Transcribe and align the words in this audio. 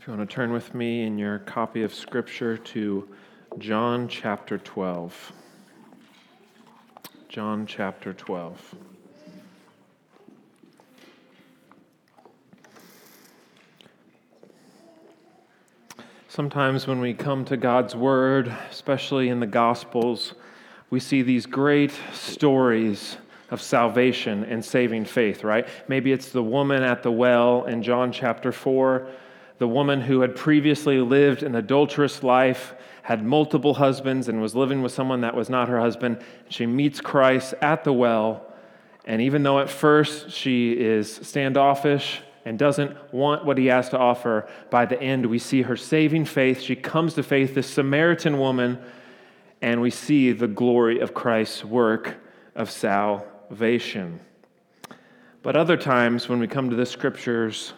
If 0.00 0.06
you 0.06 0.14
want 0.14 0.30
to 0.30 0.34
turn 0.34 0.50
with 0.50 0.74
me 0.74 1.02
in 1.02 1.18
your 1.18 1.40
copy 1.40 1.82
of 1.82 1.92
Scripture 1.92 2.56
to 2.56 3.06
John 3.58 4.08
chapter 4.08 4.56
12. 4.56 5.32
John 7.28 7.66
chapter 7.66 8.14
12. 8.14 8.76
Sometimes 16.28 16.86
when 16.86 17.00
we 17.02 17.12
come 17.12 17.44
to 17.44 17.58
God's 17.58 17.94
Word, 17.94 18.48
especially 18.70 19.28
in 19.28 19.38
the 19.38 19.46
Gospels, 19.46 20.32
we 20.88 20.98
see 20.98 21.20
these 21.20 21.44
great 21.44 21.92
stories 22.14 23.18
of 23.50 23.60
salvation 23.60 24.44
and 24.44 24.64
saving 24.64 25.04
faith, 25.04 25.44
right? 25.44 25.68
Maybe 25.88 26.10
it's 26.10 26.30
the 26.30 26.42
woman 26.42 26.82
at 26.82 27.02
the 27.02 27.12
well 27.12 27.66
in 27.66 27.82
John 27.82 28.12
chapter 28.12 28.50
4 28.50 29.06
the 29.60 29.68
woman 29.68 30.00
who 30.00 30.22
had 30.22 30.34
previously 30.34 31.00
lived 31.00 31.42
an 31.42 31.54
adulterous 31.54 32.22
life, 32.22 32.72
had 33.02 33.22
multiple 33.22 33.74
husbands, 33.74 34.26
and 34.26 34.40
was 34.40 34.54
living 34.54 34.80
with 34.80 34.90
someone 34.90 35.20
that 35.20 35.36
was 35.36 35.50
not 35.50 35.68
her 35.68 35.78
husband. 35.78 36.18
She 36.48 36.64
meets 36.64 36.98
Christ 37.02 37.52
at 37.60 37.84
the 37.84 37.92
well, 37.92 38.42
and 39.04 39.20
even 39.20 39.42
though 39.42 39.58
at 39.58 39.68
first 39.68 40.30
she 40.30 40.72
is 40.72 41.14
standoffish 41.14 42.22
and 42.46 42.58
doesn't 42.58 43.12
want 43.12 43.44
what 43.44 43.58
he 43.58 43.66
has 43.66 43.90
to 43.90 43.98
offer, 43.98 44.48
by 44.70 44.86
the 44.86 44.98
end 44.98 45.26
we 45.26 45.38
see 45.38 45.60
her 45.60 45.76
saving 45.76 46.24
faith. 46.24 46.62
She 46.62 46.74
comes 46.74 47.12
to 47.14 47.22
faith, 47.22 47.54
this 47.54 47.68
Samaritan 47.68 48.38
woman, 48.38 48.78
and 49.60 49.82
we 49.82 49.90
see 49.90 50.32
the 50.32 50.48
glory 50.48 51.00
of 51.00 51.12
Christ's 51.12 51.66
work 51.66 52.16
of 52.54 52.70
salvation. 52.70 54.20
But 55.42 55.54
other 55.54 55.76
times, 55.76 56.30
when 56.30 56.38
we 56.38 56.46
come 56.46 56.70
to 56.70 56.76
the 56.76 56.86
scriptures, 56.86 57.74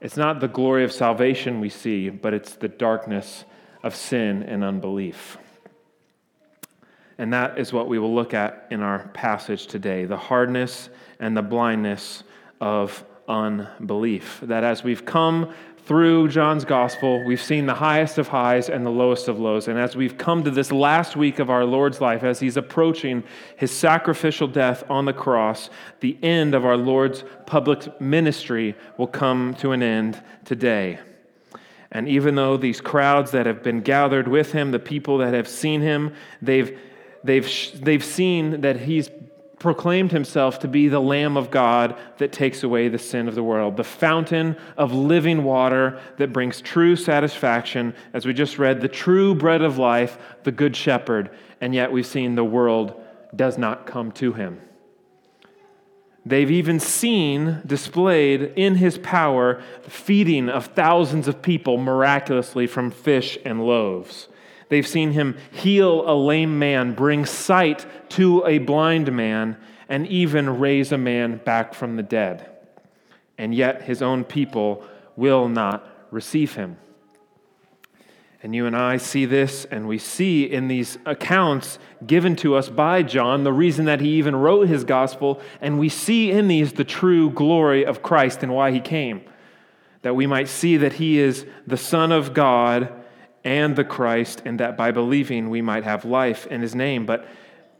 it's 0.00 0.16
not 0.16 0.40
the 0.40 0.48
glory 0.48 0.84
of 0.84 0.92
salvation 0.92 1.60
we 1.60 1.68
see, 1.68 2.08
but 2.08 2.32
it's 2.32 2.54
the 2.54 2.68
darkness 2.68 3.44
of 3.82 3.94
sin 3.94 4.42
and 4.42 4.62
unbelief. 4.62 5.38
And 7.18 7.32
that 7.32 7.58
is 7.58 7.72
what 7.72 7.88
we 7.88 7.98
will 7.98 8.14
look 8.14 8.32
at 8.32 8.68
in 8.70 8.80
our 8.80 9.08
passage 9.08 9.66
today 9.66 10.04
the 10.04 10.16
hardness 10.16 10.88
and 11.18 11.36
the 11.36 11.42
blindness 11.42 12.22
of 12.60 13.04
unbelief. 13.28 14.40
That 14.42 14.62
as 14.62 14.84
we've 14.84 15.04
come 15.04 15.52
through 15.88 16.28
John's 16.28 16.66
gospel, 16.66 17.24
we've 17.24 17.42
seen 17.42 17.64
the 17.64 17.72
highest 17.72 18.18
of 18.18 18.28
highs 18.28 18.68
and 18.68 18.84
the 18.84 18.90
lowest 18.90 19.26
of 19.26 19.40
lows. 19.40 19.68
And 19.68 19.78
as 19.78 19.96
we've 19.96 20.18
come 20.18 20.44
to 20.44 20.50
this 20.50 20.70
last 20.70 21.16
week 21.16 21.38
of 21.38 21.48
our 21.48 21.64
Lord's 21.64 21.98
life, 21.98 22.22
as 22.22 22.38
he's 22.38 22.58
approaching 22.58 23.24
his 23.56 23.70
sacrificial 23.70 24.48
death 24.48 24.84
on 24.90 25.06
the 25.06 25.14
cross, 25.14 25.70
the 26.00 26.18
end 26.22 26.54
of 26.54 26.66
our 26.66 26.76
Lord's 26.76 27.24
public 27.46 27.98
ministry 28.02 28.76
will 28.98 29.06
come 29.06 29.54
to 29.54 29.72
an 29.72 29.82
end 29.82 30.22
today. 30.44 30.98
And 31.90 32.06
even 32.06 32.34
though 32.34 32.58
these 32.58 32.82
crowds 32.82 33.30
that 33.30 33.46
have 33.46 33.62
been 33.62 33.80
gathered 33.80 34.28
with 34.28 34.52
him, 34.52 34.72
the 34.72 34.78
people 34.78 35.16
that 35.18 35.32
have 35.32 35.48
seen 35.48 35.80
him, 35.80 36.12
they've, 36.42 36.78
they've, 37.24 37.50
they've 37.82 38.04
seen 38.04 38.60
that 38.60 38.78
he's 38.78 39.08
proclaimed 39.58 40.12
himself 40.12 40.58
to 40.60 40.68
be 40.68 40.88
the 40.88 41.00
Lamb 41.00 41.36
of 41.36 41.50
God 41.50 41.96
that 42.18 42.32
takes 42.32 42.62
away 42.62 42.88
the 42.88 42.98
sin 42.98 43.28
of 43.28 43.34
the 43.34 43.42
world, 43.42 43.76
the 43.76 43.84
fountain 43.84 44.56
of 44.76 44.92
living 44.92 45.42
water 45.44 46.00
that 46.16 46.32
brings 46.32 46.60
true 46.60 46.94
satisfaction, 46.94 47.94
as 48.12 48.24
we 48.24 48.32
just 48.32 48.58
read, 48.58 48.80
the 48.80 48.88
true 48.88 49.34
bread 49.34 49.62
of 49.62 49.78
life, 49.78 50.18
the 50.44 50.52
Good 50.52 50.76
Shepherd. 50.76 51.30
And 51.60 51.74
yet 51.74 51.90
we've 51.90 52.06
seen 52.06 52.34
the 52.34 52.44
world 52.44 53.00
does 53.34 53.58
not 53.58 53.86
come 53.86 54.12
to 54.12 54.32
him. 54.32 54.60
They've 56.24 56.50
even 56.50 56.78
seen 56.78 57.62
displayed 57.64 58.52
in 58.54 58.74
his 58.74 58.98
power 58.98 59.62
the 59.84 59.90
feeding 59.90 60.48
of 60.48 60.66
thousands 60.66 61.26
of 61.26 61.40
people 61.40 61.78
miraculously 61.78 62.66
from 62.66 62.90
fish 62.90 63.38
and 63.44 63.64
loaves. 63.64 64.28
They've 64.68 64.86
seen 64.86 65.12
him 65.12 65.36
heal 65.50 66.08
a 66.10 66.14
lame 66.14 66.58
man, 66.58 66.94
bring 66.94 67.24
sight 67.24 67.86
to 68.10 68.44
a 68.46 68.58
blind 68.58 69.12
man, 69.12 69.56
and 69.88 70.06
even 70.06 70.58
raise 70.58 70.92
a 70.92 70.98
man 70.98 71.40
back 71.44 71.74
from 71.74 71.96
the 71.96 72.02
dead. 72.02 72.48
And 73.38 73.54
yet 73.54 73.82
his 73.82 74.02
own 74.02 74.24
people 74.24 74.84
will 75.16 75.48
not 75.48 75.86
receive 76.10 76.54
him. 76.54 76.76
And 78.42 78.54
you 78.54 78.66
and 78.66 78.76
I 78.76 78.98
see 78.98 79.24
this, 79.24 79.64
and 79.64 79.88
we 79.88 79.98
see 79.98 80.44
in 80.44 80.68
these 80.68 80.96
accounts 81.04 81.78
given 82.06 82.36
to 82.36 82.54
us 82.54 82.68
by 82.68 83.02
John 83.02 83.42
the 83.42 83.52
reason 83.52 83.86
that 83.86 84.00
he 84.00 84.10
even 84.10 84.36
wrote 84.36 84.68
his 84.68 84.84
gospel, 84.84 85.40
and 85.60 85.78
we 85.78 85.88
see 85.88 86.30
in 86.30 86.46
these 86.46 86.74
the 86.74 86.84
true 86.84 87.30
glory 87.30 87.84
of 87.84 88.02
Christ 88.02 88.44
and 88.44 88.54
why 88.54 88.70
he 88.70 88.78
came. 88.78 89.22
That 90.02 90.14
we 90.14 90.28
might 90.28 90.48
see 90.48 90.76
that 90.76 90.94
he 90.94 91.18
is 91.18 91.46
the 91.66 91.76
Son 91.76 92.12
of 92.12 92.32
God 92.32 92.92
and 93.48 93.76
the 93.76 93.84
Christ, 93.84 94.42
and 94.44 94.60
that 94.60 94.76
by 94.76 94.90
believing 94.90 95.48
we 95.48 95.62
might 95.62 95.84
have 95.84 96.04
life 96.04 96.46
in 96.48 96.60
his 96.60 96.74
name. 96.74 97.06
But 97.06 97.26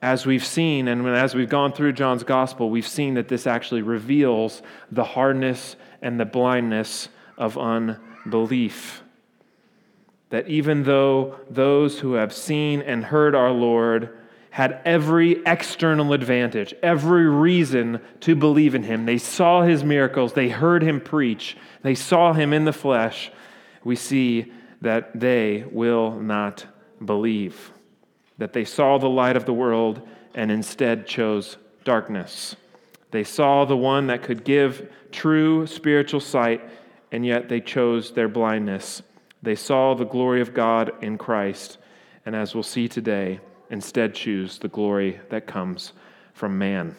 as 0.01 0.25
we've 0.25 0.45
seen, 0.45 0.89
and 0.89 1.07
as 1.07 1.35
we've 1.35 1.49
gone 1.51 1.75
through 1.75 1.93
John's 1.93 2.25
gospel, 2.25 2.71
we've 2.71 2.89
seen 2.89 3.15
that 3.15 3.29
this 3.29 3.47
actually 3.47 3.83
reveals 3.83 4.63
the 4.91 5.05
hardness 5.05 5.77
and 6.01 6.19
the 6.19 6.25
blindness 6.25 7.11
of 7.37 7.59
unbelief. 7.59 9.03
That 10.31 10.49
even 10.49 10.85
though 10.85 11.39
those 11.51 11.99
who 11.99 12.15
have 12.15 12.33
seen 12.33 12.81
and 12.81 13.05
heard 13.05 13.35
our 13.35 13.51
Lord 13.51 14.17
had 14.49 14.81
every 14.87 15.43
external 15.45 16.15
advantage, 16.15 16.73
every 16.83 17.29
reason 17.29 18.01
to 18.21 18.35
believe 18.35 18.75
in 18.75 18.85
him, 18.85 19.05
they 19.05 19.19
saw 19.19 19.61
his 19.63 19.85
miracles, 19.85 20.33
they 20.33 20.49
heard 20.49 20.83
him 20.83 20.99
preach, 20.99 21.59
they 21.83 21.95
saw 21.95 22.33
him 22.33 22.55
in 22.55 22.65
the 22.65 22.73
flesh, 22.73 23.31
we 23.85 23.97
see 23.97 24.51
that 24.81 25.19
they 25.19 25.65
will 25.71 26.13
not 26.21 26.67
believe, 27.05 27.73
that 28.39 28.53
they 28.53 28.65
saw 28.65 28.99
the 28.99 29.09
light 29.09 29.37
of 29.37 29.45
the 29.45 29.53
world 29.53 30.07
and 30.35 30.51
instead 30.51 31.07
chose 31.07 31.57
darkness. 31.85 32.55
They 33.11 33.25
saw 33.25 33.65
the 33.65 33.77
one 33.77 34.07
that 34.09 34.23
could 34.23 34.45
give 34.45 34.91
true 35.11 35.67
spiritual 35.67 36.21
sight, 36.21 36.61
and 37.11 37.25
yet 37.25 37.49
they 37.49 37.61
chose 37.61 38.13
their 38.13 38.29
blindness. 38.29 39.03
They 39.43 39.55
saw 39.55 39.95
the 39.95 40.05
glory 40.05 40.41
of 40.41 40.55
God 40.55 40.93
in 41.03 41.17
Christ, 41.19 41.79
and 42.27 42.37
as 42.37 42.55
we'll 42.55 42.63
see 42.63 42.89
today, 42.89 43.41
instead 43.71 44.15
choose 44.15 44.59
the 44.59 44.69
glory 44.69 45.21
that 45.31 45.47
comes 45.47 45.93
from 46.35 46.59
man. 46.59 46.97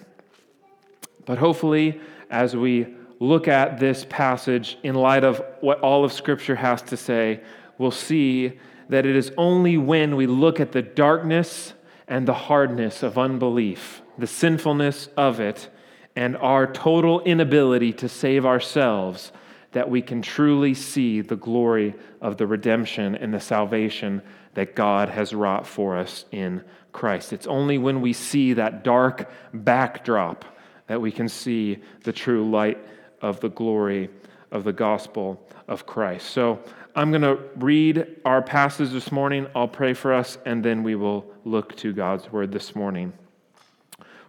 But 1.25 1.37
hopefully, 1.37 2.01
as 2.29 2.55
we 2.55 2.95
look 3.19 3.47
at 3.47 3.79
this 3.79 4.05
passage 4.09 4.77
in 4.83 4.95
light 4.95 5.23
of 5.23 5.41
what 5.61 5.79
all 5.81 6.03
of 6.03 6.11
Scripture 6.11 6.55
has 6.55 6.81
to 6.83 6.97
say, 6.97 7.41
we'll 7.79 7.89
see 7.89 8.59
that 8.89 9.07
it 9.07 9.15
is 9.15 9.31
only 9.37 9.77
when 9.77 10.15
we 10.15 10.27
look 10.27 10.59
at 10.59 10.71
the 10.71 10.83
darkness 10.83 11.73
and 12.07 12.27
the 12.27 12.33
hardness 12.33 13.01
of 13.01 13.17
unbelief, 13.17 14.03
the 14.17 14.27
sinfulness 14.27 15.09
of 15.17 15.39
it, 15.39 15.69
and 16.15 16.37
our 16.37 16.71
total 16.71 17.21
inability 17.21 17.93
to 17.93 18.09
save 18.09 18.45
ourselves, 18.45 19.31
that 19.71 19.89
we 19.89 20.01
can 20.01 20.21
truly 20.21 20.73
see 20.73 21.21
the 21.21 21.35
glory 21.35 21.95
of 22.21 22.37
the 22.37 22.45
redemption 22.45 23.15
and 23.15 23.33
the 23.33 23.39
salvation 23.39 24.21
that 24.55 24.75
God 24.75 25.09
has 25.09 25.33
wrought 25.33 25.65
for 25.65 25.95
us 25.95 26.25
in 26.31 26.63
Christ. 26.91 27.31
It's 27.31 27.47
only 27.47 27.77
when 27.77 28.01
we 28.01 28.13
see 28.13 28.53
that 28.53 28.83
dark 28.83 29.31
backdrop 29.53 30.43
that 30.87 30.99
we 30.99 31.11
can 31.11 31.29
see 31.29 31.77
the 32.03 32.11
true 32.11 32.49
light 32.49 32.79
of 33.21 33.39
the 33.39 33.49
glory 33.49 34.09
of 34.51 34.63
the 34.63 34.73
gospel 34.73 35.39
of 35.67 35.85
Christ. 35.85 36.31
So 36.31 36.59
I'm 36.95 37.11
going 37.11 37.21
to 37.21 37.39
read 37.55 38.07
our 38.25 38.41
passage 38.41 38.89
this 38.91 39.11
morning. 39.11 39.47
I'll 39.55 39.67
pray 39.67 39.93
for 39.93 40.11
us, 40.11 40.39
and 40.45 40.65
then 40.65 40.81
we 40.81 40.95
will 40.95 41.25
look 41.45 41.75
to 41.77 41.93
God's 41.93 42.31
word 42.31 42.51
this 42.51 42.75
morning. 42.75 43.13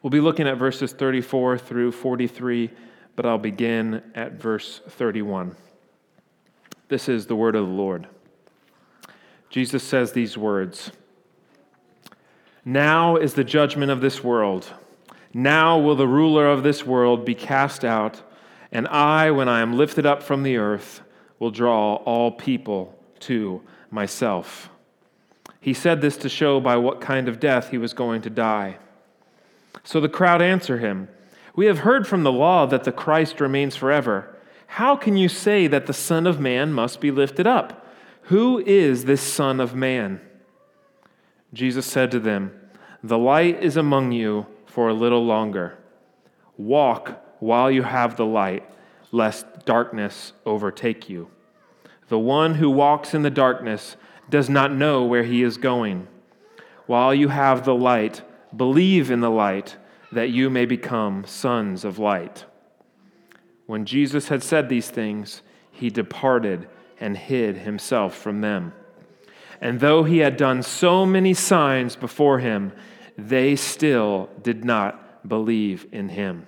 We'll 0.03 0.10
be 0.10 0.21
looking 0.21 0.47
at 0.47 0.59
verses 0.59 0.93
34 0.93 1.56
through 1.56 1.93
43, 1.93 2.71
but 3.16 3.25
I'll 3.25 3.38
begin 3.38 4.03
at 4.15 4.32
verse 4.32 4.82
31. 4.88 5.56
This 6.88 7.09
is 7.09 7.26
the 7.26 7.36
word 7.36 7.57
of 7.57 7.66
the 7.66 7.72
Lord. 7.72 8.09
Jesus 9.48 9.83
says 9.83 10.13
these 10.13 10.36
words 10.36 10.92
Now 12.65 13.16
is 13.16 13.34
the 13.34 13.45
judgment 13.45 13.91
of 13.91 14.03
this 14.03 14.22
world. 14.22 14.71
Now 15.33 15.78
will 15.78 15.97
the 15.97 16.09
ruler 16.09 16.47
of 16.47 16.63
this 16.63 16.84
world 16.84 17.24
be 17.24 17.34
cast 17.34 17.84
out. 17.84 18.22
And 18.71 18.86
I, 18.89 19.30
when 19.30 19.48
I 19.48 19.60
am 19.60 19.77
lifted 19.77 20.04
up 20.04 20.22
from 20.22 20.42
the 20.42 20.56
earth, 20.56 21.01
will 21.41 21.51
draw 21.51 21.97
all 21.97 22.31
people 22.31 22.97
to 23.19 23.60
myself. 23.91 24.71
He 25.60 25.75
said 25.75 26.01
this 26.01 26.16
to 26.19 26.28
show 26.28 26.60
by 26.60 26.77
what 26.77 27.01
kind 27.01 27.28
of 27.28 27.41
death 27.41 27.71
he 27.71 27.78
was 27.78 27.92
going 27.92 28.22
to 28.22 28.31
die. 28.31 28.78
So 29.83 30.01
the 30.01 30.09
crowd 30.09 30.41
answer 30.41 30.78
him 30.78 31.09
We 31.57 31.66
have 31.66 31.81
heard 31.81 32.07
from 32.07 32.22
the 32.22 32.33
law 32.33 32.66
that 32.66 32.84
the 32.84 32.92
Christ 32.92 33.41
remains 33.41 33.75
forever. 33.75 34.37
How 34.75 34.95
can 34.95 35.16
you 35.16 35.28
say 35.28 35.66
that 35.66 35.87
the 35.87 35.92
Son 35.92 36.27
of 36.27 36.39
Man 36.39 36.72
must 36.72 37.01
be 37.01 37.10
lifted 37.10 37.47
up? 37.47 37.84
Who 38.25 38.60
is 38.60 39.04
this 39.04 39.21
Son 39.21 39.59
of 39.59 39.75
Man? 39.75 40.21
Jesus 41.53 41.87
said 41.87 42.13
to 42.13 42.21
them, 42.21 42.53
The 43.03 43.19
light 43.19 43.60
is 43.60 43.77
among 43.77 44.13
you 44.13 44.47
for 44.66 44.89
a 44.89 44.95
little 44.95 45.25
longer. 45.27 45.77
Walk 46.57 47.21
while 47.41 47.71
you 47.71 47.83
have 47.83 48.16
the 48.16 48.27
light, 48.27 48.63
lest 49.12 49.65
darkness 49.65 50.33
overtake 50.47 51.09
you. 51.09 51.30
The 52.09 52.18
one 52.18 52.57
who 52.57 52.71
walks 52.71 53.15
in 53.15 53.22
the 53.22 53.30
darkness 53.30 53.97
does 54.28 54.48
not 54.48 54.72
know 54.72 55.04
where 55.04 55.22
he 55.22 55.42
is 55.42 55.57
going. 55.57 56.09
While 56.86 57.15
you 57.15 57.28
have 57.28 57.65
the 57.65 57.74
light, 57.74 58.22
believe 58.57 59.10
in 59.10 59.21
the 59.21 59.30
light, 59.30 59.77
that 60.12 60.30
you 60.30 60.51
may 60.51 60.66
become 60.66 61.24
sons 61.24 61.84
of 61.84 61.98
light. 61.98 62.45
When 63.66 63.86
Jesus 63.86 64.28
had 64.28 64.42
said 64.42 64.68
these 64.68 64.91
things, 64.91 65.42
he 65.71 65.91
departed 65.91 66.68
and 66.98 67.16
hid 67.16 67.59
himself 67.59 68.16
from 68.16 68.41
them. 68.41 68.72
And 69.60 69.78
though 69.78 70.04
he 70.04 70.18
had 70.18 70.36
done 70.36 70.63
so 70.63 71.06
many 71.06 71.34
signs 71.34 71.95
before 71.95 72.41
him, 72.41 72.72
they 73.16 73.54
still 73.54 74.28
did 74.42 74.65
not 74.65 75.28
believe 75.28 75.86
in 75.92 76.09
him. 76.09 76.47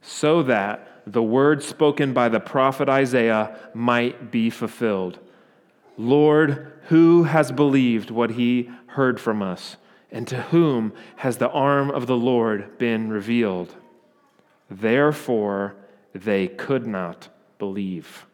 So 0.00 0.42
that 0.44 0.95
the 1.06 1.22
word 1.22 1.62
spoken 1.62 2.12
by 2.12 2.28
the 2.28 2.40
prophet 2.40 2.88
Isaiah 2.88 3.56
might 3.72 4.32
be 4.32 4.50
fulfilled. 4.50 5.20
Lord, 5.96 6.72
who 6.88 7.22
has 7.24 7.52
believed 7.52 8.10
what 8.10 8.32
he 8.32 8.70
heard 8.88 9.20
from 9.20 9.40
us? 9.40 9.76
And 10.10 10.26
to 10.28 10.42
whom 10.42 10.92
has 11.16 11.36
the 11.36 11.50
arm 11.50 11.90
of 11.90 12.06
the 12.06 12.16
Lord 12.16 12.76
been 12.78 13.08
revealed? 13.08 13.74
Therefore, 14.68 15.76
they 16.12 16.48
could 16.48 16.86
not 16.86 17.28
believe. 17.58 18.26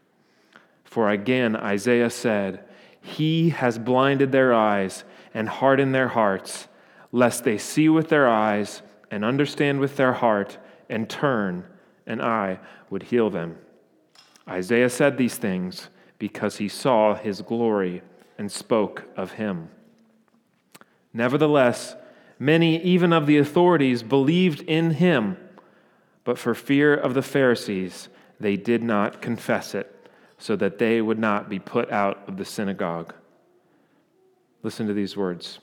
For 0.84 1.10
again, 1.10 1.56
Isaiah 1.56 2.10
said, 2.10 2.64
He 3.00 3.50
has 3.50 3.78
blinded 3.78 4.32
their 4.32 4.54
eyes 4.54 5.04
and 5.34 5.48
hardened 5.48 5.94
their 5.94 6.08
hearts, 6.08 6.68
lest 7.10 7.44
they 7.44 7.58
see 7.58 7.88
with 7.88 8.08
their 8.08 8.28
eyes 8.28 8.82
and 9.10 9.24
understand 9.24 9.80
with 9.80 9.96
their 9.96 10.12
heart 10.14 10.58
and 10.88 11.08
turn 11.08 11.64
and 12.06 12.20
I 12.22 12.58
would 12.90 13.04
heal 13.04 13.30
them. 13.30 13.58
Isaiah 14.48 14.90
said 14.90 15.16
these 15.16 15.36
things 15.36 15.88
because 16.18 16.56
he 16.56 16.68
saw 16.68 17.14
his 17.14 17.42
glory 17.42 18.02
and 18.38 18.50
spoke 18.50 19.04
of 19.16 19.32
him. 19.32 19.68
Nevertheless, 21.12 21.94
many, 22.38 22.82
even 22.82 23.12
of 23.12 23.26
the 23.26 23.38
authorities, 23.38 24.02
believed 24.02 24.62
in 24.62 24.92
him, 24.92 25.36
but 26.24 26.38
for 26.38 26.54
fear 26.54 26.94
of 26.94 27.14
the 27.14 27.22
Pharisees, 27.22 28.08
they 28.40 28.56
did 28.56 28.82
not 28.82 29.20
confess 29.20 29.74
it, 29.74 30.08
so 30.38 30.56
that 30.56 30.78
they 30.78 31.00
would 31.00 31.18
not 31.18 31.48
be 31.48 31.58
put 31.58 31.90
out 31.92 32.22
of 32.26 32.36
the 32.36 32.44
synagogue. 32.44 33.14
Listen 34.62 34.86
to 34.86 34.94
these 34.94 35.16
words 35.16 35.58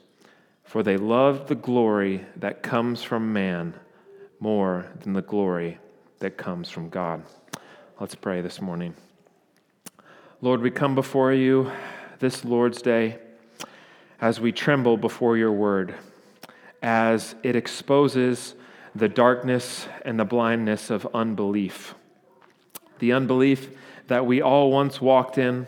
For 0.62 0.82
they 0.82 0.96
loved 0.96 1.48
the 1.48 1.54
glory 1.54 2.24
that 2.36 2.62
comes 2.62 3.02
from 3.02 3.32
man 3.32 3.74
more 4.38 4.86
than 5.02 5.12
the 5.12 5.22
glory 5.22 5.78
that 6.20 6.36
comes 6.36 6.68
from 6.68 6.90
God. 6.90 7.22
Let's 7.98 8.14
pray 8.14 8.42
this 8.42 8.60
morning. 8.60 8.94
Lord, 10.42 10.60
we 10.60 10.70
come 10.70 10.94
before 10.94 11.32
you 11.32 11.72
this 12.18 12.44
Lord's 12.44 12.82
Day 12.82 13.18
as 14.20 14.38
we 14.38 14.52
tremble 14.52 14.98
before 14.98 15.38
your 15.38 15.52
word, 15.52 15.94
as 16.82 17.34
it 17.42 17.56
exposes 17.56 18.54
the 18.94 19.08
darkness 19.08 19.88
and 20.04 20.20
the 20.20 20.26
blindness 20.26 20.90
of 20.90 21.08
unbelief. 21.14 21.94
The 22.98 23.12
unbelief 23.12 23.70
that 24.08 24.26
we 24.26 24.42
all 24.42 24.70
once 24.70 25.00
walked 25.00 25.38
in, 25.38 25.66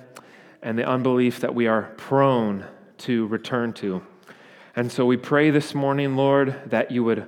and 0.62 0.78
the 0.78 0.86
unbelief 0.86 1.40
that 1.40 1.54
we 1.54 1.66
are 1.66 1.94
prone 1.96 2.66
to 2.98 3.26
return 3.28 3.72
to. 3.74 4.02
And 4.76 4.92
so 4.92 5.06
we 5.06 5.16
pray 5.16 5.50
this 5.50 5.74
morning, 5.74 6.14
Lord, 6.14 6.60
that 6.66 6.90
you 6.90 7.04
would 7.04 7.26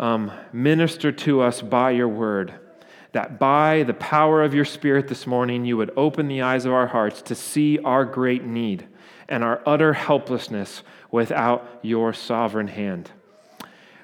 um, 0.00 0.32
minister 0.52 1.12
to 1.12 1.42
us 1.42 1.62
by 1.62 1.92
your 1.92 2.08
word. 2.08 2.54
That 3.12 3.38
by 3.38 3.82
the 3.82 3.94
power 3.94 4.42
of 4.42 4.54
your 4.54 4.64
Spirit 4.64 5.08
this 5.08 5.26
morning, 5.26 5.64
you 5.64 5.76
would 5.76 5.92
open 5.96 6.26
the 6.26 6.42
eyes 6.42 6.64
of 6.64 6.72
our 6.72 6.86
hearts 6.86 7.22
to 7.22 7.34
see 7.34 7.78
our 7.80 8.04
great 8.04 8.44
need 8.44 8.88
and 9.28 9.44
our 9.44 9.60
utter 9.66 9.92
helplessness 9.92 10.82
without 11.10 11.80
your 11.82 12.12
sovereign 12.12 12.68
hand. 12.68 13.10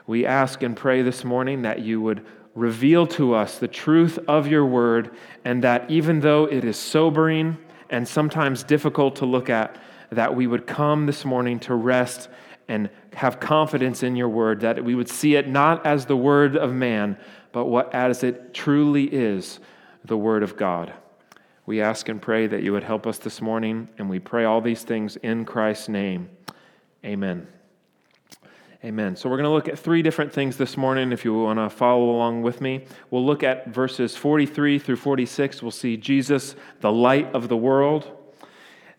We 0.07 0.27
ask 0.27 0.63
and 0.63 0.77
pray 0.77 1.03
this 1.03 1.25
morning 1.25 1.63
that 1.63 1.81
you 1.81 2.01
would 2.01 2.25
reveal 2.55 3.07
to 3.07 3.35
us 3.35 3.59
the 3.59 3.69
truth 3.69 4.19
of 4.29 4.47
your 4.47 4.67
word, 4.67 5.17
and 5.45 5.65
that 5.65 5.91
even 5.91 6.21
though 6.21 6.45
it 6.45 6.65
is 6.65 6.77
sobering 6.77 7.57
and 7.91 8.07
sometimes 8.07 8.65
difficult 8.65 9.17
to 9.17 9.27
look 9.27 9.49
at, 9.49 9.77
that 10.11 10.35
we 10.35 10.47
would 10.47 10.67
come 10.67 11.07
this 11.07 11.25
morning 11.25 11.59
to 11.61 11.75
rest 11.75 12.29
and 12.69 12.91
have 13.17 13.41
confidence 13.41 14.03
in 14.03 14.15
your 14.15 14.29
word, 14.29 14.61
that 14.61 14.85
we 14.85 14.95
would 14.95 15.09
see 15.09 15.37
it 15.37 15.49
not 15.49 15.87
as 15.87 16.05
the 16.05 16.17
word 16.17 16.55
of 16.55 16.75
man, 16.75 17.17
but 17.51 17.65
what 17.65 17.95
as 17.95 18.23
it 18.23 18.53
truly 18.53 19.05
is, 19.05 19.59
the 20.05 20.19
word 20.19 20.43
of 20.43 20.55
God. 20.55 20.93
We 21.65 21.81
ask 21.81 22.11
and 22.11 22.21
pray 22.21 22.47
that 22.47 22.63
you 22.63 22.73
would 22.73 22.85
help 22.85 23.07
us 23.07 23.17
this 23.17 23.41
morning, 23.41 23.89
and 23.97 24.11
we 24.11 24.19
pray 24.19 24.45
all 24.45 24.61
these 24.61 24.83
things 24.83 25.17
in 25.17 25.47
Christ's 25.47 25.89
name. 25.89 26.29
Amen. 27.07 27.47
Amen. 28.85 29.17
So 29.17 29.31
we're 29.31 29.39
going 29.39 29.49
to 29.49 29.51
look 29.51 29.69
at 29.69 29.79
three 29.79 30.03
different 30.03 30.31
things 30.31 30.59
this 30.59 30.77
morning 30.77 31.11
if 31.11 31.25
you 31.25 31.33
want 31.33 31.59
to 31.59 31.71
follow 31.71 32.11
along 32.11 32.43
with 32.43 32.61
me. 32.61 32.85
We'll 33.11 33.25
look 33.25 33.43
at 33.43 33.69
verses 33.69 34.15
43 34.15 34.79
through 34.79 34.97
46. 34.97 35.63
We'll 35.63 35.71
see 35.71 35.97
Jesus, 35.97 36.55
the 36.81 36.93
light 36.93 37.35
of 37.35 37.49
the 37.49 37.57
world. 37.57 38.16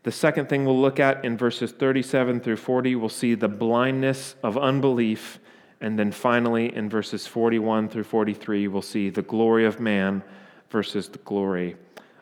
The 0.07 0.13
second 0.13 0.48
thing 0.48 0.63
we'll 0.63 0.80
look 0.80 1.01
at 1.01 1.25
in 1.25 1.36
verses 1.36 1.74
37 1.74 2.39
through 2.39 2.56
40, 2.56 2.95
we'll 2.95 3.09
see 3.09 3.36
the 3.36 3.50
blindness 3.50 4.38
of 4.42 4.57
unbelief. 4.57 5.38
And 5.81 6.00
then 6.00 6.13
finally, 6.13 6.74
in 6.74 6.89
verses 6.89 7.27
41 7.27 7.89
through 7.89 8.06
43, 8.06 8.69
we'll 8.69 8.81
see 8.81 9.09
the 9.09 9.21
glory 9.21 9.65
of 9.65 9.81
man 9.81 10.24
versus 10.69 11.09
the 11.09 11.18
glory 11.18 11.75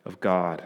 of 0.04 0.20
God. 0.20 0.64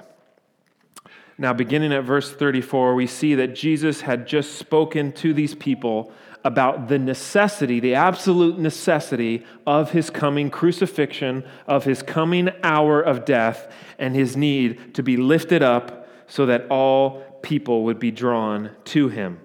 Now, 1.38 1.52
beginning 1.52 1.92
at 1.92 2.06
verse 2.06 2.32
34, 2.32 2.96
we 2.96 3.06
see 3.06 3.36
that 3.36 3.54
Jesus 3.54 4.00
had 4.00 4.26
just 4.26 4.56
spoken 4.56 5.12
to 5.12 5.34
these 5.34 5.56
people 5.56 6.14
about 6.46 6.88
the 6.88 6.98
necessity, 6.98 7.82
the 7.82 7.96
absolute 7.96 8.58
necessity 8.58 9.46
of 9.68 9.92
his 9.92 10.10
coming 10.10 10.50
crucifixion, 10.50 11.44
of 11.68 11.84
his 11.84 12.02
coming 12.02 12.50
hour 12.64 13.02
of 13.02 13.26
death, 13.26 13.70
and 13.98 14.16
his 14.16 14.38
need 14.38 14.94
to 14.94 15.04
be 15.04 15.18
lifted 15.18 15.62
up 15.62 15.99
so 16.30 16.46
that 16.46 16.68
all 16.70 17.22
people 17.42 17.84
would 17.84 18.00
be 18.00 18.12
drawn 18.12 18.72
to 18.86 19.10
him. 19.10 19.40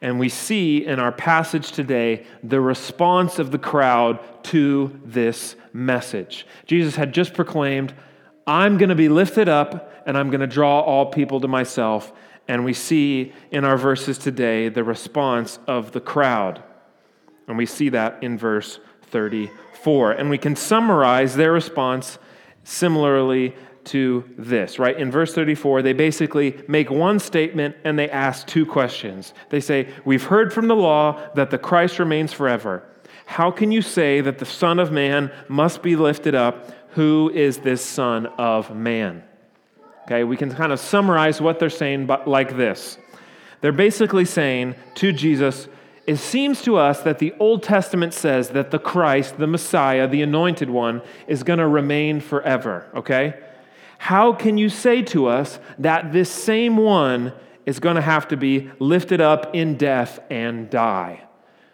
And 0.00 0.18
we 0.18 0.28
see 0.28 0.84
in 0.84 0.98
our 0.98 1.12
passage 1.12 1.70
today 1.70 2.26
the 2.42 2.60
response 2.60 3.38
of 3.38 3.50
the 3.50 3.58
crowd 3.58 4.18
to 4.44 4.98
this 5.04 5.54
message. 5.72 6.46
Jesus 6.66 6.96
had 6.96 7.12
just 7.12 7.34
proclaimed, 7.34 7.94
I'm 8.46 8.78
going 8.78 8.88
to 8.88 8.96
be 8.96 9.08
lifted 9.08 9.48
up 9.48 10.02
and 10.04 10.18
I'm 10.18 10.30
going 10.30 10.40
to 10.40 10.48
draw 10.48 10.80
all 10.80 11.06
people 11.06 11.40
to 11.40 11.48
myself. 11.48 12.12
And 12.48 12.64
we 12.64 12.72
see 12.72 13.32
in 13.52 13.64
our 13.64 13.76
verses 13.76 14.18
today 14.18 14.68
the 14.68 14.82
response 14.82 15.60
of 15.68 15.92
the 15.92 16.00
crowd. 16.00 16.62
And 17.46 17.56
we 17.56 17.66
see 17.66 17.88
that 17.90 18.22
in 18.22 18.36
verse 18.36 18.80
34. 19.02 20.12
And 20.12 20.30
we 20.30 20.38
can 20.38 20.56
summarize 20.56 21.36
their 21.36 21.52
response 21.52 22.18
similarly 22.64 23.54
to 23.86 24.24
this, 24.38 24.78
right? 24.78 24.96
In 24.96 25.10
verse 25.10 25.34
34, 25.34 25.82
they 25.82 25.92
basically 25.92 26.62
make 26.68 26.90
one 26.90 27.18
statement 27.18 27.76
and 27.84 27.98
they 27.98 28.08
ask 28.10 28.46
two 28.46 28.64
questions. 28.64 29.34
They 29.50 29.60
say, 29.60 29.88
We've 30.04 30.22
heard 30.22 30.52
from 30.52 30.68
the 30.68 30.76
law 30.76 31.20
that 31.34 31.50
the 31.50 31.58
Christ 31.58 31.98
remains 31.98 32.32
forever. 32.32 32.84
How 33.26 33.50
can 33.50 33.72
you 33.72 33.82
say 33.82 34.20
that 34.20 34.38
the 34.38 34.46
Son 34.46 34.78
of 34.78 34.92
Man 34.92 35.32
must 35.48 35.82
be 35.82 35.96
lifted 35.96 36.34
up? 36.34 36.70
Who 36.90 37.30
is 37.34 37.58
this 37.58 37.84
Son 37.84 38.26
of 38.26 38.74
Man? 38.74 39.22
Okay, 40.04 40.24
we 40.24 40.36
can 40.36 40.52
kind 40.52 40.72
of 40.72 40.80
summarize 40.80 41.40
what 41.40 41.58
they're 41.58 41.70
saying 41.70 42.08
like 42.26 42.56
this. 42.56 42.98
They're 43.60 43.72
basically 43.72 44.24
saying 44.24 44.74
to 44.96 45.12
Jesus, 45.12 45.68
it 46.06 46.16
seems 46.16 46.62
to 46.62 46.76
us 46.76 47.00
that 47.02 47.20
the 47.20 47.32
Old 47.38 47.62
Testament 47.62 48.12
says 48.12 48.50
that 48.50 48.72
the 48.72 48.78
Christ, 48.78 49.38
the 49.38 49.46
Messiah, 49.46 50.08
the 50.08 50.22
anointed 50.22 50.68
one, 50.68 51.00
is 51.28 51.44
going 51.44 51.60
to 51.60 51.68
remain 51.68 52.20
forever, 52.20 52.90
okay? 52.94 53.34
How 54.02 54.32
can 54.32 54.58
you 54.58 54.68
say 54.68 55.02
to 55.02 55.28
us 55.28 55.60
that 55.78 56.12
this 56.12 56.28
same 56.28 56.76
one 56.76 57.32
is 57.66 57.78
going 57.78 57.94
to 57.94 58.02
have 58.02 58.26
to 58.28 58.36
be 58.36 58.68
lifted 58.80 59.20
up 59.20 59.54
in 59.54 59.76
death 59.76 60.18
and 60.28 60.68
die? 60.68 61.22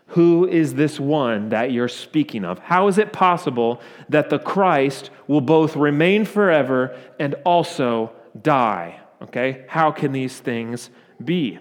Who 0.08 0.46
is 0.46 0.74
this 0.74 1.00
one 1.00 1.48
that 1.48 1.72
you're 1.72 1.88
speaking 1.88 2.44
of? 2.44 2.58
How 2.58 2.86
is 2.86 2.98
it 2.98 3.14
possible 3.14 3.80
that 4.10 4.28
the 4.28 4.38
Christ 4.38 5.08
will 5.26 5.40
both 5.40 5.74
remain 5.74 6.26
forever 6.26 6.94
and 7.18 7.34
also 7.46 8.12
die? 8.42 9.00
Okay, 9.22 9.64
how 9.66 9.90
can 9.90 10.12
these 10.12 10.38
things 10.38 10.90
be? 11.24 11.58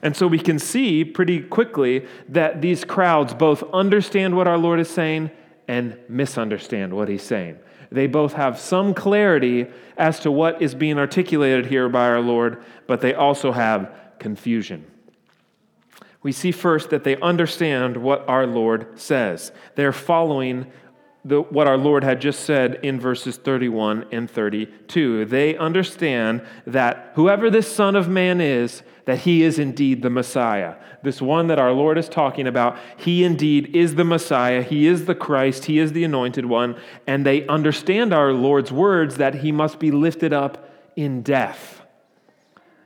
And 0.00 0.16
so 0.16 0.28
we 0.28 0.38
can 0.38 0.60
see 0.60 1.04
pretty 1.04 1.40
quickly 1.40 2.06
that 2.28 2.62
these 2.62 2.84
crowds 2.84 3.34
both 3.34 3.64
understand 3.72 4.36
what 4.36 4.46
our 4.46 4.58
Lord 4.58 4.78
is 4.78 4.88
saying 4.88 5.32
and 5.66 5.98
misunderstand 6.08 6.94
what 6.94 7.08
he's 7.08 7.24
saying. 7.24 7.58
They 7.94 8.08
both 8.08 8.32
have 8.32 8.58
some 8.58 8.92
clarity 8.92 9.66
as 9.96 10.18
to 10.20 10.30
what 10.30 10.60
is 10.60 10.74
being 10.74 10.98
articulated 10.98 11.66
here 11.66 11.88
by 11.88 12.08
our 12.08 12.20
Lord, 12.20 12.64
but 12.86 13.00
they 13.00 13.14
also 13.14 13.52
have 13.52 13.94
confusion. 14.18 14.84
We 16.22 16.32
see 16.32 16.50
first 16.50 16.90
that 16.90 17.04
they 17.04 17.16
understand 17.20 17.96
what 17.96 18.28
our 18.28 18.46
Lord 18.46 18.98
says. 18.98 19.52
They're 19.76 19.92
following 19.92 20.66
the, 21.24 21.40
what 21.40 21.66
our 21.66 21.78
Lord 21.78 22.04
had 22.04 22.20
just 22.20 22.40
said 22.40 22.80
in 22.82 23.00
verses 23.00 23.38
31 23.38 24.06
and 24.12 24.30
32. 24.30 25.24
They 25.24 25.56
understand 25.56 26.42
that 26.66 27.12
whoever 27.14 27.50
this 27.50 27.74
Son 27.74 27.96
of 27.96 28.08
Man 28.08 28.40
is, 28.40 28.82
that 29.06 29.20
he 29.20 29.42
is 29.42 29.58
indeed 29.58 30.02
the 30.02 30.10
Messiah. 30.10 30.76
This 31.02 31.20
one 31.20 31.46
that 31.48 31.58
our 31.58 31.72
Lord 31.72 31.98
is 31.98 32.08
talking 32.08 32.46
about, 32.46 32.78
he 32.96 33.24
indeed 33.24 33.74
is 33.74 33.94
the 33.94 34.04
Messiah. 34.04 34.62
He 34.62 34.86
is 34.86 35.06
the 35.06 35.14
Christ. 35.14 35.66
He 35.66 35.78
is 35.78 35.92
the 35.92 36.04
anointed 36.04 36.46
one. 36.46 36.76
And 37.06 37.24
they 37.24 37.46
understand 37.46 38.12
our 38.12 38.32
Lord's 38.32 38.72
words 38.72 39.16
that 39.16 39.36
he 39.36 39.52
must 39.52 39.78
be 39.78 39.90
lifted 39.90 40.32
up 40.32 40.70
in 40.96 41.22
death. 41.22 41.82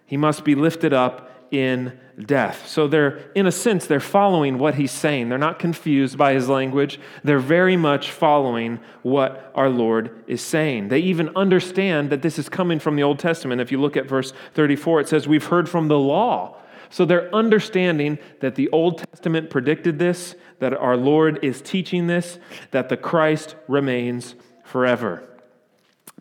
He 0.07 0.17
must 0.17 0.45
be 0.45 0.55
lifted 0.55 0.93
up 0.93 1.31
in 1.51 1.99
death. 2.27 2.67
So 2.67 2.89
they're, 2.89 3.31
in 3.35 3.47
a 3.47 3.53
sense, 3.53 3.87
they're 3.87 4.01
following 4.01 4.59
what 4.59 4.75
he's 4.75 4.91
saying. 4.91 5.29
They're 5.29 5.39
not 5.39 5.59
confused 5.59 6.19
by 6.19 6.35
his 6.35 6.49
language. 6.49 6.99
They're 7.23 7.39
very 7.39 7.77
much 7.77 8.11
following 8.11 8.81
what 9.03 9.53
our 9.55 9.69
Lord 9.69 10.25
is 10.27 10.43
saying. 10.43 10.89
They 10.89 10.99
even 11.01 11.31
understand 11.37 12.11
that 12.11 12.23
this 12.23 12.39
is 12.39 12.49
coming 12.49 12.79
from 12.79 12.97
the 12.97 13.03
Old 13.03 13.19
Testament. 13.19 13.61
If 13.61 13.71
you 13.71 13.81
look 13.81 13.97
at 13.97 14.07
verse 14.07 14.33
34, 14.55 15.03
it 15.03 15.09
says, 15.09 15.29
We've 15.29 15.45
heard 15.45 15.69
from 15.69 15.89
the 15.89 15.99
law. 15.99 16.57
So 16.91 17.05
they're 17.05 17.33
understanding 17.35 18.19
that 18.41 18.55
the 18.55 18.69
Old 18.71 18.99
Testament 18.99 19.51
predicted 19.51 19.99
this, 19.99 20.35
that 20.59 20.73
our 20.75 20.97
Lord 20.97 21.39
is 21.43 21.61
teaching 21.61 22.07
this, 22.07 22.39
that 22.71 22.89
the 22.89 22.97
Christ 22.97 23.57
remains 23.69 24.35
forever. 24.65 25.23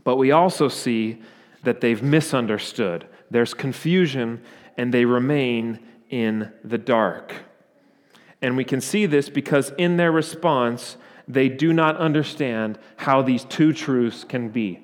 But 0.03 0.17
we 0.17 0.31
also 0.31 0.67
see 0.67 1.21
that 1.63 1.81
they've 1.81 2.03
misunderstood. 2.03 3.07
There's 3.31 3.53
confusion 3.53 4.41
and 4.77 4.93
they 4.93 5.05
remain 5.05 5.79
in 6.09 6.51
the 6.63 6.77
dark. 6.77 7.33
And 8.41 8.55
we 8.55 8.63
can 8.63 8.81
see 8.81 9.05
this 9.05 9.29
because 9.29 9.71
in 9.77 9.97
their 9.97 10.11
response, 10.11 10.97
they 11.27 11.49
do 11.49 11.73
not 11.73 11.97
understand 11.97 12.79
how 12.97 13.21
these 13.21 13.43
two 13.43 13.73
truths 13.73 14.23
can 14.23 14.49
be. 14.49 14.79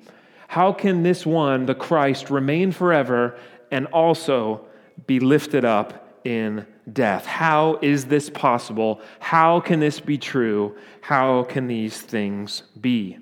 How 0.48 0.72
can 0.72 1.02
this 1.02 1.24
one, 1.24 1.66
the 1.66 1.74
Christ, 1.74 2.30
remain 2.30 2.72
forever 2.72 3.36
and 3.70 3.86
also 3.86 4.66
be 5.06 5.20
lifted 5.20 5.64
up 5.64 6.20
in 6.24 6.66
death? 6.92 7.26
How 7.26 7.78
is 7.80 8.06
this 8.06 8.28
possible? 8.30 9.00
How 9.20 9.60
can 9.60 9.80
this 9.80 10.00
be 10.00 10.18
true? 10.18 10.76
How 11.00 11.44
can 11.44 11.66
these 11.66 12.00
things 12.00 12.62
be? 12.80 13.18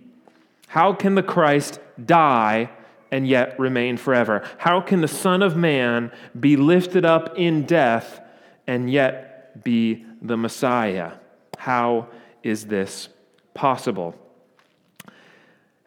How 0.66 0.92
can 0.92 1.14
the 1.14 1.22
Christ 1.22 1.78
die 2.04 2.70
and 3.12 3.28
yet 3.28 3.56
remain 3.60 3.96
forever? 3.96 4.42
How 4.58 4.80
can 4.80 5.02
the 5.02 5.06
Son 5.06 5.42
of 5.42 5.56
Man 5.56 6.10
be 6.40 6.56
lifted 6.56 7.04
up 7.04 7.38
in 7.38 7.64
death 7.64 8.20
and 8.66 8.90
yet 8.90 9.62
be 9.62 10.04
the 10.20 10.36
Messiah? 10.36 11.12
How 11.58 12.08
is 12.42 12.66
this 12.66 13.10
possible? 13.54 14.16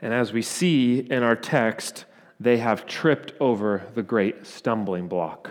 And 0.01 0.13
as 0.13 0.32
we 0.32 0.44
see 0.44 1.00
in 1.00 1.24
our 1.24 1.36
text, 1.36 2.05
they 2.39 2.58
have 2.58 2.86
tripped 2.86 3.34
over 3.39 3.84
the 3.96 4.03
great 4.03 4.46
stumbling 4.46 5.08
block. 5.08 5.50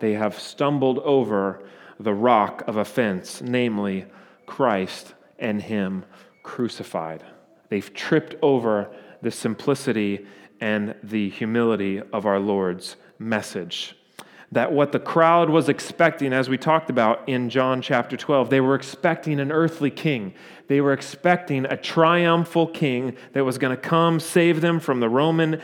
They 0.00 0.12
have 0.12 0.38
stumbled 0.38 0.98
over 0.98 1.66
the 1.98 2.12
rock 2.12 2.62
of 2.66 2.76
offense, 2.76 3.40
namely 3.40 4.04
Christ 4.44 5.14
and 5.38 5.62
Him 5.62 6.04
crucified. 6.42 7.24
They've 7.70 7.94
tripped 7.94 8.34
over 8.42 8.90
the 9.22 9.30
simplicity 9.30 10.26
and 10.60 10.94
the 11.02 11.30
humility 11.30 12.02
of 12.12 12.26
our 12.26 12.38
Lord's 12.38 12.96
message. 13.18 13.96
That 14.52 14.72
what 14.72 14.92
the 14.92 15.00
crowd 15.00 15.50
was 15.50 15.68
expecting, 15.68 16.32
as 16.32 16.48
we 16.48 16.56
talked 16.56 16.88
about 16.88 17.28
in 17.28 17.50
John 17.50 17.82
chapter 17.82 18.16
12, 18.16 18.48
they 18.48 18.60
were 18.60 18.76
expecting 18.76 19.40
an 19.40 19.50
earthly 19.50 19.90
king. 19.90 20.34
They 20.68 20.80
were 20.80 20.92
expecting 20.92 21.64
a 21.66 21.76
triumphal 21.76 22.68
king 22.68 23.16
that 23.32 23.44
was 23.44 23.58
going 23.58 23.74
to 23.74 23.80
come 23.80 24.20
save 24.20 24.60
them 24.60 24.78
from 24.78 25.00
the 25.00 25.08
Roman 25.08 25.60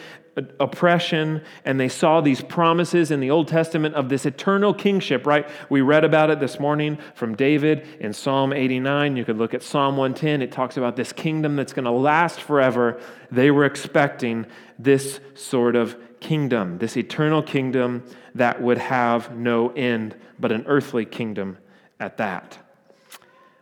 oppression 0.59 1.43
and 1.65 1.79
they 1.79 1.89
saw 1.89 2.21
these 2.21 2.41
promises 2.41 3.11
in 3.11 3.21
the 3.21 3.31
Old 3.31 3.49
Testament 3.49 3.95
of 3.95 4.09
this 4.09 4.25
eternal 4.25 4.73
kingship, 4.73 5.27
right? 5.27 5.47
We 5.69 5.83
read 5.83 6.05
about 6.05 6.31
it 6.31 6.41
this 6.41 6.59
morning 6.59 6.99
from 7.15 7.35
David 7.35 7.87
in 8.01 8.13
Psalm 8.13 8.53
89. 8.53 9.17
You 9.17 9.25
could 9.25 9.37
look 9.37 9.53
at 9.53 9.63
Psalm 9.63 9.97
110. 9.97 10.41
It 10.41 10.51
talks 10.51 10.77
about 10.77 10.97
this 10.97 11.13
kingdom 11.13 11.57
that's 11.57 11.73
going 11.73 11.85
to 11.85 11.91
last 11.91 12.41
forever. 12.41 13.01
They 13.31 13.51
were 13.51 13.65
expecting 13.65 14.47
this 14.79 15.21
sort 15.35 15.77
of 15.77 15.97
kingdom, 16.21 16.79
this 16.79 16.97
eternal 16.97 17.43
kingdom 17.43 18.05
that 18.35 18.63
would 18.63 18.79
have 18.79 19.37
no 19.37 19.71
end, 19.71 20.17
but 20.41 20.51
an 20.51 20.65
earthly 20.67 21.05
kingdom 21.05 21.59
at 22.01 22.17
that. 22.17 22.59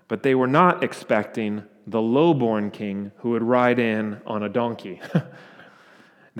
But 0.06 0.22
they 0.22 0.34
were 0.34 0.46
not 0.46 0.84
expecting 0.84 1.64
the 1.86 2.00
lowborn 2.00 2.70
king 2.70 3.10
who 3.18 3.30
would 3.30 3.42
ride 3.42 3.80
in 3.80 4.20
on 4.24 4.44
a 4.44 4.48
donkey. 4.48 5.00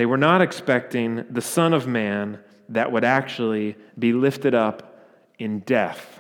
They 0.01 0.07
were 0.07 0.17
not 0.17 0.41
expecting 0.41 1.27
the 1.29 1.43
Son 1.43 1.75
of 1.75 1.87
Man 1.87 2.39
that 2.71 2.91
would 2.91 3.05
actually 3.05 3.77
be 3.99 4.15
lifted 4.15 4.55
up 4.55 4.99
in 5.39 5.59
death. 5.59 6.19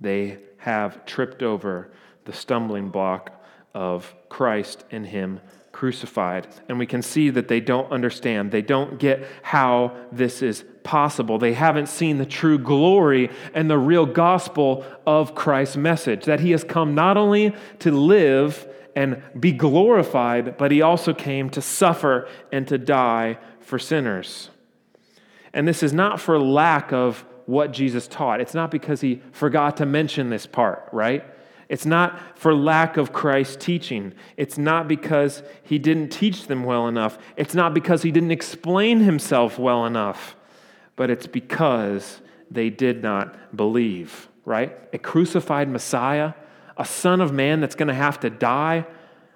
They 0.00 0.38
have 0.58 1.04
tripped 1.06 1.42
over 1.42 1.90
the 2.24 2.32
stumbling 2.32 2.90
block 2.90 3.44
of 3.74 4.14
Christ 4.28 4.84
and 4.92 5.04
Him 5.04 5.40
crucified. 5.72 6.46
And 6.68 6.78
we 6.78 6.86
can 6.86 7.02
see 7.02 7.30
that 7.30 7.48
they 7.48 7.58
don't 7.58 7.90
understand. 7.90 8.52
They 8.52 8.62
don't 8.62 9.00
get 9.00 9.26
how 9.42 9.96
this 10.12 10.40
is 10.40 10.64
possible. 10.84 11.36
They 11.36 11.54
haven't 11.54 11.88
seen 11.88 12.18
the 12.18 12.26
true 12.26 12.60
glory 12.60 13.28
and 13.54 13.68
the 13.68 13.76
real 13.76 14.06
gospel 14.06 14.84
of 15.04 15.34
Christ's 15.34 15.78
message 15.78 16.26
that 16.26 16.38
He 16.38 16.52
has 16.52 16.62
come 16.62 16.94
not 16.94 17.16
only 17.16 17.52
to 17.80 17.90
live 17.90 18.68
and 18.94 19.22
be 19.38 19.52
glorified, 19.52 20.56
but 20.56 20.70
he 20.70 20.82
also 20.82 21.14
came 21.14 21.50
to 21.50 21.62
suffer 21.62 22.28
and 22.50 22.66
to 22.68 22.78
die 22.78 23.38
for 23.60 23.78
sinners. 23.78 24.50
And 25.52 25.66
this 25.66 25.82
is 25.82 25.92
not 25.92 26.20
for 26.20 26.38
lack 26.38 26.92
of 26.92 27.24
what 27.46 27.72
Jesus 27.72 28.06
taught. 28.06 28.40
It's 28.40 28.54
not 28.54 28.70
because 28.70 29.00
he 29.00 29.22
forgot 29.32 29.76
to 29.78 29.86
mention 29.86 30.30
this 30.30 30.46
part, 30.46 30.88
right? 30.92 31.24
It's 31.68 31.86
not 31.86 32.38
for 32.38 32.54
lack 32.54 32.96
of 32.96 33.12
Christ's 33.12 33.56
teaching. 33.56 34.12
It's 34.36 34.58
not 34.58 34.88
because 34.88 35.42
he 35.62 35.78
didn't 35.78 36.10
teach 36.10 36.46
them 36.46 36.64
well 36.64 36.86
enough. 36.86 37.18
It's 37.36 37.54
not 37.54 37.72
because 37.72 38.02
he 38.02 38.10
didn't 38.10 38.30
explain 38.30 39.00
himself 39.00 39.58
well 39.58 39.86
enough. 39.86 40.36
But 40.96 41.08
it's 41.08 41.26
because 41.26 42.20
they 42.50 42.68
did 42.68 43.02
not 43.02 43.56
believe, 43.56 44.28
right? 44.44 44.78
A 44.92 44.98
crucified 44.98 45.68
Messiah 45.70 46.34
a 46.76 46.84
son 46.84 47.20
of 47.20 47.32
man 47.32 47.60
that's 47.60 47.74
going 47.74 47.88
to 47.88 47.94
have 47.94 48.20
to 48.20 48.30
die, 48.30 48.86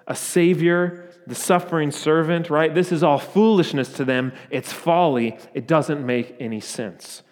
a 0.07 0.15
savior, 0.15 1.09
the 1.27 1.35
suffering 1.35 1.91
servant, 1.91 2.49
right? 2.49 2.73
This 2.73 2.91
is 2.91 3.03
all 3.03 3.19
foolishness 3.19 3.93
to 3.93 4.05
them. 4.05 4.31
It's 4.49 4.71
folly. 4.71 5.37
It 5.53 5.67
doesn't 5.67 6.05
make 6.05 6.35
any 6.39 6.61
sense. 6.61 7.23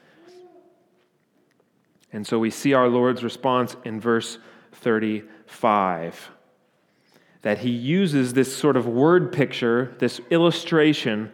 And 2.12 2.26
so 2.26 2.40
we 2.40 2.50
see 2.50 2.74
our 2.74 2.88
Lord's 2.88 3.24
response 3.24 3.76
in 3.84 4.00
verse 4.00 4.38
35 4.74 6.32
that 7.42 7.60
he 7.60 7.70
uses 7.70 8.34
this 8.34 8.56
sort 8.56 8.76
of 8.76 8.88
word 8.88 9.32
picture, 9.32 9.94
this 10.00 10.20
illustration, 10.32 11.32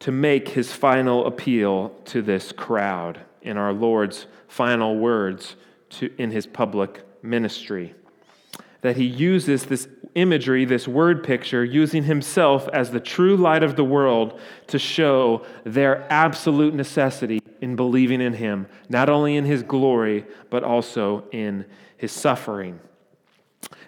to 0.00 0.12
make 0.12 0.50
his 0.50 0.72
final 0.72 1.26
appeal 1.26 1.88
to 2.04 2.20
this 2.20 2.52
crowd 2.52 3.20
in 3.40 3.56
our 3.56 3.72
Lord's 3.72 4.26
final 4.46 4.98
words 4.98 5.56
to, 5.88 6.12
in 6.18 6.30
his 6.32 6.46
public 6.46 7.05
ministry. 7.22 7.94
That 8.82 8.96
he 8.96 9.04
uses 9.04 9.64
this 9.64 9.88
imagery, 10.14 10.64
this 10.64 10.86
word 10.86 11.22
picture, 11.22 11.64
using 11.64 12.04
himself 12.04 12.68
as 12.72 12.90
the 12.90 13.00
true 13.00 13.36
light 13.36 13.62
of 13.62 13.76
the 13.76 13.84
world 13.84 14.40
to 14.68 14.78
show 14.78 15.44
their 15.64 16.10
absolute 16.10 16.74
necessity 16.74 17.40
in 17.60 17.76
believing 17.76 18.20
in 18.20 18.34
him, 18.34 18.66
not 18.88 19.08
only 19.08 19.36
in 19.36 19.44
his 19.44 19.62
glory, 19.62 20.24
but 20.50 20.62
also 20.62 21.24
in 21.32 21.64
his 21.96 22.12
suffering. 22.12 22.80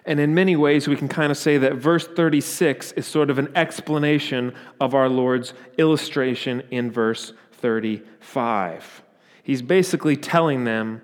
And 0.05 0.19
in 0.19 0.33
many 0.33 0.55
ways, 0.55 0.87
we 0.87 0.95
can 0.95 1.07
kind 1.07 1.31
of 1.31 1.37
say 1.37 1.57
that 1.59 1.75
verse 1.75 2.07
36 2.07 2.93
is 2.93 3.05
sort 3.05 3.29
of 3.29 3.37
an 3.37 3.51
explanation 3.55 4.53
of 4.79 4.95
our 4.95 5.07
Lord's 5.07 5.53
illustration 5.77 6.63
in 6.71 6.91
verse 6.91 7.33
35. 7.53 9.03
He's 9.43 9.61
basically 9.61 10.17
telling 10.17 10.63
them 10.63 11.01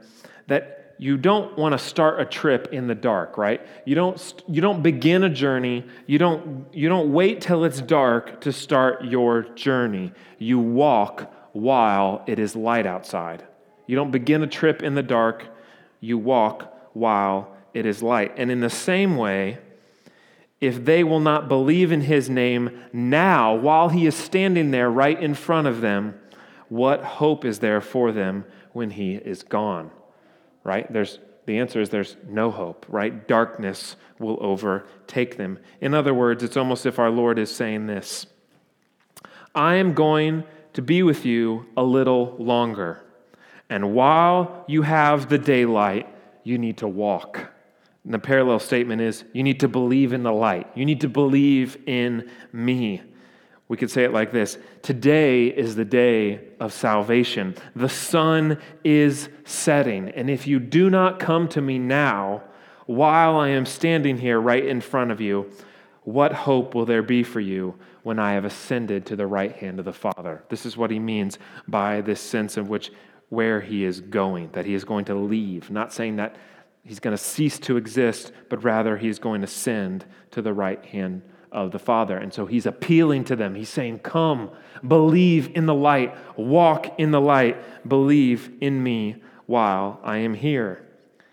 that 0.48 0.75
you 0.97 1.17
don't 1.17 1.57
want 1.57 1.73
to 1.73 1.77
start 1.77 2.21
a 2.21 2.25
trip 2.25 2.69
in 2.71 2.87
the 2.87 2.95
dark, 2.95 3.37
right? 3.37 3.61
You 3.85 3.95
don't, 3.95 4.43
you 4.47 4.61
don't 4.61 4.81
begin 4.81 5.23
a 5.23 5.29
journey. 5.29 5.83
You 6.07 6.17
don't, 6.17 6.67
you 6.71 6.87
don't 6.87 7.11
wait 7.11 7.41
till 7.41 7.65
it's 7.65 7.81
dark 7.81 8.41
to 8.41 8.53
start 8.53 9.03
your 9.03 9.43
journey. 9.55 10.13
You 10.37 10.59
walk 10.59 11.31
while 11.51 12.23
it 12.27 12.39
is 12.39 12.55
light 12.55 12.85
outside. 12.85 13.43
You 13.87 13.95
don't 13.95 14.11
begin 14.11 14.41
a 14.41 14.47
trip 14.47 14.83
in 14.83 14.95
the 14.95 15.03
dark. 15.03 15.45
You 15.99 16.17
walk 16.17 16.73
while 16.93 17.55
it 17.73 17.85
is 17.85 18.01
light. 18.01 18.33
And 18.37 18.49
in 18.49 18.61
the 18.61 18.69
same 18.69 19.17
way, 19.17 19.57
if 20.61 20.85
they 20.85 21.03
will 21.03 21.19
not 21.19 21.49
believe 21.49 21.91
in 21.91 22.01
his 22.01 22.29
name 22.29 22.83
now, 22.93 23.53
while 23.53 23.89
he 23.89 24.05
is 24.05 24.15
standing 24.15 24.71
there 24.71 24.89
right 24.89 25.21
in 25.21 25.33
front 25.33 25.67
of 25.67 25.81
them, 25.81 26.19
what 26.69 27.03
hope 27.03 27.43
is 27.43 27.59
there 27.59 27.81
for 27.81 28.11
them 28.11 28.45
when 28.71 28.91
he 28.91 29.15
is 29.15 29.43
gone? 29.43 29.91
Right? 30.65 30.91
There's 30.91 31.19
The 31.45 31.60
answer 31.60 31.79
is 31.79 31.89
there's 31.89 32.17
no 32.27 32.51
hope, 32.51 32.86
right? 32.89 33.25
Darkness 33.27 33.95
will 34.19 34.38
overtake 34.41 35.38
them. 35.38 35.60
In 35.79 35.93
other 35.93 36.13
words, 36.13 36.43
it's 36.43 36.57
almost 36.57 36.86
if 36.86 37.00
our 37.00 37.12
Lord 37.12 37.39
is 37.39 37.55
saying 37.55 37.88
this 37.88 38.27
I 39.53 39.75
am 39.75 39.93
going 39.93 40.43
to 40.74 40.81
be 40.81 41.03
with 41.03 41.25
you 41.25 41.67
a 41.77 41.84
little 41.84 42.36
longer. 42.38 43.01
And 43.69 43.93
while 43.93 44.65
you 44.67 44.81
have 44.81 45.29
the 45.29 45.38
daylight, 45.38 46.07
you 46.43 46.57
need 46.57 46.77
to 46.77 46.88
walk. 46.88 47.51
And 48.03 48.13
the 48.13 48.19
parallel 48.19 48.60
statement 48.60 49.01
is 49.01 49.24
you 49.34 49.41
need 49.41 49.60
to 49.62 49.67
believe 49.67 50.13
in 50.13 50.24
the 50.24 50.34
light. 50.34 50.67
You 50.75 50.86
need 50.86 51.01
to 51.01 51.10
believe 51.10 51.77
in 51.88 52.29
me. 52.51 53.01
We 53.67 53.77
could 53.77 53.89
say 53.89 54.03
it 54.03 54.13
like 54.13 54.31
this 54.31 54.57
Today 54.81 55.48
is 55.48 55.75
the 55.75 55.86
day 55.86 56.41
of 56.60 56.74
salvation. 56.74 57.55
The 57.75 57.89
sun 57.89 58.60
is 58.84 59.29
setting. 59.43 60.10
And 60.10 60.29
if 60.29 60.48
you 60.48 60.60
do 60.60 60.89
not 60.89 61.19
come 61.19 61.48
to 61.50 61.62
me 61.62 61.79
now, 61.79 62.43
while 62.86 63.38
I 63.38 63.50
am 63.50 63.65
standing 63.65 64.17
here 64.17 64.39
right 64.39 64.63
in 64.63 64.81
front 64.81 65.12
of 65.12 65.19
you, 65.19 65.50
what 66.03 66.34
hope 66.34 66.75
will 66.75 66.86
there 66.86 67.01
be 67.01 67.24
for 67.24 67.39
you 67.39 67.75
when 68.03 68.19
I 68.19 68.34
have 68.34 68.45
ascended 68.45 69.07
to 69.07 69.15
the 69.15 69.25
right 69.25 69.51
hand 69.51 69.79
of 69.79 69.86
the 69.86 69.93
Father? 69.93 70.43
This 70.50 70.67
is 70.67 70.77
what 70.77 70.91
he 70.91 71.00
means 71.00 71.39
by 71.67 72.01
this 72.01 72.22
sense 72.22 72.57
of 72.57 72.69
which 72.69 72.91
where 73.29 73.60
he 73.60 73.84
is 73.84 74.01
going, 74.01 74.51
that 74.51 74.65
he 74.65 74.75
is 74.75 74.84
going 74.84 75.05
to 75.05 75.15
leave. 75.15 75.72
Not 75.72 75.91
saying 75.91 76.17
that 76.17 76.36
he's 76.84 77.00
going 77.00 77.17
to 77.17 77.24
cease 77.24 77.57
to 77.62 77.77
exist, 77.77 78.31
but 78.50 78.63
rather 78.63 78.98
he's 78.98 79.17
going 79.17 79.41
to 79.41 79.45
ascend 79.45 80.05
to 80.29 80.43
the 80.43 80.53
right 80.53 80.86
hand 80.86 81.24
of 81.55 81.71
the 81.71 81.79
Father. 81.79 82.17
And 82.17 82.33
so 82.33 82.45
he's 82.45 82.65
appealing 82.65 83.24
to 83.25 83.35
them. 83.35 83.55
He's 83.55 83.69
saying, 83.69 84.00
Come, 84.00 84.51
believe 84.85 85.55
in 85.55 85.65
the 85.65 85.74
light, 85.74 86.15
walk 86.38 87.00
in 87.00 87.12
the 87.12 87.21
light, 87.21 87.57
believe 87.88 88.51
in 88.62 88.83
me 88.83 89.24
while 89.45 90.00
I 90.03 90.17
am 90.17 90.33
here. 90.33 90.85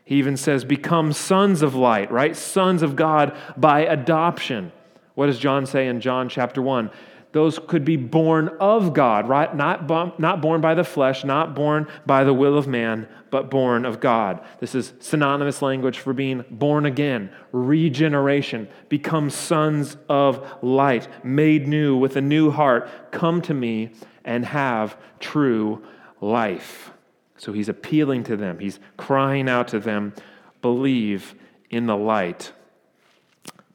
He 0.05 0.17
even 0.17 0.37
says, 0.37 0.65
Become 0.65 1.13
sons 1.13 1.61
of 1.61 1.75
light, 1.75 2.11
right? 2.11 2.37
Sons 2.37 2.83
of 2.83 2.97
God 2.97 3.37
by 3.57 3.81
adoption. 3.81 4.73
What 5.15 5.27
does 5.27 5.39
John 5.39 5.67
say 5.67 5.89
in 5.89 6.01
John 6.01 6.29
chapter 6.29 6.63
1? 6.63 6.91
those 7.33 7.59
could 7.59 7.85
be 7.85 7.97
born 7.97 8.49
of 8.61 8.93
God, 8.93 9.27
right? 9.27 9.55
Not, 9.57 9.89
not 10.19 10.43
born 10.43 10.61
by 10.61 10.75
the 10.75 10.85
flesh, 10.85 11.25
not 11.25 11.55
born 11.55 11.89
by 12.05 12.25
the 12.25 12.35
will 12.35 12.59
of 12.59 12.67
man, 12.67 13.09
but 13.33 13.51
born 13.51 13.87
of 13.87 13.99
God. 13.99 14.45
This 14.61 14.75
is 14.75 14.93
synonymous 15.01 15.63
language 15.63 15.99
for 15.99 16.13
being 16.13 16.45
born 16.51 16.85
again, 16.85 17.33
regeneration, 17.51 18.69
become 18.91 19.31
sons 19.31 19.97
of 20.07 20.47
light, 20.63 21.09
made 21.25 21.67
new 21.67 21.97
with 21.97 22.15
a 22.17 22.21
new 22.21 22.51
heart. 22.51 23.11
Come 23.11 23.41
to 23.43 23.55
me 23.55 23.95
and 24.23 24.45
have 24.45 24.99
true 25.19 25.83
life. 26.21 26.91
So 27.39 27.55
he's 27.55 27.71
appealing 27.71 28.25
to 28.25 28.37
them, 28.37 28.59
he's 28.59 28.79
crying 28.99 29.49
out 29.49 29.69
to 29.69 29.81
them, 29.81 30.13
believe 30.61 31.35
in 31.71 31.87
the 31.87 31.97
light. 31.97 32.53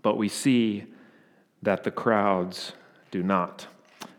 But 0.04 0.18
we 0.18 0.30
see 0.30 0.86
that 1.64 1.84
the 1.84 1.90
crowds 1.90 2.74
do 3.10 3.24
not. 3.24 3.66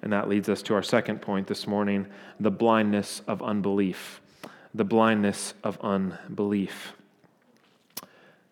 And 0.02 0.12
that 0.12 0.28
leads 0.28 0.49
us 0.49 0.62
to 0.62 0.75
our 0.75 0.83
second 0.83 1.23
point 1.23 1.47
this 1.47 1.68
morning 1.68 2.09
the 2.40 2.50
blindness 2.50 3.23
of 3.28 3.40
unbelief. 3.40 4.21
The 4.75 4.84
blindness 4.84 5.54
of 5.64 5.78
unbelief. 5.80 6.92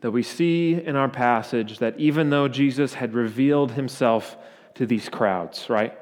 That 0.00 0.10
we 0.10 0.22
see 0.22 0.74
in 0.74 0.96
our 0.96 1.08
passage 1.08 1.78
that 1.78 1.98
even 1.98 2.30
though 2.30 2.48
Jesus 2.48 2.94
had 2.94 3.14
revealed 3.14 3.72
himself 3.72 4.36
to 4.74 4.86
these 4.86 5.08
crowds, 5.08 5.68
right? 5.68 5.96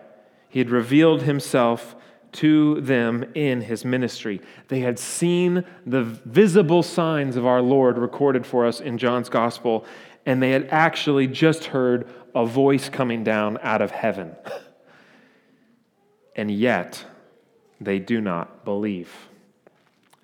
He 0.49 0.59
had 0.59 0.71
revealed 0.71 1.23
himself 1.23 1.97
to 2.35 2.81
them 2.81 3.25
in 3.35 3.61
his 3.61 3.85
ministry. 3.85 4.41
They 4.69 4.81
had 4.81 4.99
seen 4.99 5.65
the 5.87 6.03
visible 6.03 6.83
signs 6.83 7.37
of 7.37 7.47
our 7.47 7.63
Lord 7.63 7.97
recorded 7.97 8.45
for 8.45 8.67
us 8.67 8.81
in 8.81 8.99
John's 8.99 9.29
gospel, 9.29 9.85
and 10.27 10.43
they 10.43 10.51
had 10.51 10.69
actually 10.71 11.29
just 11.29 11.67
heard 11.67 12.09
a 12.35 12.45
voice 12.45 12.89
coming 12.89 13.23
down 13.23 13.59
out 13.63 13.83
of 13.83 13.91
heaven. 13.91 14.37
And 16.37 16.51
yet, 16.51 17.05
they 17.81 18.01
do 18.01 18.21
not 18.21 18.65
believe. 18.65 19.09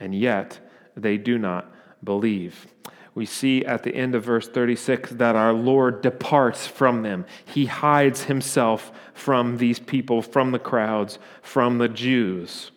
And 0.01 0.15
yet, 0.15 0.59
they 0.97 1.19
do 1.19 1.39
not 1.39 1.73
believe. 2.03 2.67
We 3.15 3.27
see 3.27 3.65
at 3.65 3.83
the 3.83 3.95
end 3.95 4.15
of 4.15 4.25
verse 4.25 4.49
36 4.49 5.11
that 5.11 5.37
our 5.37 5.53
Lord 5.53 6.01
departs 6.01 6.67
from 6.67 7.03
them. 7.03 7.27
He 7.45 7.67
hides 7.67 8.25
himself 8.25 8.93
from 9.15 9.59
these 9.59 9.79
people, 9.79 10.23
from 10.23 10.53
the 10.53 10.59
crowds, 10.59 11.19
from 11.43 11.79
the 11.79 11.89
Jews. 11.89 12.71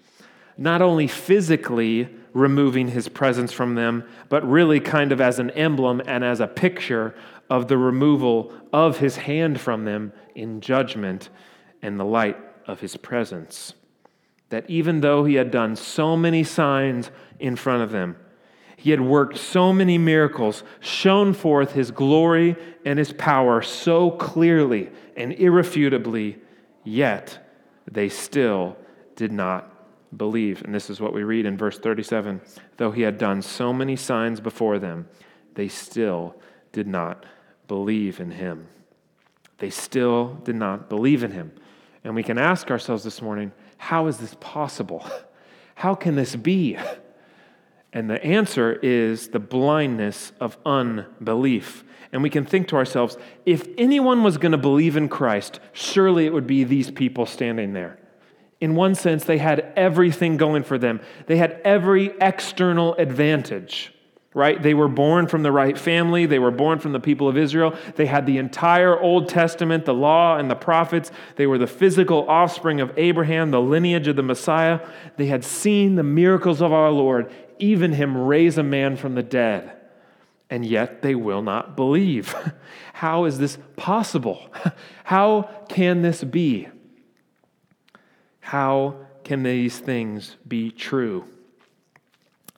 Not 0.58 0.82
only 0.82 1.08
physically 1.08 2.10
removing 2.34 2.90
his 2.90 3.08
presence 3.08 3.54
from 3.54 3.76
them, 3.76 4.04
but 4.28 4.48
really 4.48 4.80
kind 4.80 5.12
of 5.12 5.22
as 5.22 5.40
an 5.40 5.52
emblem 5.52 6.02
and 6.06 6.24
as 6.24 6.40
a 6.40 6.48
picture 6.48 7.16
of 7.50 7.68
the 7.68 7.78
removal 7.78 8.52
of 8.72 8.98
his 8.98 9.16
hand 9.18 9.62
from 9.62 9.86
them 9.86 10.12
in 10.34 10.60
judgment 10.60 11.30
and 11.82 12.00
the 12.00 12.06
light 12.06 12.38
of 12.66 12.80
his 12.80 12.98
presence. 12.98 13.74
That 14.54 14.70
even 14.70 15.02
though 15.02 15.26
he 15.26 15.34
had 15.34 15.50
done 15.50 15.76
so 15.76 16.16
many 16.16 16.44
signs 16.44 17.10
in 17.40 17.56
front 17.56 17.82
of 17.82 17.90
them, 17.90 18.16
he 18.78 18.92
had 18.92 19.02
worked 19.02 19.36
so 19.40 19.74
many 19.74 19.98
miracles, 19.98 20.64
shown 20.80 21.34
forth 21.34 21.72
his 21.72 21.90
glory 21.90 22.56
and 22.86 23.00
his 23.00 23.14
power 23.14 23.64
so 23.64 24.12
clearly 24.12 24.92
and 25.18 25.34
irrefutably, 25.34 26.38
yet 26.84 27.52
they 27.92 28.10
still 28.10 28.78
did 29.16 29.32
not 29.32 29.74
believe. 30.16 30.62
And 30.64 30.72
this 30.72 30.92
is 30.92 31.02
what 31.02 31.14
we 31.16 31.24
read 31.24 31.48
in 31.48 31.58
verse 31.58 31.80
37 31.80 32.40
though 32.78 32.92
he 32.92 33.02
had 33.02 33.18
done 33.18 33.42
so 33.42 33.74
many 33.74 33.96
signs 33.96 34.40
before 34.40 34.78
them, 34.78 35.08
they 35.56 35.68
still 35.68 36.36
did 36.72 36.86
not 36.86 37.26
believe 37.68 38.20
in 38.20 38.30
him. 38.30 38.68
They 39.58 39.72
still 39.72 40.36
did 40.44 40.58
not 40.58 40.90
believe 40.90 41.24
in 41.24 41.32
him. 41.32 41.54
And 42.04 42.14
we 42.14 42.22
can 42.22 42.38
ask 42.38 42.70
ourselves 42.70 43.04
this 43.04 43.20
morning 43.20 43.52
how 43.84 44.08
is 44.08 44.18
this 44.18 44.36
possible? 44.40 45.06
How 45.76 45.94
can 45.94 46.16
this 46.16 46.38
be? 46.38 46.78
And 47.92 48.10
the 48.10 48.24
answer 48.24 48.80
is 48.82 49.28
the 49.28 49.40
blindness 49.40 50.32
of 50.40 50.58
unbelief. 50.66 51.84
And 52.14 52.24
we 52.24 52.30
can 52.30 52.46
think 52.46 52.70
to 52.70 52.78
ourselves 52.78 53.18
if 53.46 53.68
anyone 53.78 54.24
was 54.24 54.38
going 54.38 54.54
to 54.54 54.58
believe 54.58 54.96
in 54.96 55.10
Christ, 55.10 55.60
surely 55.74 56.26
it 56.26 56.32
would 56.32 56.48
be 56.48 56.64
these 56.64 56.92
people 56.92 57.26
standing 57.26 57.74
there. 57.74 58.00
In 58.62 58.76
one 58.76 58.96
sense, 58.96 59.26
they 59.26 59.38
had 59.38 59.74
everything 59.76 60.38
going 60.38 60.64
for 60.64 60.78
them, 60.78 61.02
they 61.28 61.36
had 61.36 61.60
every 61.66 62.14
external 62.22 62.96
advantage 62.96 63.94
right? 64.34 64.62
They 64.62 64.74
were 64.74 64.88
born 64.88 65.28
from 65.28 65.44
the 65.44 65.52
right 65.52 65.78
family. 65.78 66.26
They 66.26 66.40
were 66.40 66.52
born 66.52 66.80
from 66.80 66.92
the 66.92 67.00
people 67.00 67.28
of 67.28 67.38
Israel. 67.38 67.76
They 67.96 68.06
had 68.06 68.26
the 68.26 68.38
entire 68.38 69.00
Old 69.00 69.30
Testament, 69.30 69.86
the 69.86 69.94
law, 69.94 70.38
and 70.38 70.50
the 70.50 70.56
prophets. 70.56 71.12
They 71.36 71.46
were 71.46 71.58
the 71.58 71.68
physical 71.68 72.28
offspring 72.28 72.82
of 72.82 72.92
Abraham, 72.98 73.52
the 73.52 73.62
lineage 73.62 74.08
of 74.08 74.16
the 74.16 74.24
Messiah. 74.24 74.80
They 75.18 75.28
had 75.28 75.44
seen 75.44 75.96
the 75.96 76.04
miracles 76.04 76.62
of 76.62 76.74
our 76.74 76.90
Lord, 76.90 77.32
even 77.60 77.94
him 77.94 78.18
raise 78.18 78.58
a 78.58 78.64
man 78.64 78.96
from 78.98 79.16
the 79.16 79.24
dead. 79.24 79.72
And 80.50 80.66
yet 80.66 81.02
they 81.02 81.16
will 81.16 81.42
not 81.42 81.76
believe. 81.76 82.36
How 82.94 83.26
is 83.26 83.38
this 83.38 83.58
possible? 83.76 84.52
How 85.04 85.44
can 85.70 86.02
this 86.02 86.24
be? 86.24 86.70
How 88.40 88.98
can 89.24 89.44
these 89.44 89.80
things 89.80 90.36
be 90.48 90.70
true? 90.70 91.26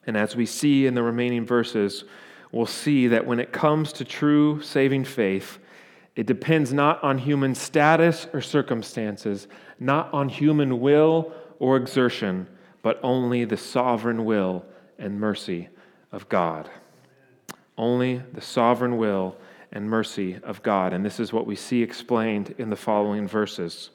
And 0.06 0.16
as 0.16 0.36
we 0.36 0.46
see 0.46 0.86
in 0.86 0.94
the 0.94 1.02
remaining 1.02 1.44
verses, 1.44 2.04
we'll 2.52 2.66
see 2.66 3.08
that 3.08 3.26
when 3.26 3.40
it 3.40 3.52
comes 3.52 3.92
to 3.94 4.04
true 4.04 4.62
saving 4.62 5.04
faith, 5.04 5.58
it 6.14 6.26
depends 6.26 6.72
not 6.72 7.02
on 7.02 7.18
human 7.18 7.54
status 7.54 8.26
or 8.32 8.40
circumstances, 8.40 9.48
not 9.78 10.12
on 10.14 10.28
human 10.28 10.80
will 10.80 11.32
or 11.58 11.76
exertion, 11.76 12.46
but 12.82 12.98
only 13.02 13.44
the 13.44 13.56
sovereign 13.56 14.24
will 14.24 14.64
and 14.98 15.20
mercy 15.20 15.68
of 16.12 16.28
God. 16.28 16.70
Only 17.76 18.22
the 18.32 18.40
sovereign 18.40 18.96
will 18.96 19.36
and 19.72 19.90
mercy 19.90 20.38
of 20.42 20.62
God. 20.62 20.92
And 20.92 21.04
this 21.04 21.20
is 21.20 21.32
what 21.32 21.46
we 21.46 21.56
see 21.56 21.82
explained 21.82 22.54
in 22.56 22.70
the 22.70 22.76
following 22.76 23.28
verses. 23.28 23.90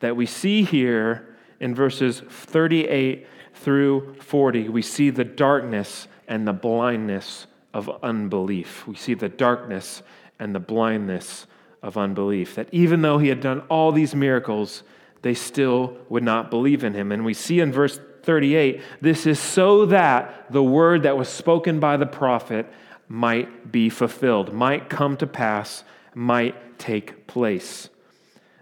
That 0.00 0.14
we 0.14 0.26
see 0.26 0.62
here 0.62 1.34
in 1.58 1.74
verses 1.74 2.20
38 2.20 3.26
through 3.66 4.14
40, 4.20 4.68
we 4.68 4.80
see 4.80 5.10
the 5.10 5.24
darkness 5.24 6.06
and 6.28 6.46
the 6.46 6.52
blindness 6.52 7.48
of 7.74 7.90
unbelief. 8.00 8.86
We 8.86 8.94
see 8.94 9.14
the 9.14 9.28
darkness 9.28 10.04
and 10.38 10.54
the 10.54 10.60
blindness 10.60 11.48
of 11.82 11.98
unbelief. 11.98 12.54
That 12.54 12.68
even 12.70 13.02
though 13.02 13.18
he 13.18 13.26
had 13.26 13.40
done 13.40 13.62
all 13.68 13.90
these 13.90 14.14
miracles, 14.14 14.84
they 15.22 15.34
still 15.34 15.96
would 16.08 16.22
not 16.22 16.48
believe 16.48 16.84
in 16.84 16.94
him. 16.94 17.10
And 17.10 17.24
we 17.24 17.34
see 17.34 17.58
in 17.58 17.72
verse 17.72 17.98
38 18.22 18.82
this 19.00 19.26
is 19.26 19.40
so 19.40 19.86
that 19.86 20.46
the 20.52 20.62
word 20.62 21.02
that 21.02 21.16
was 21.16 21.28
spoken 21.28 21.80
by 21.80 21.96
the 21.96 22.06
prophet 22.06 22.66
might 23.08 23.72
be 23.72 23.88
fulfilled, 23.88 24.52
might 24.52 24.88
come 24.88 25.16
to 25.16 25.26
pass, 25.26 25.82
might 26.14 26.78
take 26.78 27.26
place. 27.26 27.88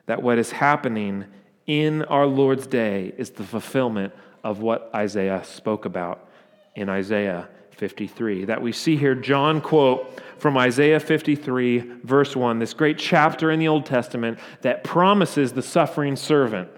That 0.07 0.23
what 0.23 0.39
is 0.39 0.53
happening 0.53 1.27
in 1.67 2.05
our 2.05 2.25
Lord's 2.25 2.67
day 2.67 3.13
is 3.19 3.29
the 3.29 3.45
fulfillment 3.45 4.15
of 4.45 4.61
what 4.61 4.91
Isaiah 4.95 5.43
spoke 5.43 5.87
about 5.87 6.29
in 6.77 6.89
Isaiah 6.89 7.49
53. 7.71 8.45
That 8.45 8.63
we 8.63 8.71
see 8.71 8.97
here 8.97 9.15
John 9.15 9.61
quote 9.61 10.21
from 10.39 10.57
Isaiah 10.57 11.01
53, 11.01 11.79
verse 12.05 12.37
1, 12.37 12.59
this 12.59 12.75
great 12.75 12.99
chapter 12.99 13.51
in 13.51 13.59
the 13.59 13.69
Old 13.69 13.87
Testament 13.87 14.39
that 14.61 14.85
promises 14.85 15.53
the 15.53 15.63
suffering 15.63 16.17
servant, 16.17 16.69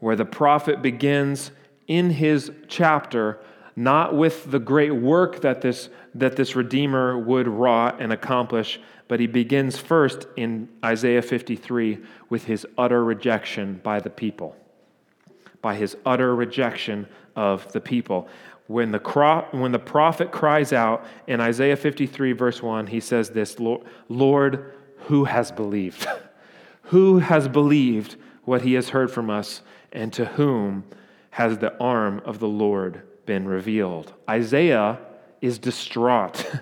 where 0.00 0.16
the 0.16 0.24
prophet 0.24 0.82
begins 0.82 1.52
in 1.86 2.10
his 2.10 2.50
chapter 2.66 3.38
not 3.76 4.12
with 4.12 4.50
the 4.50 4.58
great 4.58 4.90
work 4.90 5.40
that 5.42 5.60
this, 5.60 5.88
that 6.16 6.34
this 6.34 6.56
Redeemer 6.56 7.16
would 7.16 7.46
wrought 7.46 8.02
and 8.02 8.12
accomplish, 8.12 8.80
but 9.06 9.20
he 9.20 9.28
begins 9.28 9.78
first 9.78 10.26
in 10.36 10.68
Isaiah 10.84 11.22
53 11.22 11.98
with 12.28 12.44
his 12.44 12.66
utter 12.76 13.04
rejection 13.04 13.80
by 13.84 14.00
the 14.00 14.10
people. 14.10 14.56
By 15.60 15.74
his 15.74 15.96
utter 16.06 16.34
rejection 16.34 17.06
of 17.36 17.70
the 17.72 17.80
people. 17.80 18.28
When 18.66 18.92
the, 18.92 18.98
cro- 18.98 19.46
when 19.52 19.72
the 19.72 19.78
prophet 19.78 20.30
cries 20.30 20.72
out 20.72 21.04
in 21.26 21.40
Isaiah 21.40 21.76
53, 21.76 22.32
verse 22.32 22.62
1, 22.62 22.86
he 22.88 23.00
says 23.00 23.30
this 23.30 23.58
Lord, 24.08 24.72
who 25.06 25.24
has 25.24 25.50
believed? 25.50 26.06
who 26.82 27.18
has 27.18 27.48
believed 27.48 28.16
what 28.44 28.62
he 28.62 28.74
has 28.74 28.90
heard 28.90 29.10
from 29.10 29.30
us, 29.30 29.62
and 29.92 30.12
to 30.12 30.24
whom 30.24 30.84
has 31.30 31.58
the 31.58 31.76
arm 31.78 32.20
of 32.24 32.38
the 32.38 32.48
Lord 32.48 33.02
been 33.26 33.46
revealed? 33.46 34.12
Isaiah 34.28 34.98
is 35.40 35.58
distraught. 35.58 36.50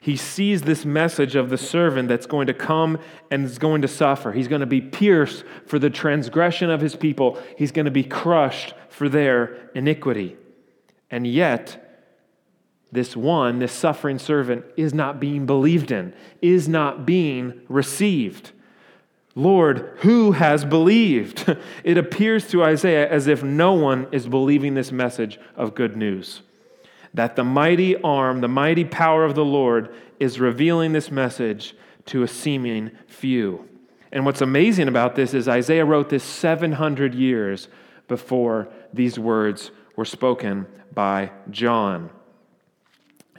he 0.00 0.16
sees 0.16 0.62
this 0.62 0.84
message 0.84 1.34
of 1.34 1.50
the 1.50 1.58
servant 1.58 2.08
that's 2.08 2.26
going 2.26 2.46
to 2.46 2.54
come 2.54 2.98
and 3.30 3.44
is 3.44 3.58
going 3.58 3.82
to 3.82 3.88
suffer. 3.88 4.32
He's 4.32 4.48
going 4.48 4.60
to 4.60 4.66
be 4.66 4.80
pierced 4.80 5.44
for 5.66 5.78
the 5.78 5.90
transgression 5.90 6.70
of 6.70 6.80
his 6.80 6.94
people, 6.94 7.38
he's 7.56 7.72
going 7.72 7.86
to 7.86 7.90
be 7.90 8.04
crushed 8.04 8.74
for 8.88 9.08
their 9.08 9.70
iniquity. 9.74 10.36
And 11.10 11.26
yet, 11.26 11.84
this 12.92 13.16
one, 13.16 13.58
this 13.58 13.72
suffering 13.72 14.18
servant, 14.18 14.64
is 14.76 14.94
not 14.94 15.20
being 15.20 15.46
believed 15.46 15.90
in, 15.90 16.14
is 16.40 16.68
not 16.68 17.04
being 17.04 17.60
received. 17.68 18.52
Lord, 19.34 19.96
who 19.98 20.32
has 20.32 20.64
believed? 20.64 21.56
It 21.84 21.96
appears 21.96 22.48
to 22.48 22.64
Isaiah 22.64 23.08
as 23.08 23.26
if 23.26 23.42
no 23.42 23.72
one 23.72 24.08
is 24.12 24.26
believing 24.26 24.74
this 24.74 24.92
message 24.92 25.38
of 25.56 25.74
good 25.74 25.96
news. 25.96 26.42
That 27.14 27.36
the 27.36 27.44
mighty 27.44 27.96
arm, 28.02 28.40
the 28.40 28.48
mighty 28.48 28.84
power 28.84 29.24
of 29.24 29.34
the 29.34 29.44
Lord 29.44 29.94
is 30.18 30.40
revealing 30.40 30.92
this 30.92 31.10
message 31.10 31.74
to 32.06 32.22
a 32.22 32.28
seeming 32.28 32.90
few. 33.06 33.68
And 34.12 34.24
what's 34.24 34.40
amazing 34.40 34.88
about 34.88 35.14
this 35.14 35.34
is 35.34 35.48
Isaiah 35.48 35.84
wrote 35.84 36.08
this 36.08 36.24
700 36.24 37.14
years 37.14 37.68
before 38.08 38.68
these 38.92 39.18
words 39.18 39.70
were 39.96 40.04
spoken 40.04 40.66
by 40.94 41.30
John 41.50 42.10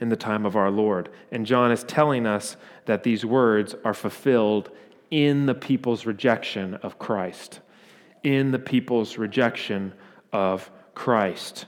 in 0.00 0.08
the 0.08 0.16
time 0.16 0.46
of 0.46 0.56
our 0.56 0.70
Lord. 0.70 1.10
And 1.30 1.44
John 1.44 1.72
is 1.72 1.84
telling 1.84 2.26
us 2.26 2.56
that 2.86 3.02
these 3.02 3.24
words 3.24 3.74
are 3.84 3.94
fulfilled 3.94 4.70
in 5.10 5.46
the 5.46 5.54
people's 5.54 6.06
rejection 6.06 6.74
of 6.76 6.98
Christ. 6.98 7.60
In 8.22 8.50
the 8.52 8.58
people's 8.58 9.18
rejection 9.18 9.92
of 10.32 10.70
Christ. 10.94 11.66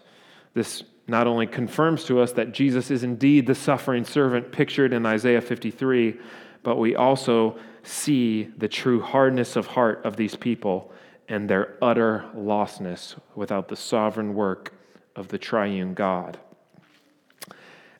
This 0.55 0.85
not 1.07 1.27
only 1.27 1.47
confirms 1.47 2.05
to 2.05 2.21
us 2.21 2.33
that 2.33 2.53
Jesus 2.53 2.91
is 2.91 3.03
indeed 3.03 3.47
the 3.47 3.55
suffering 3.55 4.05
servant 4.05 4.53
pictured 4.53 4.93
in 4.93 5.05
Isaiah 5.05 5.41
53, 5.41 6.19
but 6.62 6.77
we 6.77 6.95
also 6.95 7.59
see 7.83 8.45
the 8.57 8.69
true 8.69 9.01
hardness 9.01 9.57
of 9.57 9.67
heart 9.67 10.05
of 10.05 10.17
these 10.17 10.37
people 10.37 10.93
and 11.29 11.49
their 11.49 11.77
utter 11.83 12.25
lostness 12.37 13.17
without 13.35 13.69
the 13.69 13.77
sovereign 13.77 14.35
work 14.35 14.73
of 15.17 15.29
the 15.29 15.38
triune 15.38 15.95
God. 15.95 16.38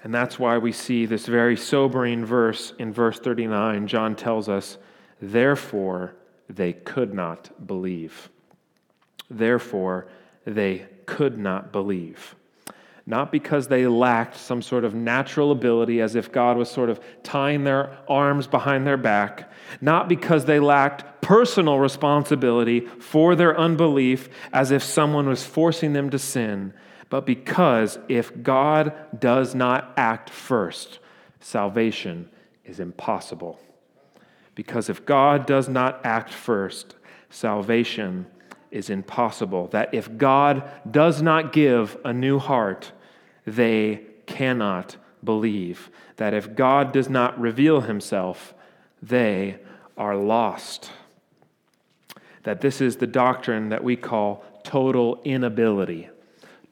And 0.05 0.13
that's 0.13 0.39
why 0.39 0.59
we 0.59 0.73
see 0.73 1.07
this 1.07 1.27
very 1.27 1.57
sobering 1.57 2.25
verse 2.25 2.73
in 2.79 2.93
verse 2.93 3.19
39. 3.19 3.87
John 3.87 4.17
tells 4.17 4.49
us, 4.49 4.79
Therefore 5.21 6.17
they 6.49 6.73
could 6.73 7.15
not 7.15 7.67
believe. 7.67 8.29
Therefore 9.31 10.09
they 10.45 10.87
could 11.07 11.39
not 11.39 11.73
believe. 11.73 12.35
Not 13.05 13.33
because 13.33 13.69
they 13.69 13.87
lacked 13.87 14.37
some 14.37 14.63
sort 14.63 14.85
of 14.85 14.95
natural 14.95 15.51
ability, 15.51 16.01
as 16.01 16.15
if 16.15 16.31
God 16.31 16.57
was 16.57 16.71
sort 16.71 16.89
of 16.89 17.01
tying 17.23 17.65
their 17.65 17.99
arms 18.09 18.47
behind 18.47 18.87
their 18.87 18.97
back. 18.97 19.51
Not 19.81 20.09
because 20.09 20.45
they 20.45 20.61
lacked 20.61 21.21
personal 21.21 21.79
responsibility 21.79 22.81
for 22.81 23.35
their 23.35 23.59
unbelief, 23.59 24.29
as 24.53 24.71
if 24.71 24.83
someone 24.83 25.29
was 25.29 25.45
forcing 25.45 25.93
them 25.93 26.11
to 26.11 26.19
sin 26.19 26.73
but 27.13 27.27
because 27.27 27.99
if 28.09 28.43
God 28.43 28.95
does 29.21 29.55
not 29.55 29.93
act 29.99 30.31
first, 30.31 30.99
salvation 31.41 32.31
is 32.65 32.81
impossible. 32.81 33.61
Because 34.55 34.89
if 34.89 35.05
God 35.05 35.45
does 35.45 35.69
not 35.69 36.01
act 36.07 36.33
first, 36.33 36.95
salvation 37.29 38.25
is 38.73 38.91
impossible. 38.91 39.69
That 39.69 39.93
if 39.95 40.17
God 40.17 40.69
does 40.91 41.23
not 41.23 41.53
give 41.53 41.97
a 42.05 42.13
new 42.13 42.39
heart, 42.39 42.93
they 43.47 44.03
cannot 44.27 44.97
believe. 45.23 45.91
That 46.17 46.35
if 46.35 46.55
God 46.57 46.93
does 46.93 47.09
not 47.09 47.39
reveal 47.41 47.83
himself, 47.83 48.55
they 49.01 49.59
are 49.97 50.17
lost. 50.17 50.91
That 52.43 52.61
this 52.61 52.81
is 52.81 52.97
the 52.97 53.07
doctrine 53.07 53.69
that 53.69 53.85
we 53.85 53.97
call 53.97 54.45
total 54.65 55.21
inability 55.25 56.09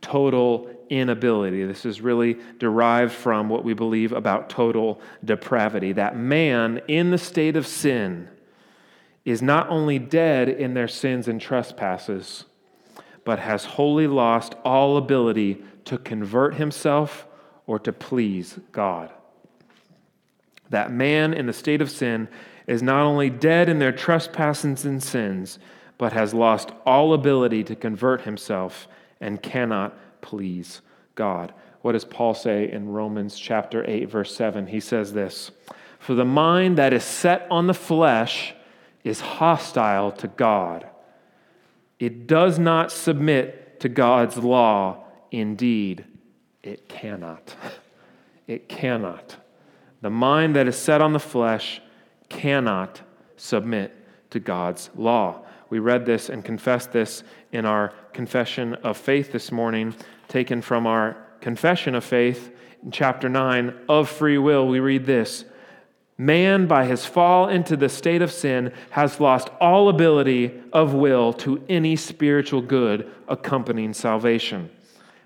total 0.00 0.70
inability. 0.88 1.64
This 1.64 1.84
is 1.84 2.00
really 2.00 2.38
derived 2.58 3.12
from 3.12 3.48
what 3.48 3.64
we 3.64 3.74
believe 3.74 4.12
about 4.12 4.50
total 4.50 5.00
depravity. 5.24 5.92
That 5.92 6.16
man 6.16 6.80
in 6.88 7.10
the 7.10 7.18
state 7.18 7.56
of 7.56 7.66
sin 7.66 8.28
is 9.24 9.42
not 9.42 9.68
only 9.68 9.98
dead 9.98 10.48
in 10.48 10.74
their 10.74 10.88
sins 10.88 11.28
and 11.28 11.40
trespasses, 11.40 12.44
but 13.24 13.38
has 13.38 13.64
wholly 13.64 14.06
lost 14.06 14.54
all 14.64 14.96
ability 14.96 15.62
to 15.84 15.98
convert 15.98 16.54
himself 16.54 17.26
or 17.66 17.78
to 17.78 17.92
please 17.92 18.58
God. 18.72 19.10
That 20.70 20.92
man 20.92 21.34
in 21.34 21.46
the 21.46 21.52
state 21.52 21.82
of 21.82 21.90
sin 21.90 22.28
is 22.66 22.82
not 22.82 23.02
only 23.02 23.28
dead 23.28 23.68
in 23.68 23.78
their 23.78 23.92
trespasses 23.92 24.84
and 24.84 25.02
sins, 25.02 25.58
but 25.98 26.12
has 26.12 26.32
lost 26.32 26.70
all 26.86 27.12
ability 27.12 27.64
to 27.64 27.76
convert 27.76 28.22
himself 28.22 28.88
and 29.20 29.42
cannot 29.42 29.96
please 30.22 30.80
God. 31.14 31.52
What 31.82 31.92
does 31.92 32.04
Paul 32.04 32.34
say 32.34 32.70
in 32.70 32.88
Romans 32.88 33.38
chapter 33.38 33.84
8 33.88 34.08
verse 34.08 34.34
7? 34.34 34.68
He 34.68 34.80
says 34.80 35.12
this, 35.12 35.50
"For 35.98 36.14
the 36.14 36.24
mind 36.24 36.78
that 36.78 36.92
is 36.92 37.04
set 37.04 37.46
on 37.50 37.66
the 37.66 37.74
flesh 37.74 38.54
is 39.04 39.20
hostile 39.20 40.12
to 40.12 40.28
God. 40.28 40.86
It 41.98 42.26
does 42.26 42.58
not 42.58 42.92
submit 42.92 43.80
to 43.80 43.88
God's 43.88 44.38
law. 44.38 45.04
Indeed, 45.30 46.04
it 46.62 46.88
cannot." 46.88 47.54
It 48.50 48.68
cannot. 48.68 49.36
The 50.00 50.10
mind 50.10 50.56
that 50.56 50.66
is 50.66 50.74
set 50.74 51.00
on 51.00 51.12
the 51.12 51.20
flesh 51.20 51.80
cannot 52.28 53.00
submit 53.36 53.94
to 54.30 54.40
God's 54.40 54.90
law. 54.96 55.42
We 55.68 55.78
read 55.78 56.04
this 56.04 56.28
and 56.28 56.44
confessed 56.44 56.90
this 56.90 57.22
in 57.52 57.64
our 57.64 57.92
confession 58.12 58.74
of 58.74 58.96
faith 58.96 59.30
this 59.30 59.52
morning, 59.52 59.94
taken 60.26 60.62
from 60.62 60.84
our 60.84 61.16
confession 61.40 61.94
of 61.94 62.02
faith 62.02 62.52
in 62.82 62.90
chapter 62.90 63.28
9 63.28 63.72
of 63.88 64.08
free 64.08 64.36
will. 64.36 64.66
We 64.66 64.80
read 64.80 65.06
this 65.06 65.44
Man, 66.20 66.66
by 66.66 66.84
his 66.84 67.06
fall 67.06 67.48
into 67.48 67.78
the 67.78 67.88
state 67.88 68.20
of 68.20 68.30
sin, 68.30 68.74
has 68.90 69.20
lost 69.20 69.48
all 69.58 69.88
ability 69.88 70.52
of 70.70 70.92
will 70.92 71.32
to 71.32 71.64
any 71.66 71.96
spiritual 71.96 72.60
good 72.60 73.10
accompanying 73.26 73.94
salvation. 73.94 74.68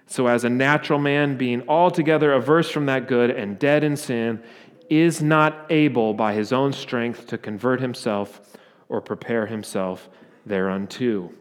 So, 0.06 0.28
as 0.28 0.44
a 0.44 0.48
natural 0.48 1.00
man, 1.00 1.36
being 1.36 1.68
altogether 1.68 2.32
averse 2.32 2.70
from 2.70 2.86
that 2.86 3.08
good 3.08 3.30
and 3.30 3.58
dead 3.58 3.82
in 3.82 3.96
sin, 3.96 4.40
is 4.88 5.20
not 5.20 5.66
able 5.68 6.14
by 6.14 6.32
his 6.32 6.52
own 6.52 6.72
strength 6.72 7.26
to 7.26 7.38
convert 7.38 7.80
himself 7.80 8.56
or 8.88 9.00
prepare 9.00 9.46
himself 9.46 10.08
thereunto. 10.46 11.32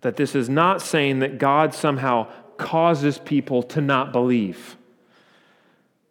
That 0.00 0.16
this 0.16 0.34
is 0.34 0.48
not 0.48 0.82
saying 0.82 1.20
that 1.20 1.38
God 1.38 1.72
somehow 1.74 2.26
causes 2.56 3.18
people 3.18 3.62
to 3.62 3.80
not 3.80 4.10
believe, 4.10 4.76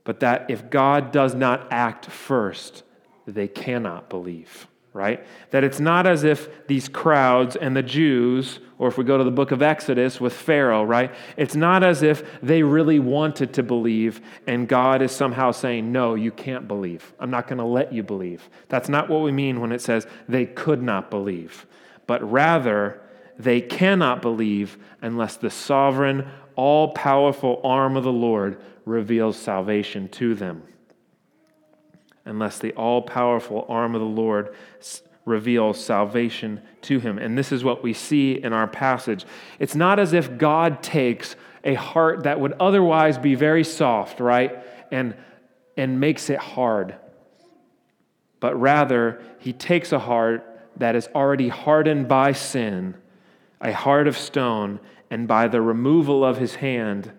but 0.06 0.22
that 0.22 0.50
if 0.50 0.70
God 0.70 1.12
does 1.12 1.36
not 1.36 1.68
act 1.72 2.06
first, 2.06 2.84
they 3.28 3.50
cannot 3.50 4.10
believe 4.10 4.68
right? 4.96 5.28
That 5.52 5.66
it's 5.66 5.82
not 5.82 6.08
as 6.08 6.24
if 6.24 6.68
these 6.68 6.88
crowds 6.88 7.58
and 7.58 7.76
the 7.76 7.84
Jews, 7.84 8.60
or 8.78 8.88
if 8.88 8.98
we 8.98 9.04
go 9.04 9.18
to 9.18 9.26
the 9.26 9.32
book 9.32 9.52
of 9.52 9.62
Exodus 9.62 10.22
with 10.22 10.32
Pharaoh, 10.32 10.86
right? 10.86 11.14
It's 11.36 11.54
not 11.54 11.84
as 11.84 12.02
if 12.02 12.24
they 12.42 12.64
really 12.64 13.00
wanted 13.00 13.54
to 13.56 13.62
believe 13.62 14.22
and 14.48 14.70
God 14.70 15.02
is 15.02 15.12
somehow 15.12 15.52
saying, 15.52 15.92
no, 15.92 16.16
you 16.16 16.32
can't 16.32 16.66
believe. 16.66 17.14
I'm 17.20 17.30
not 17.30 17.48
going 17.48 17.58
to 17.58 17.66
let 17.66 17.92
you 17.92 18.04
believe. 18.04 18.50
That's 18.70 18.88
not 18.88 19.10
what 19.10 19.22
we 19.22 19.34
mean 19.34 19.60
when 19.60 19.74
it 19.74 19.82
says 19.82 20.08
they 20.30 20.46
could 20.46 20.82
not 20.82 21.12
believe, 21.12 21.66
but 22.08 22.24
rather, 22.32 23.02
they 23.38 23.60
cannot 23.60 24.22
believe 24.22 24.78
unless 25.02 25.36
the 25.36 25.50
sovereign, 25.50 26.26
all 26.56 26.94
powerful 26.94 27.60
arm 27.66 27.98
of 27.98 28.06
the 28.06 28.14
Lord 28.14 28.62
reveals 28.86 29.38
salvation 29.38 30.08
to 30.10 30.36
them. 30.36 30.64
Unless 32.24 32.60
the 32.60 32.72
all 32.74 33.02
powerful 33.02 33.66
arm 33.68 33.94
of 33.96 34.02
the 34.02 34.08
Lord 34.08 34.56
reveals 35.26 35.84
salvation 35.84 36.62
to 36.84 37.00
him. 37.00 37.18
And 37.18 37.38
this 37.38 37.52
is 37.52 37.64
what 37.64 37.84
we 37.84 37.94
see 37.94 38.34
in 38.34 38.54
our 38.54 38.68
passage. 38.68 39.26
It's 39.60 39.76
not 39.76 40.00
as 40.00 40.14
if 40.14 40.38
God 40.38 40.84
takes 40.84 41.36
a 41.64 41.74
heart 41.74 42.24
that 42.24 42.40
would 42.40 42.54
otherwise 42.54 43.18
be 43.18 43.36
very 43.36 43.64
soft, 43.64 44.20
right? 44.20 44.64
And, 44.92 45.16
and 45.76 46.00
makes 46.00 46.30
it 46.30 46.38
hard. 46.38 46.96
But 48.40 48.60
rather, 48.60 49.22
he 49.40 49.52
takes 49.52 49.92
a 49.92 50.00
heart 50.00 50.44
that 50.78 50.96
is 50.96 51.08
already 51.16 51.50
hardened 51.50 52.08
by 52.08 52.34
sin, 52.34 52.96
a 53.62 53.72
heart 53.72 54.08
of 54.08 54.18
stone, 54.18 54.80
and 55.10 55.28
by 55.28 55.48
the 55.48 55.62
removal 55.62 56.24
of 56.24 56.38
his 56.38 56.56
hand, 56.56 57.12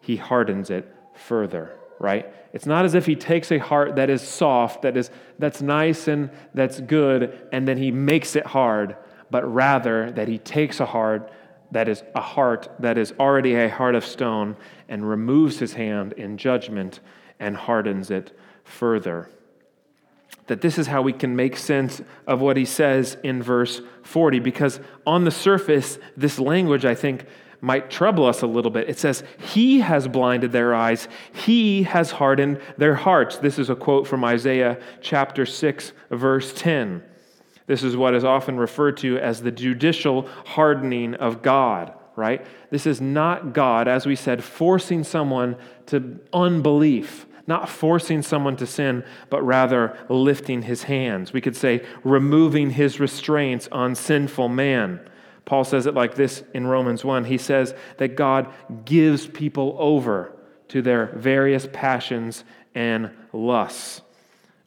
he 0.00 0.16
hardens 0.16 0.70
it 0.70 0.92
further, 1.14 1.78
right? 1.98 2.32
It's 2.52 2.66
not 2.66 2.84
as 2.84 2.94
if 2.94 3.06
he 3.06 3.16
takes 3.16 3.52
a 3.52 3.58
heart 3.58 3.96
that 3.96 4.10
is 4.10 4.22
soft, 4.22 4.82
that 4.82 4.96
is 4.96 5.10
that's 5.38 5.62
nice 5.62 6.08
and 6.08 6.30
that's 6.54 6.80
good, 6.80 7.48
and 7.52 7.68
then 7.68 7.76
he 7.76 7.90
makes 7.90 8.34
it 8.36 8.46
hard, 8.46 8.96
but 9.30 9.50
rather 9.52 10.10
that 10.12 10.28
he 10.28 10.38
takes 10.38 10.80
a 10.80 10.86
heart 10.86 11.30
that 11.72 11.88
is 11.88 12.02
a 12.14 12.20
heart 12.20 12.68
that 12.80 12.98
is 12.98 13.14
already 13.20 13.54
a 13.54 13.68
heart 13.68 13.94
of 13.94 14.04
stone 14.04 14.56
and 14.88 15.08
removes 15.08 15.58
his 15.58 15.74
hand 15.74 16.12
in 16.14 16.36
judgment 16.36 17.00
and 17.38 17.56
hardens 17.56 18.10
it 18.10 18.36
further. 18.64 19.30
That 20.46 20.60
this 20.60 20.78
is 20.78 20.88
how 20.88 21.02
we 21.02 21.12
can 21.12 21.36
make 21.36 21.56
sense 21.56 22.02
of 22.26 22.40
what 22.40 22.56
he 22.56 22.64
says 22.64 23.16
in 23.22 23.42
verse 23.42 23.80
40, 24.02 24.40
because 24.40 24.80
on 25.06 25.24
the 25.24 25.30
surface, 25.30 25.98
this 26.16 26.38
language, 26.38 26.84
I 26.84 26.94
think, 26.94 27.24
might 27.60 27.90
trouble 27.90 28.26
us 28.26 28.42
a 28.42 28.46
little 28.46 28.70
bit. 28.70 28.88
It 28.88 28.98
says, 28.98 29.22
He 29.38 29.80
has 29.80 30.08
blinded 30.08 30.52
their 30.52 30.74
eyes, 30.74 31.08
He 31.32 31.84
has 31.84 32.12
hardened 32.12 32.60
their 32.76 32.94
hearts. 32.94 33.38
This 33.38 33.58
is 33.58 33.70
a 33.70 33.76
quote 33.76 34.06
from 34.06 34.24
Isaiah 34.24 34.78
chapter 35.00 35.46
6, 35.46 35.92
verse 36.10 36.52
10. 36.54 37.02
This 37.66 37.82
is 37.82 37.96
what 37.96 38.14
is 38.14 38.24
often 38.24 38.56
referred 38.56 38.96
to 38.98 39.18
as 39.18 39.42
the 39.42 39.52
judicial 39.52 40.26
hardening 40.44 41.14
of 41.14 41.40
God, 41.40 41.92
right? 42.16 42.44
This 42.70 42.86
is 42.86 43.00
not 43.00 43.52
God, 43.52 43.86
as 43.86 44.06
we 44.06 44.16
said, 44.16 44.42
forcing 44.42 45.04
someone 45.04 45.56
to 45.86 46.18
unbelief 46.32 47.26
not 47.50 47.68
forcing 47.68 48.22
someone 48.22 48.54
to 48.54 48.64
sin, 48.64 49.02
but 49.28 49.42
rather 49.42 49.98
lifting 50.08 50.62
his 50.62 50.84
hands. 50.84 51.32
We 51.32 51.40
could 51.40 51.56
say 51.56 51.84
removing 52.04 52.70
his 52.70 53.00
restraints 53.00 53.68
on 53.72 53.96
sinful 53.96 54.48
man. 54.48 55.00
Paul 55.50 55.64
says 55.64 55.86
it 55.86 55.94
like 55.94 56.14
this 56.14 56.44
in 56.54 56.68
Romans 56.68 57.04
1. 57.04 57.24
He 57.24 57.36
says 57.36 57.74
that 57.96 58.14
God 58.14 58.54
gives 58.84 59.26
people 59.26 59.74
over 59.80 60.32
to 60.68 60.80
their 60.80 61.06
various 61.16 61.66
passions 61.72 62.44
and 62.72 63.10
lusts 63.32 64.00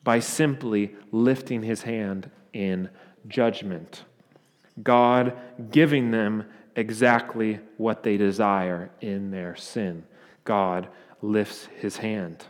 by 0.03 0.19
simply 0.19 0.93
lifting 1.13 1.63
his 1.63 1.83
hand 1.83 2.29
in 2.51 2.89
judgment. 3.29 4.03
God 4.83 5.37
giving 5.71 6.11
them 6.11 6.43
exactly 6.75 7.61
what 7.77 8.03
they 8.03 8.17
desire 8.17 8.91
in 8.99 9.31
their 9.31 9.55
sin. 9.55 10.03
God 10.43 10.89
lifts 11.21 11.69
his 11.77 11.95
hand. 11.95 12.43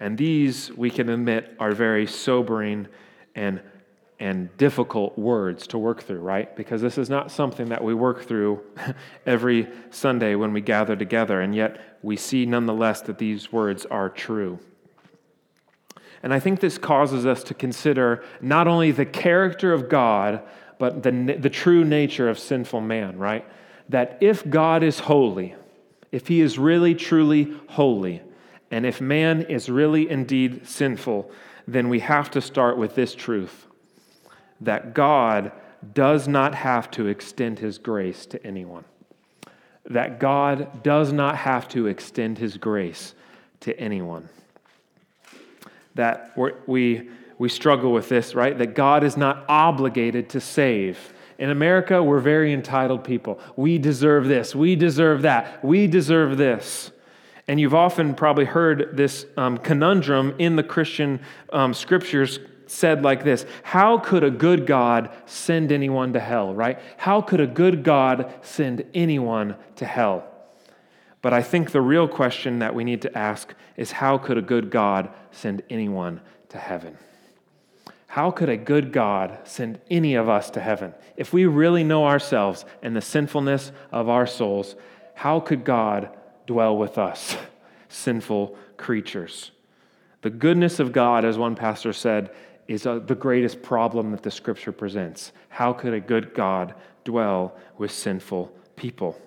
And 0.00 0.18
these, 0.18 0.72
we 0.72 0.90
can 0.90 1.08
admit, 1.08 1.54
are 1.60 1.70
very 1.70 2.08
sobering 2.08 2.88
and 3.36 3.60
and 4.22 4.56
difficult 4.56 5.18
words 5.18 5.66
to 5.66 5.76
work 5.76 6.00
through, 6.00 6.20
right? 6.20 6.54
Because 6.54 6.80
this 6.80 6.96
is 6.96 7.10
not 7.10 7.32
something 7.32 7.70
that 7.70 7.82
we 7.82 7.92
work 7.92 8.24
through 8.24 8.62
every 9.26 9.68
Sunday 9.90 10.36
when 10.36 10.52
we 10.52 10.60
gather 10.60 10.94
together, 10.94 11.40
and 11.40 11.56
yet 11.56 11.98
we 12.02 12.16
see 12.16 12.46
nonetheless 12.46 13.00
that 13.02 13.18
these 13.18 13.50
words 13.50 13.84
are 13.86 14.08
true. 14.08 14.60
And 16.22 16.32
I 16.32 16.38
think 16.38 16.60
this 16.60 16.78
causes 16.78 17.26
us 17.26 17.42
to 17.42 17.54
consider 17.54 18.22
not 18.40 18.68
only 18.68 18.92
the 18.92 19.04
character 19.04 19.72
of 19.72 19.88
God, 19.88 20.40
but 20.78 21.02
the, 21.02 21.10
the 21.10 21.50
true 21.50 21.84
nature 21.84 22.28
of 22.28 22.38
sinful 22.38 22.80
man, 22.80 23.18
right? 23.18 23.44
That 23.88 24.18
if 24.20 24.48
God 24.48 24.84
is 24.84 25.00
holy, 25.00 25.56
if 26.12 26.28
he 26.28 26.40
is 26.40 26.60
really, 26.60 26.94
truly 26.94 27.52
holy, 27.70 28.22
and 28.70 28.86
if 28.86 29.00
man 29.00 29.42
is 29.42 29.68
really 29.68 30.08
indeed 30.08 30.68
sinful, 30.68 31.28
then 31.66 31.88
we 31.88 31.98
have 31.98 32.30
to 32.30 32.40
start 32.40 32.76
with 32.76 32.94
this 32.94 33.16
truth 33.16 33.66
that 34.64 34.94
God 34.94 35.52
does 35.94 36.28
not 36.28 36.54
have 36.54 36.90
to 36.92 37.06
extend 37.06 37.58
his 37.58 37.78
grace 37.78 38.26
to 38.26 38.44
anyone. 38.46 38.84
That 39.84 40.20
God 40.20 40.82
does 40.82 41.12
not 41.12 41.36
have 41.36 41.68
to 41.68 41.86
extend 41.86 42.38
his 42.38 42.56
grace 42.56 43.14
to 43.60 43.78
anyone. 43.78 44.28
That 45.94 46.32
we 46.66 47.08
we 47.38 47.48
struggle 47.48 47.92
with 47.92 48.08
this, 48.08 48.36
right? 48.36 48.56
That 48.56 48.76
God 48.76 49.02
is 49.02 49.16
not 49.16 49.44
obligated 49.48 50.28
to 50.30 50.40
save. 50.40 51.12
In 51.38 51.50
America, 51.50 52.00
we're 52.00 52.20
very 52.20 52.52
entitled 52.52 53.02
people. 53.02 53.40
We 53.56 53.78
deserve 53.78 54.28
this. 54.28 54.54
We 54.54 54.76
deserve 54.76 55.22
that. 55.22 55.64
We 55.64 55.88
deserve 55.88 56.36
this. 56.36 56.92
And 57.48 57.58
you've 57.58 57.74
often 57.74 58.14
probably 58.14 58.44
heard 58.44 58.96
this 58.96 59.26
um, 59.36 59.58
conundrum 59.58 60.36
in 60.38 60.54
the 60.54 60.62
Christian 60.62 61.18
um, 61.52 61.74
scriptures 61.74 62.38
said 62.72 63.02
like 63.02 63.22
this 63.22 63.44
How 63.62 63.98
could 63.98 64.24
a 64.24 64.30
good 64.30 64.66
God 64.66 65.10
send 65.26 65.70
anyone 65.70 66.12
to 66.14 66.20
hell, 66.20 66.54
right? 66.54 66.78
How 66.96 67.20
could 67.20 67.40
a 67.40 67.46
good 67.46 67.84
God 67.84 68.32
send 68.42 68.84
anyone 68.94 69.56
to 69.76 69.84
hell? 69.84 70.24
But 71.20 71.32
I 71.32 71.42
think 71.42 71.70
the 71.70 71.80
real 71.80 72.08
question 72.08 72.58
that 72.60 72.74
we 72.74 72.82
need 72.82 73.02
to 73.02 73.16
ask 73.16 73.54
is 73.76 73.92
how 73.92 74.18
could 74.18 74.38
a 74.38 74.42
good 74.42 74.70
God 74.70 75.10
send 75.30 75.62
anyone 75.70 76.20
to 76.48 76.58
heaven? 76.58 76.96
How 78.08 78.30
could 78.30 78.48
a 78.48 78.56
good 78.56 78.92
God 78.92 79.38
send 79.44 79.80
any 79.90 80.16
of 80.16 80.28
us 80.28 80.50
to 80.50 80.60
heaven? 80.60 80.92
If 81.16 81.32
we 81.32 81.46
really 81.46 81.84
know 81.84 82.06
ourselves 82.06 82.64
and 82.82 82.96
the 82.96 83.00
sinfulness 83.00 83.70
of 83.92 84.08
our 84.08 84.26
souls, 84.26 84.74
how 85.14 85.40
could 85.40 85.64
God 85.64 86.10
dwell 86.46 86.76
with 86.76 86.98
us, 86.98 87.36
sinful 87.88 88.56
creatures? 88.76 89.52
The 90.22 90.30
goodness 90.30 90.78
of 90.78 90.92
God, 90.92 91.24
as 91.24 91.36
one 91.36 91.54
pastor 91.54 91.92
said, 91.92 92.30
is 92.72 92.86
uh, 92.86 92.98
the 93.00 93.14
greatest 93.14 93.62
problem 93.62 94.12
that 94.12 94.22
the 94.22 94.30
scripture 94.30 94.72
presents. 94.72 95.32
How 95.50 95.74
could 95.74 95.92
a 95.92 96.00
good 96.00 96.32
God 96.32 96.74
dwell 97.04 97.54
with 97.76 97.90
sinful 97.90 98.50
people? 98.76 99.20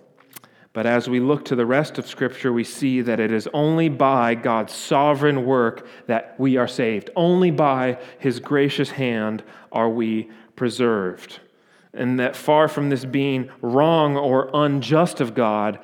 But 0.74 0.86
as 0.86 1.08
we 1.08 1.20
look 1.20 1.46
to 1.46 1.56
the 1.56 1.66
rest 1.66 1.98
of 1.98 2.06
Scripture, 2.06 2.52
we 2.52 2.66
see 2.66 3.00
that 3.00 3.22
it 3.22 3.32
is 3.32 3.48
only 3.54 3.88
by 3.88 4.36
God's 4.36 4.74
sovereign 4.74 5.46
work 5.46 5.88
that 6.08 6.36
we 6.38 6.58
are 6.58 6.68
saved. 6.68 7.10
Only 7.16 7.50
by 7.50 7.98
His 8.20 8.42
gracious 8.42 8.90
hand 8.90 9.42
are 9.72 9.90
we 9.90 10.30
preserved. 10.58 11.40
And 11.94 12.20
that 12.20 12.36
far 12.36 12.68
from 12.68 12.90
this 12.90 13.06
being 13.06 13.50
wrong 13.62 14.18
or 14.18 14.50
unjust 14.54 15.22
of 15.22 15.34
God, 15.34 15.80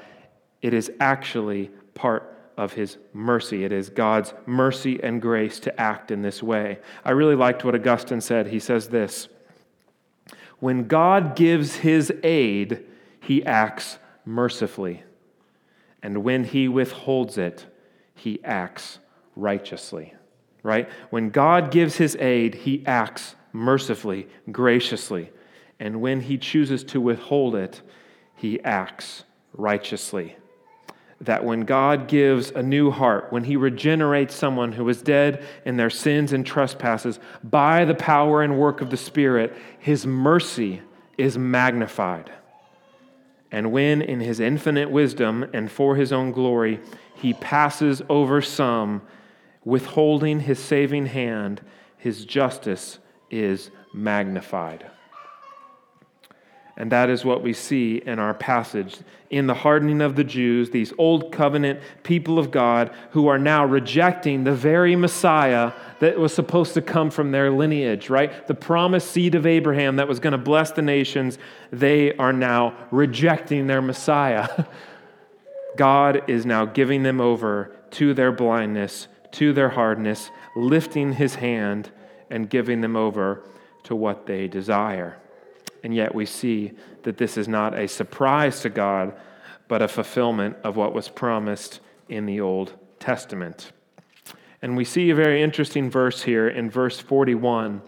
it 0.61 0.73
is 0.73 0.91
actually 0.99 1.71
part 1.93 2.40
of 2.61 2.73
his 2.73 2.99
mercy. 3.11 3.65
It 3.65 3.71
is 3.71 3.89
God's 3.89 4.35
mercy 4.45 5.01
and 5.01 5.19
grace 5.19 5.59
to 5.61 5.81
act 5.81 6.11
in 6.11 6.21
this 6.21 6.43
way. 6.43 6.77
I 7.03 7.09
really 7.09 7.33
liked 7.33 7.65
what 7.65 7.73
Augustine 7.73 8.21
said. 8.21 8.45
He 8.45 8.59
says 8.59 8.89
this 8.89 9.29
When 10.59 10.87
God 10.87 11.35
gives 11.35 11.77
his 11.77 12.13
aid, 12.21 12.85
he 13.19 13.43
acts 13.43 13.97
mercifully. 14.25 15.01
And 16.03 16.23
when 16.23 16.43
he 16.43 16.67
withholds 16.67 17.39
it, 17.39 17.65
he 18.13 18.39
acts 18.43 18.99
righteously. 19.35 20.13
Right? 20.61 20.87
When 21.09 21.31
God 21.31 21.71
gives 21.71 21.95
his 21.95 22.15
aid, 22.17 22.53
he 22.53 22.85
acts 22.85 23.35
mercifully, 23.53 24.27
graciously. 24.51 25.31
And 25.79 25.99
when 25.99 26.21
he 26.21 26.37
chooses 26.37 26.83
to 26.85 27.01
withhold 27.01 27.55
it, 27.55 27.81
he 28.35 28.63
acts 28.63 29.23
righteously 29.53 30.35
that 31.21 31.45
when 31.45 31.61
God 31.61 32.07
gives 32.07 32.51
a 32.51 32.63
new 32.63 32.91
heart, 32.91 33.27
when 33.31 33.43
He 33.43 33.55
regenerates 33.55 34.35
someone 34.35 34.71
who 34.71 34.83
was 34.83 35.01
dead 35.01 35.43
in 35.65 35.77
their 35.77 35.89
sins 35.89 36.33
and 36.33 36.45
trespasses, 36.45 37.19
by 37.43 37.85
the 37.85 37.95
power 37.95 38.41
and 38.41 38.59
work 38.59 38.81
of 38.81 38.89
the 38.89 38.97
Spirit, 38.97 39.55
His 39.79 40.05
mercy 40.05 40.81
is 41.17 41.37
magnified. 41.37 42.31
And 43.51 43.71
when, 43.71 44.01
in 44.01 44.19
His 44.19 44.39
infinite 44.39 44.89
wisdom 44.89 45.45
and 45.53 45.71
for 45.71 45.95
His 45.95 46.11
own 46.11 46.31
glory, 46.31 46.79
He 47.15 47.33
passes 47.33 48.01
over 48.09 48.41
some, 48.41 49.01
withholding 49.63 50.41
His 50.41 50.59
saving 50.59 51.05
hand, 51.05 51.61
His 51.97 52.25
justice 52.25 52.97
is 53.29 53.71
magnified. 53.93 54.90
And 56.81 56.91
that 56.91 57.11
is 57.11 57.23
what 57.23 57.43
we 57.43 57.53
see 57.53 57.97
in 58.07 58.17
our 58.17 58.33
passage. 58.33 58.97
In 59.29 59.45
the 59.45 59.53
hardening 59.53 60.01
of 60.01 60.15
the 60.15 60.23
Jews, 60.23 60.71
these 60.71 60.91
old 60.97 61.31
covenant 61.31 61.79
people 62.01 62.39
of 62.39 62.49
God 62.49 62.89
who 63.11 63.27
are 63.27 63.37
now 63.37 63.63
rejecting 63.63 64.45
the 64.45 64.55
very 64.55 64.95
Messiah 64.95 65.73
that 65.99 66.17
was 66.17 66.33
supposed 66.33 66.73
to 66.73 66.81
come 66.81 67.11
from 67.11 67.29
their 67.29 67.51
lineage, 67.51 68.09
right? 68.09 68.47
The 68.47 68.55
promised 68.55 69.11
seed 69.11 69.35
of 69.35 69.45
Abraham 69.45 69.97
that 69.97 70.07
was 70.07 70.19
going 70.19 70.31
to 70.31 70.39
bless 70.39 70.71
the 70.71 70.81
nations, 70.81 71.37
they 71.71 72.15
are 72.15 72.33
now 72.33 72.75
rejecting 72.89 73.67
their 73.67 73.83
Messiah. 73.83 74.65
God 75.77 76.27
is 76.27 76.47
now 76.47 76.65
giving 76.65 77.03
them 77.03 77.21
over 77.21 77.75
to 77.91 78.15
their 78.15 78.31
blindness, 78.31 79.07
to 79.33 79.53
their 79.53 79.69
hardness, 79.69 80.31
lifting 80.55 81.13
his 81.13 81.35
hand 81.35 81.91
and 82.31 82.49
giving 82.49 82.81
them 82.81 82.95
over 82.95 83.43
to 83.83 83.95
what 83.95 84.25
they 84.25 84.47
desire. 84.47 85.20
And 85.83 85.95
yet 85.95 86.13
we 86.13 86.25
see 86.25 86.73
that 87.03 87.17
this 87.17 87.37
is 87.37 87.47
not 87.47 87.77
a 87.77 87.87
surprise 87.87 88.61
to 88.61 88.69
God, 88.69 89.13
but 89.67 89.81
a 89.81 89.87
fulfillment 89.87 90.57
of 90.63 90.75
what 90.75 90.93
was 90.93 91.09
promised 91.09 91.79
in 92.09 92.25
the 92.25 92.41
Old 92.41 92.73
Testament. 92.99 93.71
And 94.61 94.77
we 94.77 94.85
see 94.85 95.09
a 95.09 95.15
very 95.15 95.41
interesting 95.41 95.89
verse 95.89 96.21
here 96.23 96.47
in 96.47 96.69
verse 96.69 96.99
41. 96.99 97.81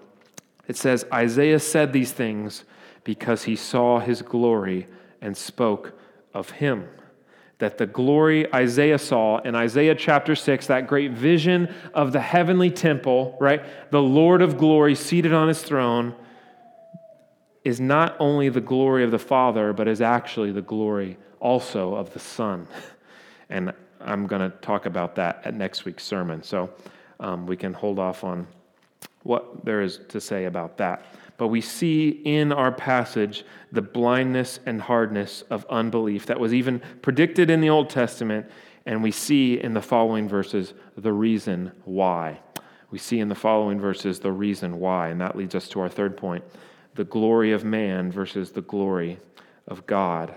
It 0.68 0.78
says, 0.78 1.06
Isaiah 1.14 1.60
said 1.60 1.94
these 1.94 2.12
things 2.12 2.64
because 3.04 3.44
he 3.44 3.56
saw 3.56 4.00
his 4.00 4.22
glory 4.22 4.88
and 5.22 5.36
spoke 5.38 5.94
of 6.34 6.52
him. 6.52 6.88
That 7.60 7.78
the 7.78 7.86
glory 7.86 8.52
Isaiah 8.54 8.98
saw 8.98 9.40
in 9.40 9.56
Isaiah 9.56 9.96
chapter 9.96 10.36
6, 10.36 10.68
that 10.68 10.88
great 10.88 11.12
vision 11.12 11.74
of 11.94 12.12
the 12.12 12.20
heavenly 12.20 12.72
temple, 12.72 13.38
right? 13.40 13.64
The 13.92 14.02
Lord 14.02 14.42
of 14.42 14.58
glory 14.58 14.96
seated 14.96 15.34
on 15.34 15.48
his 15.48 15.62
throne, 15.62 16.16
is 17.64 17.80
not 17.80 18.16
only 18.20 18.50
the 18.50 18.62
glory 18.62 19.04
of 19.04 19.12
the 19.12 19.20
Father, 19.20 19.74
but 19.74 19.88
is 19.88 20.02
actually 20.02 20.52
the 20.52 20.62
glory 20.62 21.18
also 21.40 21.96
of 21.96 22.14
the 22.14 22.20
Son. 22.20 22.68
And 23.50 23.72
I'm 24.02 24.26
going 24.26 24.50
to 24.50 24.58
talk 24.58 24.88
about 24.88 25.16
that 25.16 25.42
at 25.46 25.54
next 25.54 25.86
week's 25.86 26.04
sermon. 26.04 26.42
So 26.42 26.72
um, 27.20 27.46
we 27.46 27.56
can 27.56 27.74
hold 27.74 28.00
off 28.00 28.24
on 28.24 28.48
what 29.22 29.64
there 29.64 29.82
is 29.82 30.00
to 30.10 30.20
say 30.20 30.46
about 30.46 30.78
that. 30.78 31.06
But 31.38 31.48
we 31.48 31.62
see 31.62 32.10
in 32.10 32.52
our 32.52 32.72
passage 32.72 33.46
the 33.72 33.82
blindness 33.82 34.60
and 34.66 34.82
hardness 34.82 35.44
of 35.50 35.66
unbelief 35.70 36.26
that 36.28 36.40
was 36.40 36.54
even 36.54 36.82
predicted 37.02 37.50
in 37.50 37.62
the 37.62 37.70
Old 37.70 37.90
Testament. 37.90 38.50
And 38.86 39.04
we 39.04 39.12
see 39.12 39.60
in 39.60 39.74
the 39.74 39.82
following 39.82 40.28
verses 40.28 40.74
the 40.98 41.14
reason 41.14 41.72
why. 41.86 42.40
We 42.92 42.98
see 42.98 43.20
in 43.20 43.30
the 43.30 43.36
following 43.36 43.80
verses 43.80 44.20
the 44.20 44.32
reason 44.32 44.80
why. 44.80 45.10
And 45.10 45.22
that 45.22 45.36
leads 45.36 45.54
us 45.56 45.68
to 45.70 45.80
our 45.80 45.90
third 45.90 46.18
point 46.18 46.44
the 46.96 47.04
glory 47.04 47.52
of 47.52 47.64
man 47.64 48.12
versus 48.12 48.52
the 48.52 48.62
glory 48.62 49.20
of 49.68 49.86
God. 49.86 50.34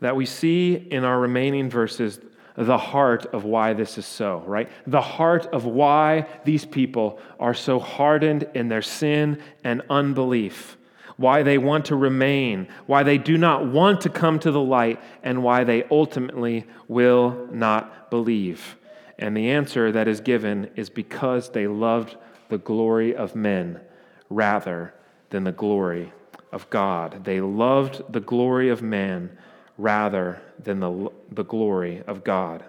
That 0.00 0.16
we 0.16 0.26
see 0.26 0.74
in 0.74 1.04
our 1.04 1.18
remaining 1.18 1.70
verses 1.70 2.20
the 2.56 2.78
heart 2.78 3.26
of 3.26 3.44
why 3.44 3.72
this 3.72 3.98
is 3.98 4.06
so, 4.06 4.42
right? 4.46 4.70
The 4.86 5.00
heart 5.00 5.46
of 5.46 5.64
why 5.64 6.26
these 6.44 6.64
people 6.64 7.18
are 7.40 7.54
so 7.54 7.78
hardened 7.78 8.48
in 8.54 8.68
their 8.68 8.82
sin 8.82 9.40
and 9.64 9.82
unbelief, 9.90 10.76
why 11.16 11.42
they 11.42 11.58
want 11.58 11.86
to 11.86 11.96
remain, 11.96 12.68
why 12.86 13.02
they 13.02 13.18
do 13.18 13.36
not 13.38 13.66
want 13.66 14.02
to 14.02 14.08
come 14.08 14.38
to 14.40 14.50
the 14.50 14.60
light, 14.60 15.00
and 15.22 15.42
why 15.42 15.64
they 15.64 15.84
ultimately 15.90 16.66
will 16.86 17.48
not 17.50 18.10
believe. 18.10 18.76
And 19.18 19.36
the 19.36 19.50
answer 19.50 19.90
that 19.92 20.08
is 20.08 20.20
given 20.20 20.70
is 20.76 20.90
because 20.90 21.50
they 21.50 21.66
loved 21.66 22.16
the 22.48 22.58
glory 22.58 23.14
of 23.14 23.34
men 23.34 23.80
rather 24.28 24.94
than 25.34 25.42
the 25.42 25.50
glory 25.50 26.12
of 26.52 26.70
God. 26.70 27.24
They 27.24 27.40
loved 27.40 28.04
the 28.08 28.20
glory 28.20 28.68
of 28.68 28.82
man 28.82 29.36
rather 29.76 30.40
than 30.62 30.78
the, 30.78 31.10
the 31.28 31.42
glory 31.42 32.04
of 32.06 32.22
God. 32.22 32.62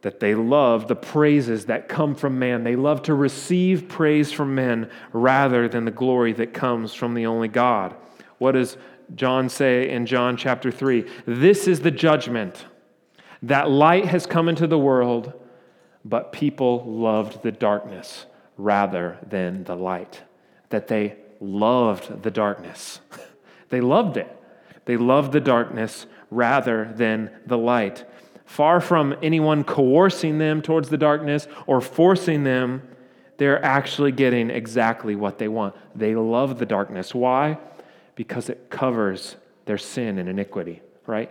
That 0.00 0.20
they 0.20 0.34
love 0.34 0.88
the 0.88 0.96
praises 0.96 1.66
that 1.66 1.86
come 1.86 2.14
from 2.14 2.38
man. 2.38 2.64
They 2.64 2.76
love 2.76 3.02
to 3.02 3.14
receive 3.14 3.88
praise 3.88 4.32
from 4.32 4.54
men 4.54 4.90
rather 5.12 5.68
than 5.68 5.84
the 5.84 5.90
glory 5.90 6.32
that 6.32 6.54
comes 6.54 6.94
from 6.94 7.12
the 7.12 7.26
only 7.26 7.48
God. 7.48 7.94
What 8.38 8.52
does 8.52 8.78
John 9.14 9.50
say 9.50 9.90
in 9.90 10.06
John 10.06 10.34
chapter 10.38 10.70
3? 10.72 11.04
This 11.26 11.68
is 11.68 11.80
the 11.80 11.90
judgment 11.90 12.64
that 13.42 13.70
light 13.70 14.06
has 14.06 14.24
come 14.24 14.48
into 14.48 14.66
the 14.66 14.78
world, 14.78 15.34
but 16.06 16.32
people 16.32 16.86
loved 16.86 17.42
the 17.42 17.52
darkness 17.52 18.24
rather 18.56 19.18
than 19.28 19.64
the 19.64 19.76
light 19.76 20.22
that 20.70 20.88
they 20.88 21.16
loved 21.40 22.22
the 22.22 22.30
darkness. 22.30 23.00
they 23.68 23.80
loved 23.80 24.16
it. 24.16 24.34
They 24.84 24.96
loved 24.96 25.32
the 25.32 25.40
darkness 25.40 26.06
rather 26.30 26.92
than 26.94 27.30
the 27.46 27.58
light. 27.58 28.04
Far 28.44 28.80
from 28.80 29.14
anyone 29.22 29.64
coercing 29.64 30.38
them 30.38 30.62
towards 30.62 30.88
the 30.88 30.96
darkness 30.96 31.46
or 31.66 31.80
forcing 31.80 32.44
them, 32.44 32.82
they're 33.36 33.62
actually 33.62 34.12
getting 34.12 34.50
exactly 34.50 35.14
what 35.14 35.38
they 35.38 35.48
want. 35.48 35.76
They 35.94 36.14
love 36.14 36.58
the 36.58 36.66
darkness. 36.66 37.14
Why? 37.14 37.58
Because 38.14 38.48
it 38.48 38.70
covers 38.70 39.36
their 39.66 39.78
sin 39.78 40.18
and 40.18 40.28
iniquity, 40.28 40.82
right? 41.06 41.30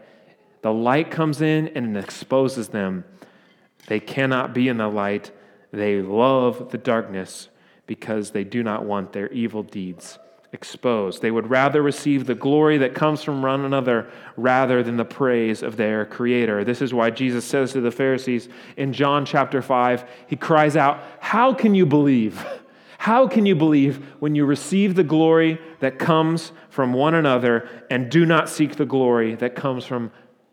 The 0.61 0.71
light 0.71 1.11
comes 1.11 1.41
in 1.41 1.69
and 1.69 1.97
exposes 1.97 2.69
them. 2.69 3.03
They 3.87 3.99
cannot 3.99 4.53
be 4.53 4.67
in 4.67 4.77
the 4.77 4.87
light. 4.87 5.31
They 5.71 6.01
love 6.01 6.71
the 6.71 6.77
darkness 6.77 7.49
because 7.87 8.31
they 8.31 8.43
do 8.43 8.61
not 8.61 8.85
want 8.85 9.13
their 9.13 9.29
evil 9.31 9.63
deeds 9.63 10.19
exposed. 10.53 11.21
They 11.21 11.31
would 11.31 11.49
rather 11.49 11.81
receive 11.81 12.25
the 12.25 12.35
glory 12.35 12.77
that 12.77 12.95
comes 12.95 13.23
from 13.23 13.41
one 13.41 13.65
another 13.65 14.09
rather 14.35 14.81
than 14.81 14.97
the 14.97 15.05
praise 15.05 15.61
of 15.61 15.77
their 15.77 16.05
Creator. 16.05 16.63
This 16.63 16.81
is 16.81 16.93
why 16.93 17.09
Jesus 17.09 17.45
says 17.45 17.73
to 17.73 17.81
the 17.81 17.91
Pharisees 17.91 18.47
in 18.77 18.93
John 18.93 19.25
chapter 19.25 19.61
5, 19.61 20.05
He 20.27 20.35
cries 20.35 20.75
out, 20.75 21.03
How 21.19 21.53
can 21.53 21.75
you 21.75 21.85
believe? 21.85 22.45
How 22.97 23.27
can 23.27 23.45
you 23.45 23.55
believe 23.55 24.03
when 24.19 24.35
you 24.35 24.45
receive 24.45 24.95
the 24.95 25.03
glory 25.03 25.61
that 25.79 25.99
comes 25.99 26.51
from 26.69 26.93
one 26.93 27.13
another 27.13 27.69
and 27.89 28.09
do 28.09 28.25
not 28.25 28.49
seek 28.49 28.75
the 28.75 28.85
glory 28.85 29.35
that 29.35 29.55
comes 29.55 29.85
from 29.85 30.11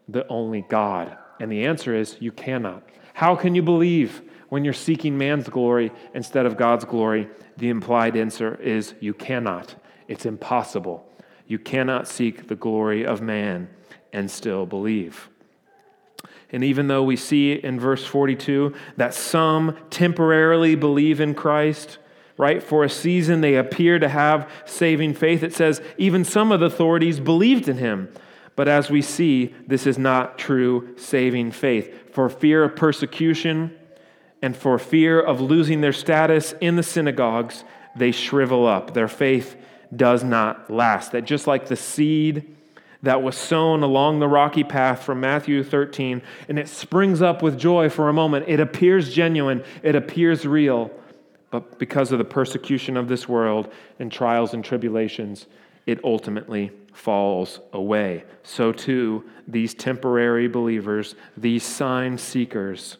the 0.09 0.27
only 0.29 0.65
God? 0.69 1.17
And 1.41 1.51
the 1.51 1.65
answer 1.65 1.95
is, 1.95 2.17
You 2.21 2.33
cannot. 2.33 2.83
How 3.15 3.37
can 3.37 3.55
you 3.55 3.63
believe? 3.63 4.23
When 4.55 4.65
you're 4.65 4.73
seeking 4.73 5.19
man's 5.19 5.49
glory 5.49 5.91
instead 6.15 6.47
of 6.47 6.57
God's 6.57 6.85
glory, 6.85 7.29
the 7.57 7.71
implied 7.71 8.17
answer 8.17 8.55
is 8.63 8.95
you 9.01 9.13
cannot. 9.13 9.75
It's 10.07 10.27
impossible. 10.27 11.05
You 11.49 11.59
cannot 11.59 12.07
seek 12.07 12.47
the 12.47 12.55
glory 12.55 13.05
of 13.05 13.21
man 13.21 13.69
and 14.13 14.31
still 14.31 14.65
believe. 14.65 15.29
And 16.53 16.63
even 16.63 16.87
though 16.87 17.03
we 17.03 17.17
see 17.17 17.55
in 17.55 17.81
verse 17.81 18.07
42 18.07 18.73
that 18.97 19.13
some 19.13 19.77
temporarily 19.91 20.77
believe 20.77 21.21
in 21.21 21.35
Christ, 21.35 21.99
right? 22.37 22.63
For 22.63 22.85
a 22.85 22.89
season 22.89 23.41
they 23.41 23.57
appear 23.57 23.99
to 23.99 24.09
have 24.09 24.49
saving 24.67 25.15
faith. 25.15 25.43
It 25.43 25.53
says 25.53 25.83
even 25.99 26.25
some 26.25 26.53
of 26.53 26.61
the 26.61 26.67
authorities 26.67 27.19
believed 27.19 27.67
in 27.67 27.79
him. 27.79 28.09
But 28.55 28.69
as 28.69 28.89
we 28.89 29.03
see, 29.03 29.53
this 29.67 29.85
is 29.85 29.99
not 29.99 30.39
true 30.39 30.95
saving 30.97 31.51
faith. 31.51 32.13
For 32.15 32.29
fear 32.29 32.63
of 32.63 32.77
persecution, 32.77 33.77
and 34.45 34.55
for 34.55 34.79
fear 34.79 35.19
of 35.19 35.41
losing 35.41 35.81
their 35.81 35.93
status 35.93 36.55
in 36.61 36.77
the 36.77 36.83
synagogues, 36.83 37.65
they 37.97 38.13
shrivel 38.13 38.67
up. 38.67 38.93
Their 38.93 39.09
faith 39.09 39.57
does 39.97 40.23
not 40.23 40.71
last. 40.71 41.13
That 41.13 41.25
just 41.25 41.47
like 41.47 41.67
the 41.67 41.77
seed 41.77 42.55
that 43.03 43.23
was 43.23 43.37
sown 43.37 43.83
along 43.83 44.19
the 44.19 44.29
rocky 44.29 44.63
path 44.63 45.03
from 45.03 45.21
Matthew 45.21 45.65
13, 45.65 46.21
and 46.51 46.59
it 46.59 46.69
springs 46.69 47.23
up 47.23 47.41
with 47.41 47.59
joy 47.59 47.89
for 47.89 48.11
a 48.11 48.13
moment, 48.13 48.45
it 48.47 48.61
appears 48.61 49.15
genuine, 49.15 49.65
it 49.83 49.95
appears 49.95 50.47
real, 50.47 50.91
but 51.51 51.79
because 51.79 52.13
of 52.13 52.19
the 52.19 52.25
persecution 52.25 52.99
of 52.99 53.09
this 53.09 53.27
world 53.27 53.73
and 53.99 54.13
trials 54.13 54.53
and 54.53 54.63
tribulations, 54.63 55.47
it 55.87 56.05
ultimately 56.05 56.71
falls 56.93 57.61
away. 57.73 58.25
So 58.43 58.73
too, 58.73 59.25
these 59.49 59.73
temporary 59.73 60.49
believers, 60.49 61.15
these 61.35 61.63
sign 61.63 62.19
seekers, 62.19 62.99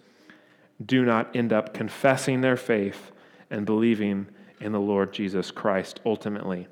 do 0.85 1.05
not 1.05 1.35
end 1.35 1.53
up 1.53 1.75
confessing 1.75 2.41
their 2.41 2.57
faith 2.57 3.13
and 3.51 3.65
believing 3.67 4.27
in 4.61 4.73
the 4.73 4.81
Lord 4.81 5.13
Jesus 5.13 5.51
Christ 5.51 6.01
ultimately. 6.05 6.69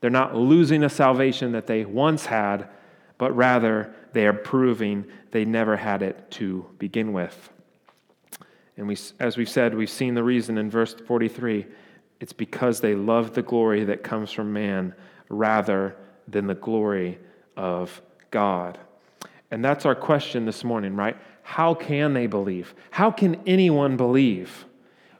They're 0.00 0.10
not 0.10 0.36
losing 0.36 0.82
a 0.84 0.88
salvation 0.88 1.52
that 1.52 1.66
they 1.66 1.84
once 1.84 2.26
had, 2.26 2.68
but 3.18 3.34
rather 3.34 3.94
they 4.12 4.26
are 4.26 4.32
proving 4.32 5.06
they 5.30 5.44
never 5.44 5.76
had 5.76 6.02
it 6.02 6.30
to 6.32 6.66
begin 6.78 7.12
with. 7.12 7.50
And 8.76 8.86
we, 8.86 8.96
as 9.18 9.36
we've 9.36 9.48
said, 9.48 9.74
we've 9.74 9.90
seen 9.90 10.14
the 10.14 10.22
reason 10.22 10.58
in 10.58 10.70
verse 10.70 10.94
43. 10.94 11.66
It's 12.20 12.32
because 12.32 12.80
they 12.80 12.94
love 12.94 13.34
the 13.34 13.42
glory 13.42 13.84
that 13.84 14.02
comes 14.02 14.32
from 14.32 14.52
man 14.52 14.94
rather 15.28 15.96
than 16.28 16.46
the 16.46 16.54
glory 16.54 17.18
of 17.56 18.00
God. 18.30 18.78
And 19.50 19.64
that's 19.64 19.86
our 19.86 19.94
question 19.94 20.44
this 20.44 20.64
morning, 20.64 20.96
right? 20.96 21.16
How 21.46 21.74
can 21.74 22.12
they 22.12 22.26
believe? 22.26 22.74
How 22.90 23.12
can 23.12 23.40
anyone 23.46 23.96
believe 23.96 24.64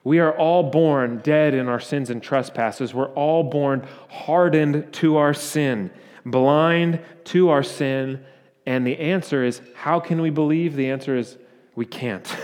We 0.02 0.18
are 0.18 0.36
all 0.36 0.70
born 0.70 1.18
dead 1.18 1.54
in 1.54 1.68
our 1.68 1.80
sins 1.80 2.10
and 2.10 2.22
trespasses. 2.22 2.92
We're 2.92 3.12
all 3.14 3.44
born 3.44 3.86
hardened 4.08 4.92
to 4.94 5.16
our 5.16 5.34
sin, 5.34 5.90
blind 6.24 7.00
to 7.26 7.48
our 7.50 7.62
sin. 7.62 8.24
And 8.66 8.84
the 8.86 8.98
answer 8.98 9.44
is 9.44 9.60
how 9.74 9.98
can 9.98 10.20
we 10.20 10.30
believe? 10.30 10.76
The 10.76 10.90
answer 10.90 11.16
is 11.16 11.38
we 11.74 11.86
can't. 11.86 12.26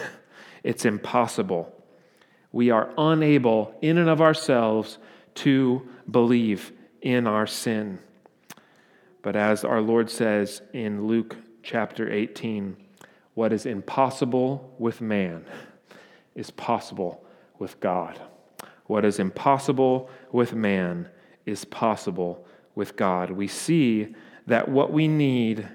It's 0.65 0.85
impossible. 0.85 1.75
We 2.53 2.71
are 2.71 2.89
unable, 2.97 3.75
in 3.83 3.99
and 3.99 4.09
of 4.09 4.21
ourselves, 4.21 4.99
to 5.43 5.89
believe 6.09 6.71
in 7.01 7.27
our 7.27 7.49
sin. 7.49 7.99
But 9.23 9.35
as 9.35 9.65
our 9.65 9.81
Lord 9.81 10.09
says 10.09 10.63
in 10.73 11.09
Luke 11.09 11.37
chapter 11.65 12.09
18, 12.09 12.77
what 13.35 13.53
is 13.53 13.67
impossible 13.67 14.75
with 14.79 15.01
man 15.01 15.45
is 16.35 16.51
possible 16.51 17.25
with 17.59 17.79
God. 17.81 18.21
What 18.87 19.05
is 19.05 19.19
impossible 19.19 20.11
with 20.33 20.55
man 20.55 21.09
is 21.47 21.65
possible 21.65 22.47
with 22.75 22.97
God. 22.97 23.31
We 23.31 23.49
see 23.49 24.15
that 24.47 24.69
what 24.69 24.93
we 24.93 25.09
need 25.09 25.69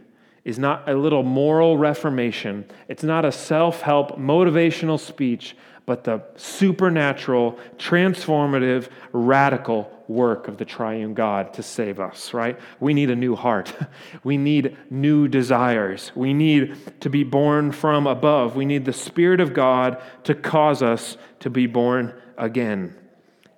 is 0.43 0.57
not 0.57 0.87
a 0.87 0.93
little 0.93 1.23
moral 1.23 1.77
reformation, 1.77 2.65
it's 2.87 3.03
not 3.03 3.25
a 3.25 3.31
self 3.31 3.81
help 3.81 4.17
motivational 4.17 4.99
speech, 4.99 5.57
but 5.87 6.03
the 6.03 6.21
supernatural, 6.35 7.57
transformative, 7.77 8.89
radical 9.13 9.89
work 10.09 10.49
of 10.49 10.57
the 10.57 10.65
triune 10.65 11.13
God 11.13 11.53
to 11.53 11.63
save 11.63 12.01
us, 12.01 12.33
right? 12.33 12.59
We 12.81 12.93
need 12.93 13.09
a 13.09 13.15
new 13.15 13.35
heart. 13.35 13.73
We 14.23 14.35
need 14.37 14.75
new 14.89 15.29
desires. 15.29 16.11
We 16.13 16.33
need 16.33 16.75
to 17.01 17.09
be 17.09 17.23
born 17.23 17.71
from 17.71 18.05
above. 18.05 18.57
We 18.57 18.65
need 18.65 18.83
the 18.83 18.91
Spirit 18.91 19.39
of 19.39 19.53
God 19.53 20.01
to 20.25 20.35
cause 20.35 20.81
us 20.81 21.17
to 21.39 21.49
be 21.49 21.67
born 21.67 22.13
again. 22.37 22.93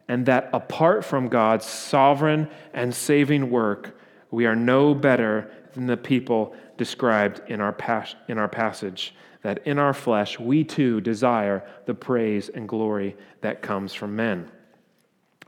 And 0.07 0.27
that 0.27 0.51
apart 0.53 1.03
from 1.03 1.30
God's 1.30 1.65
sovereign 1.65 2.47
and 2.73 2.93
saving 2.93 3.49
work, 3.49 3.99
we 4.30 4.45
are 4.45 4.55
no 4.55 4.93
better 4.93 5.51
than 5.73 5.88
the 5.88 5.97
people 5.97 6.53
described 6.77 7.41
in 7.47 7.61
our, 7.61 7.73
pas- 7.73 8.15
in 8.27 8.38
our 8.38 8.49
passage 8.49 9.15
that 9.42 9.66
in 9.66 9.80
our 9.80 9.94
flesh 9.94 10.40
we 10.40 10.64
too 10.64 11.02
desire 11.02 11.68
the 11.86 11.94
praise 11.94 12.50
and 12.50 12.68
glory 12.68 13.16
that 13.42 13.62
comes 13.62 13.94
from 13.94 14.16
men. 14.16 14.52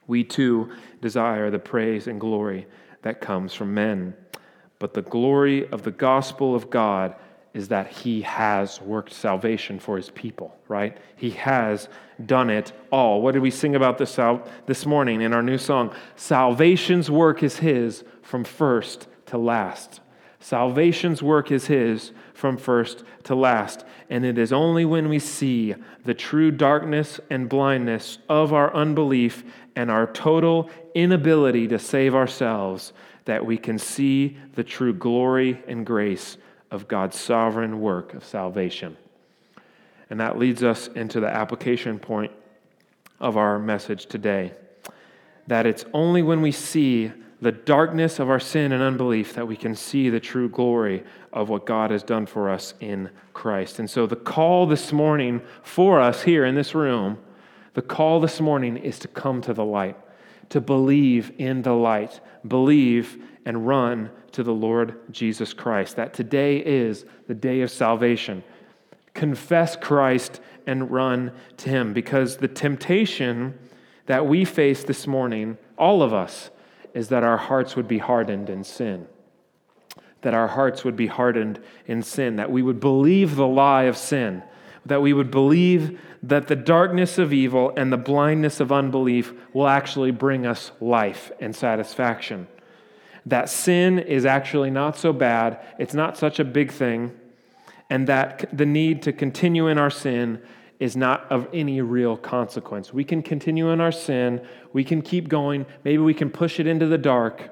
We 0.08 0.24
too 0.24 0.72
desire 1.02 1.50
the 1.50 1.60
praise 1.60 2.08
and 2.08 2.20
glory 2.20 2.68
that 3.02 3.22
comes 3.22 3.54
from 3.54 3.74
men. 3.74 4.16
But 4.80 4.94
the 4.94 5.02
glory 5.02 5.68
of 5.70 5.84
the 5.84 5.92
gospel 5.92 6.56
of 6.56 6.70
God 6.70 7.16
is 7.54 7.68
that 7.68 7.88
he 7.88 8.22
has 8.22 8.82
worked 8.82 9.14
salvation 9.14 9.78
for 9.78 9.98
his 9.98 10.10
people, 10.10 10.58
right? 10.68 10.98
He 11.18 11.32
has 11.32 11.90
done 12.26 12.50
it 12.50 12.72
all. 12.92 13.22
What 13.22 13.34
did 13.34 13.42
we 13.42 13.52
sing 13.52 13.76
about 13.76 13.98
this, 13.98 14.18
this 14.66 14.86
morning 14.86 15.22
in 15.22 15.34
our 15.34 15.44
new 15.44 15.58
song? 15.58 15.94
Salvation's 16.16 17.12
work 17.12 17.44
is 17.44 17.58
his 17.58 18.04
from 18.22 18.44
first 18.44 19.08
to 19.28 19.38
last. 19.38 20.00
Salvation's 20.42 21.22
work 21.22 21.52
is 21.52 21.68
his 21.68 22.12
from 22.34 22.58
first 22.58 23.04
to 23.24 23.36
last. 23.36 23.86
And 24.10 24.26
it 24.26 24.38
is 24.38 24.52
only 24.52 24.84
when 24.84 25.08
we 25.08 25.20
see 25.20 25.76
the 26.04 26.16
true 26.16 26.52
darkness 26.52 27.20
and 27.30 27.48
blindness 27.48 28.18
of 28.28 28.52
our 28.52 28.76
unbelief 28.76 29.44
and 29.76 29.92
our 29.92 30.08
total 30.08 30.70
inability 30.96 31.68
to 31.70 31.80
save 31.80 32.16
ourselves 32.16 32.92
that 33.26 33.46
we 33.46 33.56
can 33.56 33.78
see 33.78 34.36
the 34.56 34.64
true 34.64 34.94
glory 34.94 35.62
and 35.68 35.86
grace 35.86 36.38
of 36.72 36.88
God's 36.88 37.20
sovereign 37.20 37.80
work 37.80 38.16
of 38.16 38.26
salvation. 38.26 38.98
And 40.10 40.20
that 40.20 40.40
leads 40.40 40.64
us 40.64 40.88
into 40.88 41.20
the 41.20 41.28
application 41.28 42.00
point 42.00 42.32
of 43.20 43.38
our 43.38 43.60
message 43.60 44.08
today 44.08 44.54
that 45.48 45.66
it's 45.66 45.86
only 45.94 46.22
when 46.22 46.42
we 46.42 46.52
see 46.52 47.12
the 47.42 47.52
darkness 47.52 48.20
of 48.20 48.30
our 48.30 48.40
sin 48.40 48.72
and 48.72 48.84
unbelief 48.84 49.34
that 49.34 49.48
we 49.48 49.58
can 49.58 49.76
see 49.76 50.10
the 50.10 50.20
true 50.20 50.48
glory 50.48 51.04
of 51.34 51.50
what 51.50 51.66
God 51.66 51.90
has 51.90 52.04
done 52.04 52.28
for 52.28 52.52
us 52.52 52.76
in 52.80 53.10
Christ. 53.34 53.80
And 53.80 53.90
so, 53.90 54.06
the 54.06 54.16
call 54.16 54.68
this 54.68 54.94
morning 54.94 55.42
for 55.64 56.00
us 56.00 56.22
here 56.22 56.46
in 56.46 56.54
this 56.54 56.76
room, 56.76 57.18
the 57.74 57.82
call 57.82 58.20
this 58.20 58.40
morning 58.40 58.78
is 58.78 59.00
to 59.00 59.08
come 59.08 59.42
to 59.42 59.54
the 59.54 59.66
light, 59.66 59.98
to 60.50 60.62
believe 60.62 61.32
in 61.40 61.64
the 61.64 61.74
light, 61.74 62.20
believe 62.48 63.24
and 63.46 63.66
run 63.68 64.12
to 64.34 64.44
the 64.44 64.54
Lord 64.54 65.00
Jesus 65.12 65.52
Christ. 65.52 65.96
That 65.96 66.14
today 66.14 66.58
is 66.58 67.06
the 67.28 67.34
day 67.34 67.62
of 67.62 67.72
salvation. 67.72 68.44
Confess 69.16 69.76
Christ 69.76 70.40
and 70.68 70.92
run 70.92 71.32
to 71.58 71.70
Him 71.70 71.94
because 71.94 72.38
the 72.38 72.48
temptation 72.48 73.58
that 74.06 74.28
we 74.28 74.46
face 74.46 74.84
this 74.84 75.08
morning, 75.08 75.58
all 75.78 76.04
of 76.04 76.14
us, 76.14 76.52
is 76.94 77.10
that 77.10 77.24
our 77.24 77.38
hearts 77.38 77.76
would 77.76 77.88
be 77.88 77.98
hardened 77.98 78.50
in 78.50 78.64
sin. 78.64 79.08
That 80.22 80.34
our 80.34 80.48
hearts 80.48 80.84
would 80.84 80.96
be 80.96 81.08
hardened 81.08 81.60
in 81.88 82.04
sin, 82.04 82.36
that 82.36 82.52
we 82.52 82.62
would 82.62 82.80
believe 82.80 83.36
the 83.36 83.48
lie 83.48 83.84
of 83.84 83.98
sin, 83.98 84.44
that 84.86 85.02
we 85.02 85.14
would 85.14 85.32
believe 85.32 86.00
that 86.24 86.48
the 86.48 86.56
darkness 86.56 87.18
of 87.18 87.34
evil 87.34 87.74
and 87.76 87.92
the 87.92 87.98
blindness 87.98 88.60
of 88.60 88.72
unbelief 88.72 89.34
will 89.54 89.68
actually 89.68 90.12
bring 90.12 90.46
us 90.46 90.72
life 90.80 91.32
and 91.40 91.56
satisfaction. 91.56 92.48
That 93.26 93.50
sin 93.50 94.00
is 94.00 94.26
actually 94.26 94.72
not 94.72 94.98
so 94.98 95.14
bad, 95.14 95.60
it's 95.80 95.94
not 95.94 96.18
such 96.18 96.40
a 96.40 96.44
big 96.44 96.72
thing, 96.72 97.12
and 97.90 98.08
that 98.08 98.50
the 98.56 98.66
need 98.66 99.02
to 99.04 99.14
continue 99.14 99.68
in 99.68 99.78
our 99.78 99.90
sin 99.90 100.42
is 100.82 100.98
not 100.98 101.32
of 101.32 101.48
any 101.54 101.80
real 101.80 102.18
consequence. 102.18 102.92
We 102.92 103.04
can 103.04 103.22
continue 103.22 103.70
in 103.70 103.80
our 103.80 103.92
sin, 103.92 104.42
we 104.74 104.84
can 104.84 105.04
keep 105.04 105.30
going, 105.30 105.68
maybe 105.84 106.00
we 106.00 106.16
can 106.16 106.32
push 106.32 106.60
it 106.60 106.66
into 106.66 106.88
the 106.88 106.98
dark 106.98 107.52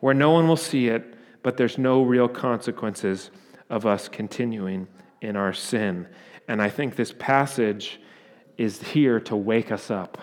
where 0.00 0.12
no 0.12 0.32
one 0.32 0.48
will 0.48 0.56
see 0.56 0.88
it, 0.88 1.14
but 1.44 1.56
there's 1.56 1.78
no 1.78 2.02
real 2.02 2.26
consequences 2.26 3.30
of 3.70 3.86
us 3.86 4.08
continuing 4.08 4.88
in 5.20 5.36
our 5.36 5.52
sin. 5.52 6.08
And 6.48 6.60
I 6.60 6.68
think 6.68 6.96
this 6.96 7.14
passage 7.16 8.00
is 8.58 8.82
here 8.82 9.20
to 9.20 9.36
wake 9.36 9.70
us 9.70 9.88
up, 9.88 10.18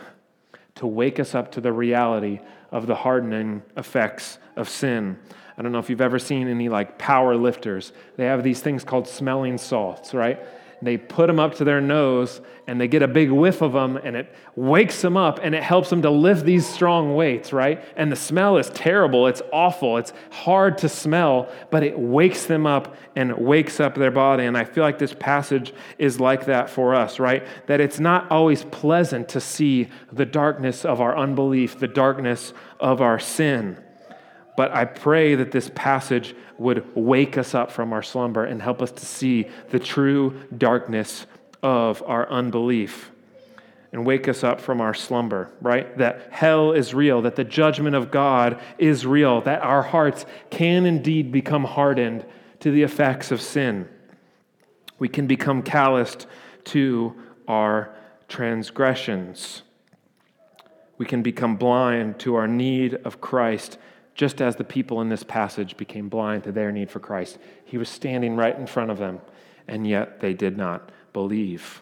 to 0.75 0.85
wake 0.85 1.21
us 1.21 1.33
up 1.33 1.53
to 1.53 1.61
the 1.61 1.71
reality 1.71 2.41
of 2.69 2.85
the 2.85 2.95
hardening 2.95 3.63
effects 3.77 4.39
of 4.57 4.67
sin. 4.67 5.17
I 5.57 5.61
don't 5.61 5.71
know 5.71 5.79
if 5.79 5.89
you've 5.89 6.01
ever 6.01 6.19
seen 6.19 6.49
any 6.49 6.67
like 6.67 6.97
power 6.97 7.37
lifters. 7.37 7.93
They 8.17 8.25
have 8.25 8.43
these 8.43 8.59
things 8.59 8.83
called 8.83 9.07
smelling 9.07 9.57
salts, 9.57 10.13
right? 10.13 10.37
They 10.81 10.97
put 10.97 11.27
them 11.27 11.39
up 11.39 11.55
to 11.55 11.63
their 11.63 11.79
nose 11.79 12.41
and 12.67 12.79
they 12.79 12.87
get 12.87 13.03
a 13.03 13.07
big 13.07 13.29
whiff 13.31 13.61
of 13.61 13.73
them 13.73 13.97
and 13.97 14.15
it 14.15 14.33
wakes 14.55 15.01
them 15.01 15.15
up 15.15 15.39
and 15.43 15.53
it 15.53 15.61
helps 15.61 15.89
them 15.89 16.01
to 16.01 16.09
lift 16.09 16.43
these 16.43 16.67
strong 16.67 17.15
weights, 17.15 17.53
right? 17.53 17.83
And 17.95 18.11
the 18.11 18.15
smell 18.15 18.57
is 18.57 18.69
terrible. 18.69 19.27
It's 19.27 19.41
awful. 19.53 19.97
It's 19.97 20.13
hard 20.31 20.77
to 20.79 20.89
smell, 20.89 21.49
but 21.69 21.83
it 21.83 21.97
wakes 21.97 22.45
them 22.45 22.65
up 22.65 22.95
and 23.15 23.37
wakes 23.37 23.79
up 23.79 23.95
their 23.95 24.11
body. 24.11 24.45
And 24.45 24.57
I 24.57 24.63
feel 24.63 24.83
like 24.83 24.97
this 24.97 25.13
passage 25.13 25.73
is 25.99 26.19
like 26.19 26.45
that 26.45 26.69
for 26.69 26.95
us, 26.95 27.19
right? 27.19 27.45
That 27.67 27.79
it's 27.79 27.99
not 27.99 28.31
always 28.31 28.63
pleasant 28.65 29.29
to 29.29 29.41
see 29.41 29.89
the 30.11 30.25
darkness 30.25 30.83
of 30.85 31.01
our 31.01 31.17
unbelief, 31.17 31.77
the 31.77 31.87
darkness 31.87 32.53
of 32.79 33.01
our 33.01 33.19
sin. 33.19 33.77
But 34.57 34.71
I 34.71 34.85
pray 34.85 35.35
that 35.35 35.51
this 35.51 35.71
passage 35.73 36.35
would 36.61 36.95
wake 36.95 37.39
us 37.39 37.55
up 37.55 37.71
from 37.71 37.91
our 37.91 38.03
slumber 38.03 38.45
and 38.45 38.61
help 38.61 38.83
us 38.83 38.91
to 38.91 39.05
see 39.05 39.47
the 39.71 39.79
true 39.79 40.39
darkness 40.55 41.25
of 41.63 42.03
our 42.05 42.29
unbelief 42.29 43.09
and 43.91 44.05
wake 44.05 44.27
us 44.27 44.43
up 44.43 44.61
from 44.61 44.79
our 44.79 44.93
slumber, 44.93 45.49
right? 45.59 45.97
That 45.97 46.29
hell 46.31 46.71
is 46.71 46.93
real, 46.93 47.23
that 47.23 47.35
the 47.35 47.43
judgment 47.43 47.95
of 47.95 48.11
God 48.11 48.61
is 48.77 49.07
real, 49.07 49.41
that 49.41 49.63
our 49.63 49.81
hearts 49.81 50.25
can 50.51 50.85
indeed 50.85 51.31
become 51.31 51.63
hardened 51.63 52.25
to 52.59 52.71
the 52.71 52.83
effects 52.83 53.31
of 53.31 53.41
sin. 53.41 53.89
We 54.99 55.09
can 55.09 55.25
become 55.25 55.63
calloused 55.63 56.27
to 56.65 57.15
our 57.47 57.93
transgressions. 58.27 59.63
We 60.99 61.07
can 61.07 61.23
become 61.23 61.55
blind 61.55 62.19
to 62.19 62.35
our 62.35 62.47
need 62.47 62.93
of 62.93 63.19
Christ 63.19 63.79
just 64.13 64.41
as 64.41 64.55
the 64.55 64.63
people 64.63 65.01
in 65.01 65.09
this 65.09 65.23
passage 65.23 65.77
became 65.77 66.09
blind 66.09 66.43
to 66.43 66.51
their 66.51 66.71
need 66.71 66.91
for 66.91 66.99
Christ. 66.99 67.37
He 67.63 67.77
was 67.77 67.89
standing 67.89 68.35
right 68.35 68.57
in 68.57 68.67
front 68.67 68.91
of 68.91 68.97
them, 68.97 69.21
and 69.67 69.87
yet 69.87 70.19
they 70.19 70.33
did 70.33 70.57
not 70.57 70.91
believe. 71.13 71.81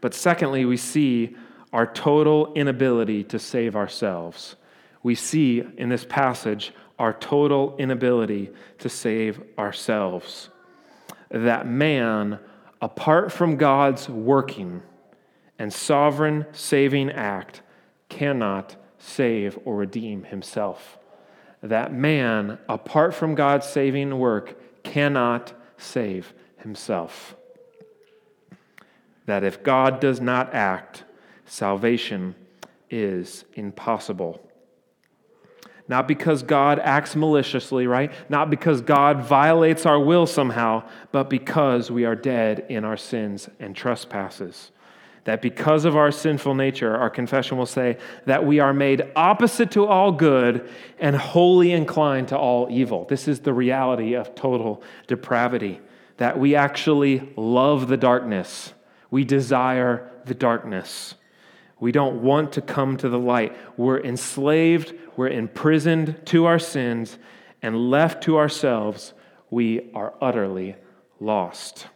But 0.00 0.14
secondly, 0.14 0.64
we 0.64 0.76
see 0.76 1.36
our 1.72 1.86
total 1.86 2.52
inability 2.54 3.24
to 3.24 3.38
save 3.38 3.76
ourselves. 3.76 4.56
We 5.02 5.14
see 5.14 5.64
in 5.78 5.88
this 5.88 6.04
passage 6.04 6.72
our 6.98 7.14
total 7.14 7.76
inability 7.78 8.50
to 8.78 8.88
save 8.88 9.42
ourselves. 9.58 10.50
That 11.30 11.66
man, 11.66 12.38
apart 12.80 13.32
from 13.32 13.56
God's 13.56 14.08
working 14.08 14.82
and 15.58 15.72
sovereign 15.72 16.46
saving 16.52 17.10
act, 17.10 17.62
cannot 18.10 18.76
save 18.98 19.58
or 19.64 19.76
redeem 19.76 20.24
himself 20.24 20.98
that 21.62 21.92
man, 21.92 22.58
apart 22.68 23.14
from 23.14 23.34
God's 23.34 23.66
saving 23.66 24.18
work, 24.18 24.82
cannot 24.82 25.52
save 25.76 26.34
himself. 26.58 27.36
That 29.26 29.44
if 29.44 29.62
God 29.62 30.00
does 30.00 30.20
not 30.20 30.52
act, 30.52 31.04
salvation 31.44 32.34
is 32.90 33.44
impossible. 33.54 34.40
Not 35.88 36.08
because 36.08 36.42
God 36.42 36.78
acts 36.78 37.14
maliciously, 37.16 37.86
right? 37.86 38.12
Not 38.28 38.50
because 38.50 38.80
God 38.80 39.22
violates 39.22 39.84
our 39.84 40.00
will 40.00 40.26
somehow, 40.26 40.84
but 41.10 41.28
because 41.28 41.90
we 41.90 42.04
are 42.04 42.14
dead 42.14 42.66
in 42.68 42.84
our 42.84 42.96
sins 42.96 43.48
and 43.58 43.74
trespasses. 43.74 44.70
That 45.24 45.40
because 45.40 45.84
of 45.84 45.96
our 45.96 46.10
sinful 46.10 46.54
nature, 46.54 46.96
our 46.96 47.10
confession 47.10 47.56
will 47.56 47.66
say 47.66 47.98
that 48.26 48.44
we 48.44 48.58
are 48.58 48.72
made 48.72 49.06
opposite 49.14 49.70
to 49.72 49.86
all 49.86 50.10
good 50.10 50.68
and 50.98 51.14
wholly 51.14 51.72
inclined 51.72 52.28
to 52.28 52.38
all 52.38 52.66
evil. 52.70 53.04
This 53.04 53.28
is 53.28 53.40
the 53.40 53.52
reality 53.52 54.14
of 54.14 54.34
total 54.34 54.82
depravity. 55.06 55.80
That 56.16 56.38
we 56.38 56.56
actually 56.56 57.32
love 57.36 57.86
the 57.86 57.96
darkness, 57.96 58.74
we 59.10 59.24
desire 59.24 60.10
the 60.24 60.34
darkness. 60.34 61.14
We 61.78 61.90
don't 61.90 62.22
want 62.22 62.52
to 62.52 62.60
come 62.60 62.96
to 62.98 63.08
the 63.08 63.18
light. 63.18 63.56
We're 63.76 64.00
enslaved, 64.00 64.94
we're 65.16 65.30
imprisoned 65.30 66.24
to 66.26 66.44
our 66.44 66.60
sins, 66.60 67.18
and 67.60 67.90
left 67.90 68.22
to 68.24 68.38
ourselves, 68.38 69.14
we 69.50 69.90
are 69.92 70.14
utterly 70.20 70.76
lost. 71.18 71.88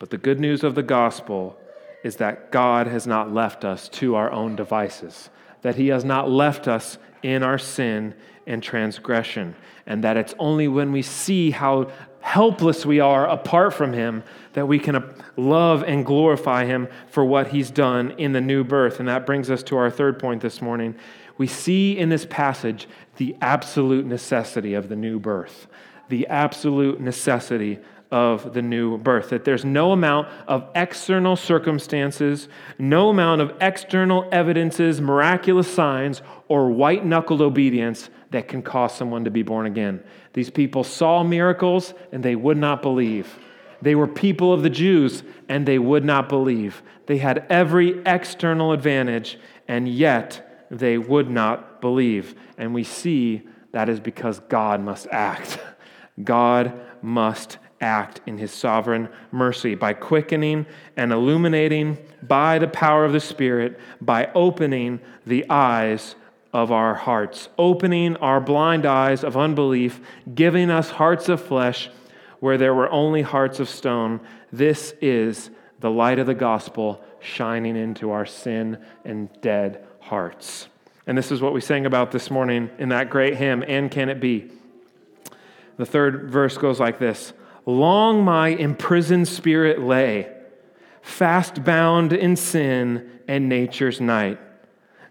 But 0.00 0.10
the 0.10 0.18
good 0.18 0.40
news 0.40 0.64
of 0.64 0.74
the 0.74 0.82
gospel 0.82 1.59
is 2.02 2.16
that 2.16 2.50
God 2.50 2.86
has 2.86 3.06
not 3.06 3.32
left 3.32 3.64
us 3.64 3.88
to 3.90 4.14
our 4.14 4.30
own 4.32 4.56
devices, 4.56 5.30
that 5.62 5.76
He 5.76 5.88
has 5.88 6.04
not 6.04 6.30
left 6.30 6.66
us 6.66 6.98
in 7.22 7.42
our 7.42 7.58
sin 7.58 8.14
and 8.46 8.62
transgression, 8.62 9.54
and 9.86 10.02
that 10.04 10.16
it's 10.16 10.34
only 10.38 10.68
when 10.68 10.92
we 10.92 11.02
see 11.02 11.50
how 11.50 11.90
helpless 12.20 12.84
we 12.84 13.00
are 13.00 13.26
apart 13.28 13.74
from 13.74 13.92
Him 13.92 14.22
that 14.52 14.66
we 14.66 14.78
can 14.78 15.02
love 15.36 15.82
and 15.84 16.04
glorify 16.04 16.64
Him 16.64 16.88
for 17.08 17.24
what 17.24 17.48
He's 17.48 17.70
done 17.70 18.12
in 18.12 18.32
the 18.32 18.40
new 18.40 18.64
birth. 18.64 19.00
And 19.00 19.08
that 19.08 19.26
brings 19.26 19.50
us 19.50 19.62
to 19.64 19.76
our 19.76 19.90
third 19.90 20.18
point 20.18 20.42
this 20.42 20.60
morning. 20.60 20.94
We 21.38 21.46
see 21.46 21.96
in 21.96 22.08
this 22.08 22.26
passage 22.26 22.88
the 23.16 23.36
absolute 23.40 24.06
necessity 24.06 24.74
of 24.74 24.88
the 24.88 24.96
new 24.96 25.18
birth, 25.18 25.66
the 26.08 26.26
absolute 26.26 27.00
necessity 27.00 27.78
of 28.10 28.52
the 28.54 28.62
new 28.62 28.98
birth. 28.98 29.30
That 29.30 29.44
there's 29.44 29.64
no 29.64 29.92
amount 29.92 30.28
of 30.48 30.68
external 30.74 31.36
circumstances, 31.36 32.48
no 32.78 33.10
amount 33.10 33.40
of 33.40 33.54
external 33.60 34.28
evidences, 34.32 35.00
miraculous 35.00 35.72
signs, 35.72 36.22
or 36.48 36.70
white 36.70 37.04
knuckled 37.04 37.40
obedience 37.40 38.10
that 38.30 38.48
can 38.48 38.62
cause 38.62 38.94
someone 38.94 39.24
to 39.24 39.30
be 39.30 39.42
born 39.42 39.66
again. 39.66 40.02
These 40.32 40.50
people 40.50 40.84
saw 40.84 41.22
miracles 41.22 41.94
and 42.12 42.22
they 42.22 42.36
would 42.36 42.56
not 42.56 42.82
believe. 42.82 43.38
They 43.82 43.94
were 43.94 44.06
people 44.06 44.52
of 44.52 44.62
the 44.62 44.70
Jews 44.70 45.22
and 45.48 45.66
they 45.66 45.78
would 45.78 46.04
not 46.04 46.28
believe. 46.28 46.82
They 47.06 47.18
had 47.18 47.46
every 47.48 48.02
external 48.04 48.72
advantage 48.72 49.38
and 49.66 49.88
yet 49.88 50.66
they 50.70 50.98
would 50.98 51.30
not 51.30 51.80
believe. 51.80 52.34
And 52.58 52.74
we 52.74 52.84
see 52.84 53.42
that 53.72 53.88
is 53.88 54.00
because 54.00 54.40
God 54.40 54.80
must 54.80 55.06
act. 55.10 55.58
God 56.24 56.78
must 57.02 57.58
act 57.80 58.20
in 58.26 58.38
his 58.38 58.52
sovereign 58.52 59.08
mercy 59.32 59.74
by 59.74 59.92
quickening 59.92 60.66
and 60.96 61.12
illuminating 61.12 61.98
by 62.22 62.58
the 62.58 62.68
power 62.68 63.04
of 63.04 63.12
the 63.12 63.20
Spirit, 63.20 63.78
by 64.00 64.30
opening 64.34 65.00
the 65.26 65.48
eyes 65.48 66.14
of 66.52 66.72
our 66.72 66.94
hearts, 66.94 67.48
opening 67.58 68.16
our 68.16 68.40
blind 68.40 68.84
eyes 68.84 69.24
of 69.24 69.36
unbelief, 69.36 70.00
giving 70.34 70.70
us 70.70 70.90
hearts 70.90 71.28
of 71.28 71.40
flesh 71.42 71.90
where 72.40 72.58
there 72.58 72.74
were 72.74 72.90
only 72.90 73.22
hearts 73.22 73.60
of 73.60 73.68
stone. 73.68 74.20
This 74.52 74.94
is 75.00 75.50
the 75.78 75.90
light 75.90 76.18
of 76.18 76.26
the 76.26 76.34
gospel 76.34 77.02
shining 77.20 77.76
into 77.76 78.10
our 78.10 78.26
sin 78.26 78.78
and 79.04 79.28
dead 79.40 79.86
hearts. 80.00 80.68
And 81.06 81.16
this 81.16 81.30
is 81.30 81.40
what 81.40 81.52
we 81.52 81.60
sang 81.60 81.86
about 81.86 82.10
this 82.10 82.30
morning 82.30 82.70
in 82.78 82.90
that 82.90 83.10
great 83.10 83.36
hymn, 83.36 83.64
And 83.66 83.90
Can 83.90 84.08
It 84.08 84.20
Be? 84.20 84.50
The 85.76 85.86
third 85.86 86.30
verse 86.30 86.58
goes 86.58 86.80
like 86.80 86.98
this 86.98 87.32
Long 87.66 88.24
my 88.24 88.48
imprisoned 88.48 89.28
spirit 89.28 89.80
lay, 89.80 90.32
fast 91.02 91.62
bound 91.62 92.12
in 92.12 92.36
sin 92.36 93.20
and 93.28 93.48
nature's 93.48 94.00
night. 94.00 94.38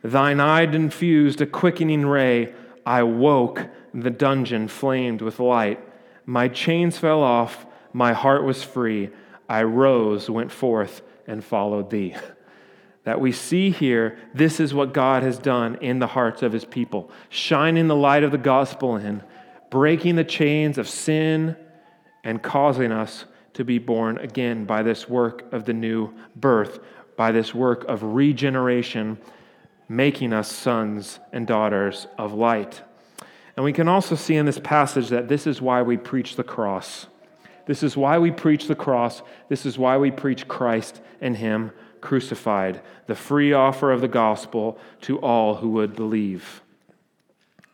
Thine 0.03 0.39
eye 0.39 0.63
infused 0.63 1.41
a 1.41 1.45
quickening 1.45 2.05
ray. 2.05 2.53
I 2.85 3.03
woke, 3.03 3.67
the 3.93 4.09
dungeon 4.09 4.67
flamed 4.67 5.21
with 5.21 5.39
light. 5.39 5.79
My 6.25 6.47
chains 6.47 6.97
fell 6.97 7.21
off, 7.21 7.65
my 7.93 8.13
heart 8.13 8.43
was 8.43 8.63
free. 8.63 9.09
I 9.47 9.63
rose, 9.63 10.29
went 10.29 10.51
forth, 10.51 11.01
and 11.27 11.43
followed 11.43 11.89
thee. 11.89 12.15
That 13.05 13.21
we 13.21 13.31
see 13.31 13.71
here, 13.71 14.19
this 14.35 14.59
is 14.59 14.73
what 14.73 14.93
God 14.93 15.23
has 15.23 15.39
done 15.39 15.77
in 15.81 15.97
the 15.97 16.05
hearts 16.05 16.43
of 16.43 16.51
his 16.51 16.65
people, 16.65 17.09
shining 17.29 17.87
the 17.87 17.95
light 17.95 18.23
of 18.23 18.31
the 18.31 18.37
gospel 18.37 18.97
in, 18.97 19.23
breaking 19.71 20.15
the 20.15 20.23
chains 20.23 20.77
of 20.77 20.87
sin 20.87 21.55
and 22.23 22.41
causing 22.41 22.91
us 22.91 23.25
to 23.53 23.63
be 23.63 23.79
born 23.79 24.17
again 24.17 24.65
by 24.65 24.83
this 24.83 25.09
work 25.09 25.51
of 25.51 25.65
the 25.65 25.73
new 25.73 26.13
birth, 26.35 26.79
by 27.15 27.31
this 27.31 27.53
work 27.53 27.83
of 27.85 28.03
regeneration, 28.03 29.17
making 29.87 30.33
us 30.33 30.51
sons 30.51 31.19
and 31.33 31.47
daughters 31.47 32.07
of 32.17 32.33
light. 32.33 32.81
And 33.55 33.65
we 33.65 33.73
can 33.73 33.87
also 33.87 34.15
see 34.15 34.35
in 34.35 34.45
this 34.45 34.59
passage 34.59 35.09
that 35.09 35.27
this 35.27 35.45
is 35.45 35.61
why 35.61 35.81
we 35.81 35.97
preach 35.97 36.35
the 36.35 36.43
cross. 36.43 37.07
This 37.65 37.83
is 37.83 37.97
why 37.97 38.17
we 38.17 38.31
preach 38.31 38.67
the 38.67 38.75
cross. 38.75 39.21
This 39.49 39.65
is 39.65 39.77
why 39.77 39.97
we 39.97 40.11
preach 40.11 40.47
Christ 40.47 41.01
and 41.19 41.35
Him 41.35 41.71
crucified, 42.01 42.81
the 43.07 43.15
free 43.15 43.53
offer 43.53 43.91
of 43.91 44.01
the 44.01 44.07
gospel 44.07 44.77
to 45.01 45.19
all 45.19 45.55
who 45.55 45.69
would 45.71 45.95
believe. 45.95 46.61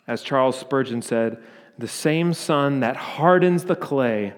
As 0.07 0.21
Charles 0.21 0.57
Spurgeon 0.59 1.01
said, 1.01 1.37
the 1.77 1.87
same 1.87 2.33
sun 2.33 2.79
that 2.79 2.95
hardens 2.95 3.65
the 3.65 3.75
clay 3.75 4.33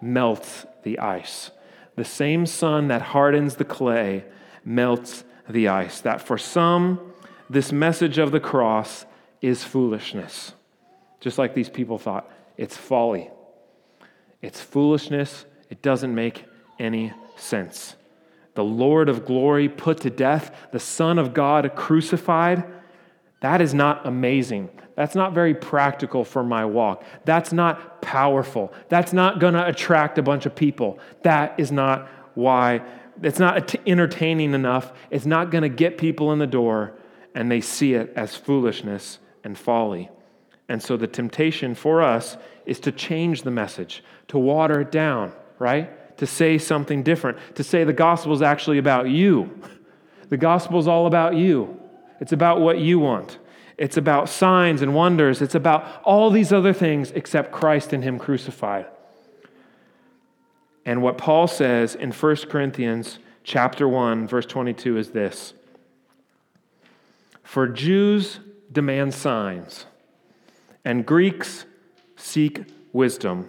melts 0.00 0.66
the 0.82 0.98
ice. 0.98 1.50
The 1.96 2.04
same 2.04 2.46
sun 2.46 2.88
that 2.88 3.02
hardens 3.02 3.56
the 3.56 3.64
clay 3.64 4.24
melts 4.64 5.24
the 5.48 5.68
ice. 5.68 6.00
That 6.00 6.20
for 6.20 6.38
some, 6.38 7.12
this 7.50 7.72
message 7.72 8.18
of 8.18 8.30
the 8.30 8.40
cross 8.40 9.04
is 9.42 9.64
foolishness. 9.64 10.54
Just 11.20 11.38
like 11.38 11.54
these 11.54 11.68
people 11.68 11.98
thought, 11.98 12.30
it's 12.56 12.76
folly. 12.76 13.30
It's 14.40 14.60
foolishness. 14.60 15.44
It 15.68 15.82
doesn't 15.82 16.14
make 16.14 16.44
any 16.78 17.12
sense. 17.36 17.96
The 18.54 18.64
Lord 18.64 19.08
of 19.08 19.24
glory 19.24 19.68
put 19.68 20.00
to 20.00 20.10
death, 20.10 20.68
the 20.72 20.80
Son 20.80 21.18
of 21.18 21.34
God 21.34 21.72
crucified 21.76 22.64
that 23.40 23.60
is 23.60 23.74
not 23.74 24.06
amazing. 24.06 24.68
That's 24.98 25.14
not 25.14 25.32
very 25.32 25.54
practical 25.54 26.24
for 26.24 26.42
my 26.42 26.64
walk. 26.64 27.04
That's 27.24 27.52
not 27.52 28.02
powerful. 28.02 28.72
That's 28.88 29.12
not 29.12 29.38
going 29.38 29.54
to 29.54 29.64
attract 29.64 30.18
a 30.18 30.22
bunch 30.22 30.44
of 30.44 30.56
people. 30.56 30.98
That 31.22 31.54
is 31.56 31.70
not 31.70 32.08
why. 32.34 32.82
It's 33.22 33.38
not 33.38 33.76
entertaining 33.86 34.54
enough. 34.54 34.92
It's 35.12 35.24
not 35.24 35.52
going 35.52 35.62
to 35.62 35.68
get 35.68 35.98
people 35.98 36.32
in 36.32 36.40
the 36.40 36.48
door, 36.48 36.94
and 37.32 37.48
they 37.48 37.60
see 37.60 37.94
it 37.94 38.12
as 38.16 38.34
foolishness 38.34 39.20
and 39.44 39.56
folly. 39.56 40.10
And 40.68 40.82
so 40.82 40.96
the 40.96 41.06
temptation 41.06 41.76
for 41.76 42.02
us 42.02 42.36
is 42.66 42.80
to 42.80 42.90
change 42.90 43.42
the 43.42 43.52
message, 43.52 44.02
to 44.26 44.36
water 44.36 44.80
it 44.80 44.90
down, 44.90 45.32
right? 45.60 46.16
To 46.18 46.26
say 46.26 46.58
something 46.58 47.04
different, 47.04 47.38
to 47.54 47.62
say 47.62 47.84
the 47.84 47.92
gospel 47.92 48.32
is 48.32 48.42
actually 48.42 48.78
about 48.78 49.08
you. 49.08 49.62
The 50.28 50.36
gospel 50.36 50.80
is 50.80 50.88
all 50.88 51.06
about 51.06 51.36
you. 51.36 51.80
It's 52.18 52.32
about 52.32 52.60
what 52.60 52.80
you 52.80 52.98
want. 52.98 53.38
It's 53.78 53.96
about 53.96 54.28
signs 54.28 54.82
and 54.82 54.92
wonders. 54.92 55.40
It's 55.40 55.54
about 55.54 56.02
all 56.04 56.30
these 56.30 56.52
other 56.52 56.72
things 56.72 57.12
except 57.12 57.52
Christ 57.52 57.92
and 57.92 58.02
Him 58.02 58.18
crucified. 58.18 58.86
And 60.84 61.00
what 61.00 61.16
Paul 61.16 61.46
says 61.46 61.94
in 61.94 62.10
1 62.10 62.36
Corinthians 62.48 63.20
chapter 63.44 63.88
1 63.88 64.26
verse 64.26 64.46
22 64.46 64.98
is 64.98 65.10
this. 65.10 65.54
For 67.44 67.68
Jews 67.68 68.40
demand 68.70 69.14
signs 69.14 69.86
and 70.84 71.06
Greeks 71.06 71.64
seek 72.16 72.64
wisdom, 72.92 73.48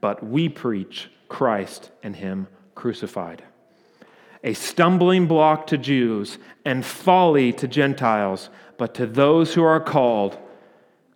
but 0.00 0.24
we 0.24 0.48
preach 0.48 1.10
Christ 1.28 1.90
and 2.02 2.14
him 2.14 2.46
crucified 2.74 3.42
a 4.44 4.52
stumbling 4.52 5.26
block 5.26 5.66
to 5.68 5.78
Jews 5.78 6.38
and 6.66 6.84
folly 6.84 7.50
to 7.54 7.66
Gentiles, 7.66 8.50
but 8.76 8.94
to 8.94 9.06
those 9.06 9.54
who 9.54 9.62
are 9.62 9.80
called, 9.80 10.38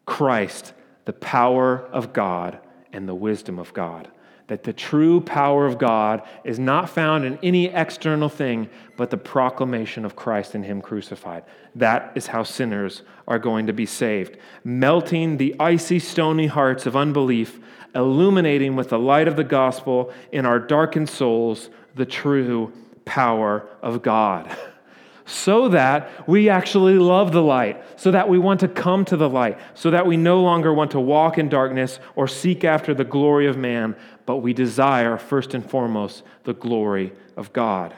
Christ, 0.06 0.72
the 1.04 1.12
power 1.12 1.86
of 1.92 2.12
God 2.12 2.58
and 2.92 3.08
the 3.08 3.14
wisdom 3.14 3.58
of 3.58 3.72
God. 3.72 4.10
That 4.46 4.62
the 4.62 4.72
true 4.72 5.20
power 5.20 5.66
of 5.66 5.78
God 5.78 6.22
is 6.42 6.58
not 6.58 6.88
found 6.88 7.26
in 7.26 7.38
any 7.42 7.66
external 7.66 8.30
thing, 8.30 8.70
but 8.96 9.10
the 9.10 9.18
proclamation 9.18 10.06
of 10.06 10.16
Christ 10.16 10.54
and 10.54 10.64
Him 10.64 10.80
crucified. 10.80 11.44
That 11.74 12.12
is 12.14 12.28
how 12.28 12.42
sinners 12.42 13.02
are 13.26 13.38
going 13.38 13.66
to 13.66 13.74
be 13.74 13.84
saved. 13.84 14.38
Melting 14.64 15.36
the 15.36 15.54
icy, 15.60 15.98
stony 15.98 16.46
hearts 16.46 16.86
of 16.86 16.96
unbelief, 16.96 17.60
illuminating 17.94 18.74
with 18.74 18.88
the 18.88 18.98
light 18.98 19.28
of 19.28 19.36
the 19.36 19.44
gospel 19.44 20.12
in 20.32 20.46
our 20.46 20.58
darkened 20.58 21.10
souls 21.10 21.68
the 21.94 22.06
true 22.06 22.72
power 23.04 23.68
of 23.82 24.02
God. 24.02 24.56
so 25.28 25.68
that 25.68 26.26
we 26.26 26.48
actually 26.48 26.94
love 26.94 27.32
the 27.32 27.42
light, 27.42 27.82
so 28.00 28.10
that 28.10 28.30
we 28.30 28.38
want 28.38 28.60
to 28.60 28.68
come 28.68 29.04
to 29.04 29.16
the 29.16 29.28
light, 29.28 29.58
so 29.74 29.90
that 29.90 30.06
we 30.06 30.16
no 30.16 30.40
longer 30.40 30.72
want 30.72 30.90
to 30.92 31.00
walk 31.00 31.36
in 31.36 31.50
darkness 31.50 32.00
or 32.16 32.26
seek 32.26 32.64
after 32.64 32.94
the 32.94 33.04
glory 33.04 33.46
of 33.46 33.56
man, 33.56 33.94
but 34.24 34.38
we 34.38 34.54
desire, 34.54 35.18
first 35.18 35.52
and 35.52 35.68
foremost, 35.68 36.22
the 36.44 36.54
glory 36.54 37.12
of 37.36 37.52
God. 37.52 37.94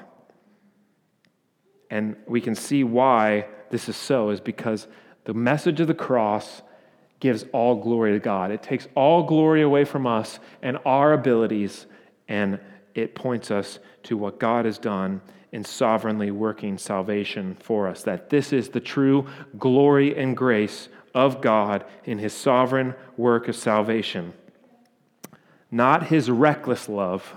And 1.89 2.17
we 2.27 2.41
can 2.41 2.57
see 2.57 2.83
why 2.83 3.47
this 3.71 3.89
is 3.89 3.97
so, 3.97 4.31
is 4.31 4.41
because 4.41 4.89
the 5.25 5.35
message 5.35 5.79
of 5.79 5.87
the 5.87 5.95
cross 5.95 6.63
gives 7.21 7.45
all 7.53 7.77
glory 7.77 8.13
to 8.13 8.19
God. 8.19 8.51
It 8.51 8.63
takes 8.63 8.89
all 8.97 9.23
glory 9.23 9.63
away 9.63 9.85
from 9.85 10.05
us 10.05 10.41
and 10.63 10.79
our 10.85 11.13
abilities, 11.13 11.87
and 12.27 12.59
it 12.97 13.15
points 13.15 13.53
us 13.53 13.79
to 14.05 14.17
what 14.17 14.41
God 14.41 14.65
has 14.65 14.79
done 14.79 15.21
in 15.53 15.65
sovereignly 15.65 16.31
working 16.31 16.79
salvation 16.79 17.57
for 17.61 17.89
us. 17.89 18.03
That 18.03 18.31
this 18.31 18.53
is 18.53 18.69
the 18.69 18.81
true 18.81 19.27
glory 19.59 20.17
and 20.17 20.37
grace 20.37 20.89
of 21.15 21.41
God 21.41 21.85
in 22.05 22.19
his 22.19 22.33
sovereign 22.33 22.95
work 23.17 23.49
of 23.49 23.57
salvation. 23.57 24.33
Not 25.71 26.07
his 26.07 26.31
reckless 26.31 26.89
love, 26.89 27.35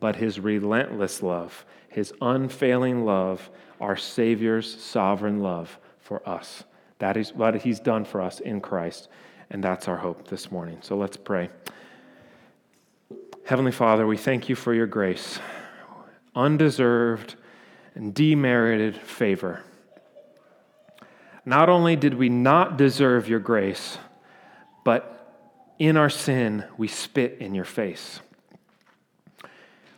but 0.00 0.16
his 0.16 0.38
relentless 0.40 1.22
love, 1.22 1.64
his 1.88 2.12
unfailing 2.20 3.04
love, 3.04 3.50
our 3.80 3.96
Savior's 3.96 4.80
sovereign 4.82 5.40
love 5.40 5.78
for 5.98 6.26
us. 6.28 6.64
That 6.98 7.16
is 7.16 7.32
what 7.32 7.62
he's 7.62 7.80
done 7.80 8.04
for 8.04 8.20
us 8.20 8.40
in 8.40 8.60
Christ, 8.60 9.08
and 9.50 9.62
that's 9.62 9.88
our 9.88 9.96
hope 9.96 10.28
this 10.28 10.50
morning. 10.50 10.78
So 10.82 10.96
let's 10.96 11.16
pray. 11.16 11.50
Heavenly 13.44 13.72
Father, 13.72 14.06
we 14.06 14.16
thank 14.16 14.48
you 14.48 14.54
for 14.54 14.74
your 14.74 14.86
grace 14.86 15.38
undeserved 16.34 17.36
and 17.94 18.14
demerited 18.14 18.96
favor. 18.96 19.62
Not 21.44 21.68
only 21.68 21.96
did 21.96 22.14
we 22.14 22.28
not 22.28 22.76
deserve 22.76 23.28
your 23.28 23.40
grace, 23.40 23.98
but 24.84 25.14
in 25.78 25.96
our 25.96 26.10
sin, 26.10 26.64
we 26.76 26.88
spit 26.88 27.38
in 27.40 27.54
your 27.54 27.64
face. 27.64 28.20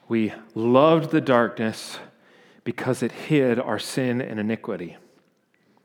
We 0.08 0.32
loved 0.54 1.10
the 1.10 1.20
darkness 1.20 1.98
because 2.64 3.02
it 3.02 3.12
hid 3.12 3.58
our 3.58 3.78
sin 3.78 4.20
and 4.20 4.38
iniquity. 4.38 4.96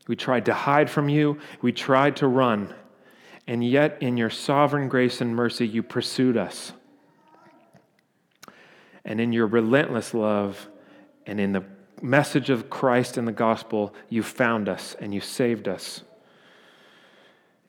We 0.08 0.16
tried 0.16 0.44
to 0.46 0.54
hide 0.54 0.88
from 0.88 1.08
you, 1.08 1.38
we 1.62 1.72
tried 1.72 2.16
to 2.16 2.28
run, 2.28 2.74
and 3.46 3.64
yet 3.64 3.98
in 4.00 4.16
your 4.16 4.30
sovereign 4.30 4.88
grace 4.88 5.20
and 5.20 5.34
mercy, 5.34 5.66
you 5.66 5.82
pursued 5.82 6.36
us 6.36 6.72
and 9.06 9.20
in 9.20 9.32
your 9.32 9.46
relentless 9.46 10.12
love 10.12 10.68
and 11.24 11.40
in 11.40 11.52
the 11.52 11.64
message 12.02 12.50
of 12.50 12.68
Christ 12.68 13.16
and 13.16 13.26
the 13.26 13.32
gospel, 13.32 13.94
you 14.10 14.22
found 14.22 14.68
us 14.68 14.96
and 15.00 15.14
you 15.14 15.20
saved 15.20 15.68
us. 15.68 16.02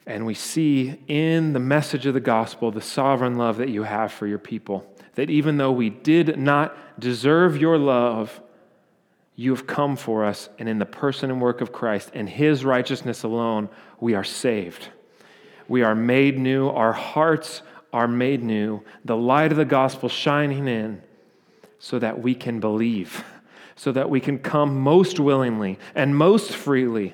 And 0.06 0.26
we 0.26 0.34
see 0.34 1.00
in 1.08 1.54
the 1.54 1.60
message 1.60 2.06
of 2.06 2.14
the 2.14 2.20
gospel 2.20 2.72
the 2.72 2.82
sovereign 2.82 3.38
love 3.38 3.58
that 3.58 3.70
you 3.70 3.84
have 3.84 4.12
for 4.12 4.26
your 4.26 4.40
people. 4.40 4.92
That 5.16 5.30
even 5.30 5.58
though 5.58 5.72
we 5.72 5.90
did 5.90 6.38
not 6.38 6.76
deserve 7.00 7.58
your 7.58 7.78
love, 7.78 8.42
you 9.36 9.52
have 9.52 9.68
come 9.68 9.96
for 9.96 10.26
us, 10.26 10.50
and 10.58 10.68
in 10.68 10.80
the 10.80 10.86
person 10.86 11.30
and 11.30 11.40
work 11.40 11.62
of 11.62 11.72
Christ 11.72 12.10
and 12.16 12.28
his 12.28 12.66
righteousness 12.66 13.22
alone, 13.22 13.70
we 14.00 14.16
are 14.16 14.24
saved. 14.24 14.88
We 15.68 15.84
are 15.84 15.94
made 15.94 16.40
new. 16.40 16.70
Our 16.70 16.94
hearts 16.94 17.62
are 17.94 18.08
made 18.08 18.42
new. 18.42 18.82
The 19.06 19.16
light 19.16 19.52
of 19.52 19.58
the 19.58 19.66
gospel 19.66 20.10
shining 20.10 20.68
in 20.68 21.04
so 21.80 22.00
that 22.00 22.22
we 22.22 22.36
can 22.36 22.60
believe, 22.60 23.24
so 23.76 23.92
that 23.92 24.10
we 24.10 24.20
can 24.20 24.40
come 24.40 24.80
most 24.80 25.20
willingly 25.20 25.78
and 25.96 26.16
most 26.16 26.52
freely 26.52 27.14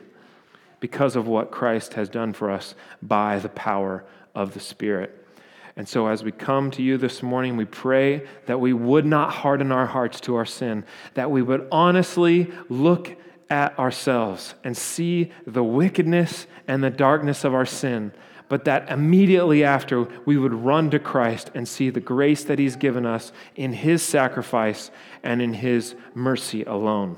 because 0.79 1.15
of 1.15 1.27
what 1.27 1.51
Christ 1.51 1.93
has 1.93 2.09
done 2.09 2.33
for 2.33 2.51
us 2.51 2.75
by 3.01 3.39
the 3.39 3.49
power 3.49 4.03
of 4.35 4.53
the 4.53 4.59
Spirit. 4.59 5.19
And 5.75 5.87
so, 5.87 6.07
as 6.07 6.23
we 6.23 6.31
come 6.31 6.69
to 6.71 6.83
you 6.83 6.97
this 6.97 7.23
morning, 7.23 7.57
we 7.57 7.65
pray 7.65 8.27
that 8.45 8.59
we 8.59 8.73
would 8.73 9.05
not 9.05 9.31
harden 9.31 9.71
our 9.71 9.87
hearts 9.87 10.19
to 10.21 10.35
our 10.35 10.45
sin, 10.45 10.85
that 11.15 11.31
we 11.31 11.41
would 11.41 11.67
honestly 11.71 12.51
look 12.69 13.15
at 13.49 13.77
ourselves 13.79 14.53
and 14.63 14.75
see 14.77 15.31
the 15.47 15.63
wickedness 15.63 16.47
and 16.67 16.83
the 16.83 16.89
darkness 16.89 17.43
of 17.43 17.53
our 17.53 17.65
sin 17.65 18.11
but 18.53 18.65
that 18.65 18.87
immediately 18.91 19.63
after 19.63 20.03
we 20.25 20.37
would 20.37 20.53
run 20.53 20.91
to 20.91 20.99
Christ 20.99 21.49
and 21.55 21.67
see 21.67 21.89
the 21.89 21.99
grace 21.99 22.43
that 22.43 22.59
He's 22.59 22.75
given 22.75 23.03
us 23.03 23.31
in 23.55 23.73
His 23.73 24.03
sacrifice 24.03 24.91
and 25.23 25.41
in 25.41 25.55
His 25.55 25.95
mercy 26.13 26.61
alone. 26.63 27.17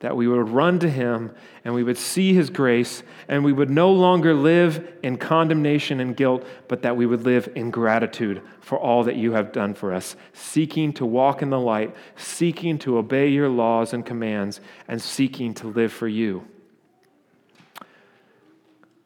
That 0.00 0.16
we 0.16 0.26
would 0.26 0.48
run 0.48 0.80
to 0.80 0.90
Him 0.90 1.30
and 1.64 1.72
we 1.72 1.84
would 1.84 1.96
see 1.96 2.34
His 2.34 2.50
grace 2.50 3.04
and 3.28 3.44
we 3.44 3.52
would 3.52 3.70
no 3.70 3.92
longer 3.92 4.34
live 4.34 4.92
in 5.04 5.18
condemnation 5.18 6.00
and 6.00 6.16
guilt, 6.16 6.44
but 6.66 6.82
that 6.82 6.96
we 6.96 7.06
would 7.06 7.22
live 7.22 7.48
in 7.54 7.70
gratitude 7.70 8.42
for 8.58 8.76
all 8.76 9.04
that 9.04 9.14
you 9.14 9.34
have 9.34 9.52
done 9.52 9.72
for 9.72 9.94
us, 9.94 10.16
seeking 10.32 10.92
to 10.94 11.06
walk 11.06 11.42
in 11.42 11.50
the 11.50 11.60
light, 11.60 11.94
seeking 12.16 12.76
to 12.80 12.98
obey 12.98 13.28
your 13.28 13.48
laws 13.48 13.92
and 13.92 14.04
commands, 14.04 14.60
and 14.88 15.00
seeking 15.00 15.54
to 15.54 15.68
live 15.68 15.92
for 15.92 16.08
you. 16.08 16.44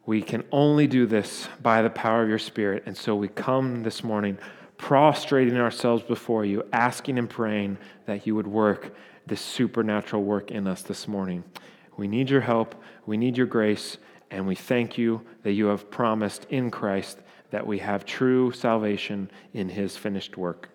We 0.07 0.23
can 0.23 0.45
only 0.51 0.87
do 0.87 1.07
this 1.07 1.49
by 1.63 1.83
the 1.83 1.91
power 1.91 2.23
of 2.23 2.29
your 2.29 2.39
Spirit. 2.39 2.85
And 2.87 2.97
so 2.97 3.15
we 3.15 3.29
come 3.29 3.83
this 3.83 4.03
morning 4.03 4.39
prostrating 4.77 5.59
ourselves 5.59 6.03
before 6.03 6.45
you, 6.45 6.65
asking 6.73 7.19
and 7.19 7.29
praying 7.29 7.77
that 8.07 8.27
you 8.27 8.35
would 8.35 8.47
work 8.47 8.95
this 9.27 9.41
supernatural 9.41 10.25
work 10.25 10.51
in 10.51 10.67
us 10.67 10.83
this 10.83 11.07
morning. 11.07 11.45
We 11.97 12.09
need 12.09 12.31
your 12.31 12.41
help, 12.41 12.75
we 13.05 13.19
need 13.19 13.37
your 13.37 13.47
grace, 13.47 13.99
and 14.31 14.47
we 14.47 14.55
thank 14.55 14.97
you 14.97 15.21
that 15.43 15.53
you 15.53 15.67
have 15.67 15.91
promised 15.91 16.47
in 16.49 16.71
Christ 16.71 17.19
that 17.51 17.67
we 17.67 17.79
have 17.79 18.05
true 18.05 18.53
salvation 18.53 19.31
in 19.53 19.69
his 19.69 19.97
finished 19.97 20.37
work. 20.37 20.71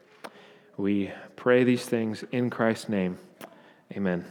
We 0.77 1.11
pray 1.35 1.63
these 1.63 1.85
things 1.85 2.23
in 2.31 2.49
Christ's 2.49 2.89
name. 2.89 3.17
Amen. 3.93 4.25